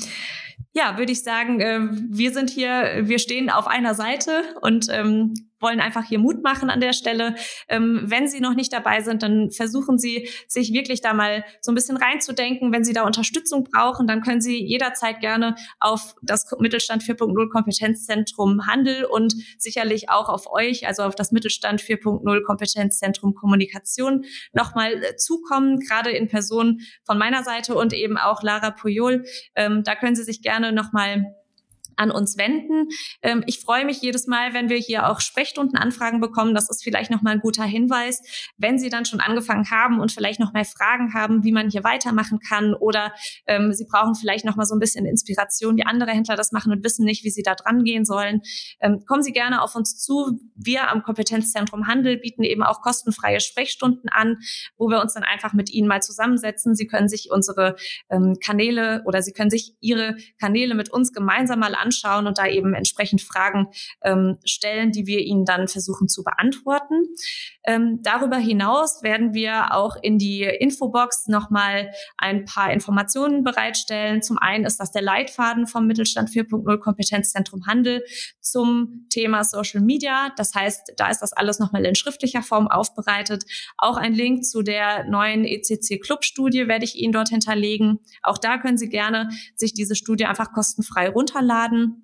ja, 0.74 0.98
würde 0.98 1.12
ich 1.12 1.24
sagen, 1.24 1.62
äh, 1.62 1.80
wir 1.92 2.32
sind 2.32 2.50
hier, 2.50 3.02
wir 3.04 3.20
stehen 3.20 3.50
auf 3.50 3.68
einer 3.68 3.96
Seite 3.96 4.44
und 4.62 4.88
ähm, 4.90 5.34
wollen 5.66 5.80
einfach 5.80 6.04
hier 6.06 6.20
Mut 6.20 6.44
machen 6.44 6.70
an 6.70 6.80
der 6.80 6.94
Stelle. 6.94 7.34
Ähm, 7.68 8.04
wenn 8.06 8.28
Sie 8.28 8.40
noch 8.40 8.54
nicht 8.54 8.72
dabei 8.72 9.02
sind, 9.02 9.24
dann 9.24 9.50
versuchen 9.50 9.98
Sie, 9.98 10.30
sich 10.48 10.74
wirklich 10.74 11.02
da 11.02 11.14
mal 11.16 11.44
so 11.60 11.72
ein 11.72 11.76
bisschen 11.76 11.98
reinzudenken. 11.98 12.72
Wenn 12.72 12.84
Sie 12.84 12.94
da 12.94 13.04
Unterstützung 13.04 13.64
brauchen, 13.64 14.06
dann 14.06 14.22
können 14.22 14.42
Sie 14.42 14.64
jederzeit 14.64 15.22
gerne 15.22 15.56
auf 15.80 16.14
das 16.22 16.46
Mittelstand 16.60 17.02
4.0 17.02 17.50
Kompetenzzentrum 17.50 18.68
Handel 18.68 19.06
und 19.06 19.34
sicherlich 19.58 20.10
auch 20.12 20.30
auf 20.30 20.46
euch, 20.52 20.86
also 20.86 21.02
auf 21.02 21.16
das 21.16 21.32
Mittelstand 21.32 21.82
4.0 21.82 22.44
Kompetenzzentrum 22.44 23.34
Kommunikation 23.34 24.26
nochmal 24.54 25.04
äh, 25.04 25.16
zukommen, 25.16 25.80
gerade 25.80 26.12
in 26.12 26.28
Person 26.28 26.82
von 27.06 27.18
meiner 27.18 27.44
Seite 27.44 27.74
und 27.74 27.92
eben 27.94 28.18
auch 28.18 28.44
Lara 28.44 28.70
Puyol. 28.70 29.26
Ähm, 29.56 29.82
da 29.84 29.96
können 29.96 30.16
Sie 30.16 30.24
sich 30.24 30.44
gerne 30.44 30.72
nochmal 30.72 31.34
an 31.98 32.12
uns 32.12 32.38
wenden. 32.38 32.90
Ähm, 33.22 33.44
ich 33.46 33.60
freue 33.60 33.86
mich 33.86 34.02
jedes 34.02 34.28
Mal, 34.28 34.54
wenn 34.54 34.70
wir 34.70 34.78
hier 34.78 35.10
auch 35.10 35.20
Sprechstundenanfragen 35.20 36.22
bekommen. 36.22 36.56
Das 36.56 36.70
ist 36.70 36.84
vielleicht 36.84 37.12
nochmal 37.12 37.34
ein 37.34 37.40
guter 37.40 37.64
Hinweis. 37.64 38.22
Wenn 38.58 38.80
Sie 38.80 38.90
dann 38.90 39.06
schon 39.06 39.20
angefangen 39.20 39.70
haben 39.72 40.00
und 40.00 40.12
vielleicht 40.12 40.40
noch 40.40 40.54
mehr 40.54 40.66
Fragen 40.66 41.14
haben, 41.14 41.44
wie 41.44 41.52
man 41.52 41.70
hier 41.70 41.84
weitermachen 41.84 42.40
kann 42.40 42.74
oder 42.74 43.14
ähm, 43.48 43.74
Sie 43.74 43.86
brauchen 43.86 44.16
vielleicht 44.16 44.46
nochmal 44.46 44.66
so 44.66 44.76
ein 44.76 44.80
bisschen 44.80 45.06
Inspiration, 45.06 45.78
wie 45.78 45.86
andere 45.86 46.12
Händler 46.12 46.36
das 46.36 46.52
machen 46.52 46.72
und 46.72 46.84
wissen 46.84 47.06
nicht, 47.06 47.24
wie 47.24 47.30
sie 47.30 47.44
da 47.44 47.56
dran 47.56 47.84
gehen 47.84 48.06
sollen, 48.06 48.42
ähm, 48.82 49.04
kommen 49.06 49.24
Sie 49.24 49.32
gerne 49.32 49.62
auf 49.62 49.76
uns 49.76 49.98
zu. 49.98 50.40
Wir 50.56 50.90
am 50.90 51.04
Kompetenzzentrum 51.04 51.88
Handel 51.88 52.18
bieten 52.18 52.44
eben 52.44 52.64
auch 52.64 52.82
kostenfreie 52.82 53.40
Sprechstunden 53.40 54.10
an, 54.10 54.38
wo 54.78 54.90
wir 54.90 55.02
uns 55.02 55.14
dann 55.14 55.24
einfach 55.24 55.54
mit 55.54 55.72
Ihnen 55.72 55.88
mal 55.88 56.02
zusammensetzen. 56.02 56.76
Sie 56.76 56.88
können 56.88 57.08
sich 57.08 57.30
unsere 57.32 57.76
ähm, 58.10 58.38
Kanäle 58.44 59.04
oder 59.06 59.22
Sie 59.22 59.34
können 59.34 59.50
sich 59.50 59.76
Ihre 59.80 60.16
Kanäle 60.40 60.76
mit 60.76 60.92
uns 60.92 61.14
gemeinsam 61.14 61.60
mal 61.60 61.76
anschauen 61.86 62.28
und 62.28 62.38
da 62.38 62.48
eben 62.48 62.74
entsprechend 62.74 63.22
Fragen 63.22 63.68
ähm, 64.02 64.38
stellen, 64.44 64.92
die 64.92 65.06
wir 65.06 65.20
Ihnen 65.20 65.46
dann 65.46 65.68
versuchen 65.68 66.08
zu 66.08 66.24
beantworten. 66.24 67.04
Ähm, 67.64 68.00
darüber 68.02 68.38
hinaus 68.38 69.04
werden 69.04 69.34
wir 69.34 69.74
auch 69.74 69.96
in 70.02 70.18
die 70.18 70.44
Infobox 70.44 71.28
nochmal 71.28 71.92
ein 72.18 72.46
paar 72.46 72.72
Informationen 72.72 73.44
bereitstellen. 73.44 74.22
Zum 74.22 74.38
einen 74.38 74.66
ist 74.66 74.80
das 74.80 74.92
der 74.92 75.02
Leitfaden 75.02 75.68
vom 75.68 75.88
Mittelstand 75.88 76.30
4.0 76.30 76.78
Kompetenzzentrum 76.78 77.66
Handel 77.66 78.04
zum 78.40 79.06
Thema 79.10 79.44
Social 79.44 79.82
Media. 79.82 80.32
Das 80.38 80.54
heißt, 80.54 80.94
da 80.98 81.10
ist 81.10 81.20
das 81.20 81.34
alles 81.34 81.60
nochmal 81.60 81.86
in 81.86 81.96
schriftlicher 81.96 82.44
Form 82.44 82.68
aufbereitet. 82.68 83.46
Auch 83.78 83.98
ein 83.98 84.14
Link 84.14 84.46
zu 84.46 84.62
der 84.62 85.06
neuen 85.06 85.46
ECC 85.46 86.02
Club 86.02 86.24
Studie 86.24 86.68
werde 86.68 86.86
ich 86.86 86.96
Ihnen 86.96 87.14
dort 87.14 87.30
hinterlegen. 87.30 88.00
Auch 88.24 88.38
da 88.38 88.58
können 88.58 88.78
Sie 88.78 88.90
gerne 88.90 89.30
sich 89.56 89.74
diese 89.74 89.96
Studie 89.96 90.26
einfach 90.26 90.52
kostenfrei 90.52 91.10
runterladen 91.10 91.75
werden. 91.76 92.02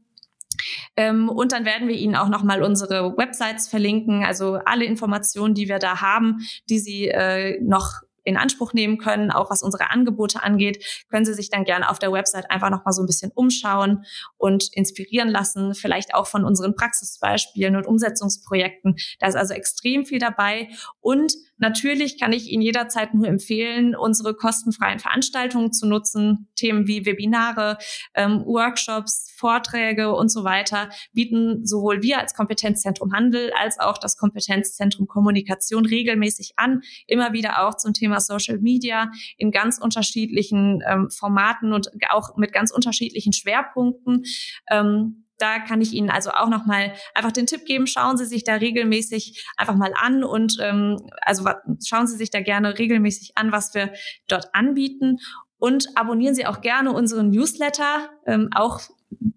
Ähm, 0.96 1.30
und 1.30 1.52
dann 1.52 1.66
werden 1.66 1.88
wir 1.88 1.96
Ihnen 1.96 2.16
auch 2.16 2.30
nochmal 2.30 2.62
unsere 2.62 3.18
Websites 3.18 3.68
verlinken, 3.68 4.24
also 4.24 4.60
alle 4.66 4.86
Informationen, 4.86 5.54
die 5.54 5.68
wir 5.68 5.80
da 5.80 6.02
haben, 6.02 6.40
die 6.70 6.80
Sie 6.80 7.08
äh, 7.08 7.60
noch 7.62 8.02
in 8.24 8.38
Anspruch 8.38 8.74
nehmen 8.74 9.00
können, 9.00 9.32
auch 9.32 9.50
was 9.50 9.64
unsere 9.64 9.90
Angebote 9.90 10.44
angeht, 10.44 11.04
können 11.10 11.26
Sie 11.26 11.34
sich 11.34 11.50
dann 11.50 11.64
gerne 11.64 11.90
auf 11.90 11.98
der 11.98 12.12
Website 12.12 12.52
einfach 12.52 12.70
noch 12.70 12.86
mal 12.86 12.92
so 12.92 13.02
ein 13.02 13.08
bisschen 13.08 13.32
umschauen 13.34 14.06
und 14.38 14.70
inspirieren 14.74 15.30
lassen, 15.30 15.74
vielleicht 15.74 16.14
auch 16.14 16.28
von 16.28 16.46
unseren 16.46 16.76
Praxisbeispielen 16.76 17.76
und 17.76 17.88
Umsetzungsprojekten. 17.88 18.96
Da 19.20 19.28
ist 19.28 19.36
also 19.36 19.56
extrem 19.56 20.06
viel 20.06 20.20
dabei 20.20 20.70
und 21.00 21.34
Natürlich 21.62 22.20
kann 22.20 22.34
ich 22.34 22.50
Ihnen 22.50 22.64
jederzeit 22.64 23.14
nur 23.14 23.28
empfehlen, 23.28 23.96
unsere 23.96 24.34
kostenfreien 24.34 24.98
Veranstaltungen 24.98 25.72
zu 25.72 25.88
nutzen. 25.88 26.50
Themen 26.56 26.88
wie 26.88 27.06
Webinare, 27.06 27.78
ähm, 28.16 28.44
Workshops, 28.46 29.32
Vorträge 29.38 30.14
und 30.16 30.30
so 30.30 30.44
weiter 30.44 30.90
bieten 31.14 31.64
sowohl 31.66 32.02
wir 32.02 32.18
als 32.18 32.34
Kompetenzzentrum 32.34 33.14
Handel 33.14 33.52
als 33.60 33.80
auch 33.80 34.00
das 34.00 34.18
Kompetenzzentrum 34.18 35.06
Kommunikation 35.06 35.86
regelmäßig 35.86 36.54
an. 36.56 36.82
Immer 37.06 37.32
wieder 37.32 37.68
auch 37.68 37.78
zum 37.78 37.94
Thema 37.94 38.20
Social 38.20 38.58
Media 38.58 39.12
in 39.38 39.52
ganz 39.52 39.78
unterschiedlichen 39.78 40.82
ähm, 40.88 41.12
Formaten 41.12 41.74
und 41.74 41.92
auch 42.10 42.38
mit 42.38 42.54
ganz 42.54 42.72
unterschiedlichen 42.72 43.34
Schwerpunkten. 43.34 44.24
Ähm, 44.70 45.26
da 45.42 45.60
kann 45.60 45.82
ich 45.82 45.94
Ihnen 45.94 46.10
also 46.10 46.32
auch 46.32 46.50
nochmal 46.50 46.94
einfach 47.14 47.32
den 47.32 47.48
Tipp 47.48 47.66
geben, 47.66 47.88
schauen 47.88 48.18
Sie 48.18 48.26
sich 48.26 48.44
da 48.44 48.56
regelmäßig 48.56 49.46
einfach 49.58 49.76
mal 49.76 49.94
an 49.96 50.24
und 50.24 50.58
ähm, 50.62 50.98
also 51.22 51.50
schauen 51.86 52.08
Sie 52.08 52.18
sich 52.18 52.30
da 52.30 52.42
gerne 52.42 52.78
regelmäßig 52.78 53.34
an, 53.36 53.52
was 53.52 53.74
wir 53.74 53.94
dort 54.28 54.54
anbieten 54.54 55.20
und 55.58 55.88
abonnieren 55.96 56.36
Sie 56.36 56.46
auch 56.46 56.62
gerne 56.62 56.92
unseren 56.92 57.30
Newsletter. 57.30 58.10
Ähm, 58.26 58.50
auch 58.56 58.82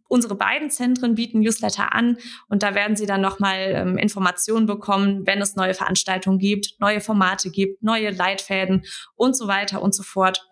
unsere 0.08 0.36
beiden 0.36 0.70
Zentren 0.70 1.16
bieten 1.16 1.40
Newsletter 1.40 1.92
an 1.92 2.16
und 2.48 2.62
da 2.62 2.74
werden 2.74 2.96
Sie 2.96 3.04
dann 3.04 3.20
nochmal 3.20 3.72
ähm, 3.74 3.98
Informationen 3.98 4.66
bekommen, 4.66 5.26
wenn 5.26 5.42
es 5.42 5.56
neue 5.56 5.74
Veranstaltungen 5.74 6.38
gibt, 6.38 6.76
neue 6.78 7.00
Formate 7.00 7.50
gibt, 7.50 7.82
neue 7.82 8.10
Leitfäden 8.10 8.84
und 9.16 9.36
so 9.36 9.48
weiter 9.48 9.82
und 9.82 9.94
so 9.94 10.02
fort. 10.02 10.48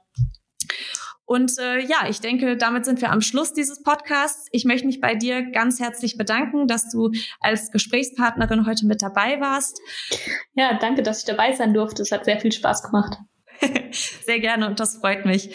Und 1.33 1.59
äh, 1.59 1.79
ja, 1.79 2.07
ich 2.11 2.21
denke, 2.21 2.59
damit 2.59 2.85
sind 2.85 3.01
wir 3.01 3.11
am 3.11 3.23
Schluss 3.23 3.55
dieses 3.55 3.83
Podcasts. 3.83 4.49
Ich 4.53 4.67
möchte 4.67 4.87
mich 4.87 5.01
bei 5.01 5.15
dir 5.15 5.51
ganz 5.51 5.81
herzlich 5.81 6.19
bedanken, 6.19 6.67
dass 6.67 6.91
du 6.91 7.11
als 7.41 7.71
Gesprächspartnerin 7.71 8.67
heute 8.67 8.85
mit 8.85 9.01
dabei 9.01 9.41
warst. 9.41 9.81
Ja, 10.53 10.77
danke, 10.79 11.03
dass 11.03 11.21
ich 11.21 11.25
dabei 11.25 11.53
sein 11.53 11.73
durfte. 11.73 12.03
Es 12.03 12.13
hat 12.13 12.27
sehr 12.27 12.39
viel 12.39 12.53
Spaß 12.53 12.83
gemacht. 12.83 13.17
Sehr 14.25 14.41
gerne 14.41 14.67
und 14.67 14.81
das 14.81 14.97
freut 14.97 15.25
mich. 15.25 15.51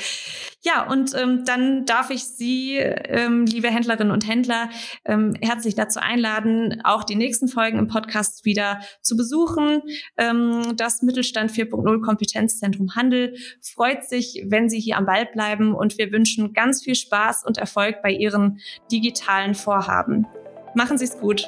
Ja, 0.63 0.89
und 0.89 1.13
ähm, 1.15 1.43
dann 1.45 1.85
darf 1.85 2.09
ich 2.09 2.23
Sie, 2.23 2.75
ähm, 2.77 3.45
liebe 3.45 3.69
Händlerinnen 3.69 4.11
und 4.11 4.27
Händler, 4.27 4.69
ähm, 5.05 5.35
herzlich 5.39 5.75
dazu 5.75 5.99
einladen, 5.99 6.81
auch 6.83 7.03
die 7.03 7.15
nächsten 7.15 7.47
Folgen 7.47 7.77
im 7.77 7.87
Podcast 7.87 8.43
wieder 8.43 8.81
zu 9.01 9.15
besuchen. 9.15 9.81
Ähm, 10.17 10.73
das 10.75 11.03
Mittelstand 11.03 11.51
4.0 11.51 12.01
Kompetenzzentrum 12.01 12.95
Handel 12.95 13.35
freut 13.61 14.03
sich, 14.09 14.43
wenn 14.47 14.67
Sie 14.67 14.79
hier 14.79 14.97
am 14.97 15.05
Ball 15.05 15.25
bleiben 15.27 15.73
und 15.73 15.97
wir 15.97 16.11
wünschen 16.11 16.53
ganz 16.53 16.83
viel 16.83 16.95
Spaß 16.95 17.45
und 17.45 17.57
Erfolg 17.57 18.01
bei 18.01 18.11
Ihren 18.11 18.59
digitalen 18.91 19.55
Vorhaben. 19.55 20.27
Machen 20.75 20.97
Sie 20.97 21.05
es 21.05 21.17
gut. 21.17 21.47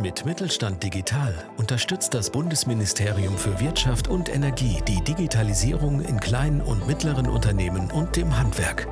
Mit 0.00 0.26
Mittelstand 0.26 0.82
Digital 0.82 1.32
unterstützt 1.56 2.14
das 2.14 2.30
Bundesministerium 2.30 3.38
für 3.38 3.60
Wirtschaft 3.60 4.08
und 4.08 4.28
Energie 4.28 4.82
die 4.88 5.04
Digitalisierung 5.04 6.00
in 6.00 6.18
kleinen 6.18 6.60
und 6.60 6.84
mittleren 6.86 7.28
Unternehmen 7.28 7.92
und 7.92 8.16
dem 8.16 8.36
Handwerk. 8.36 8.88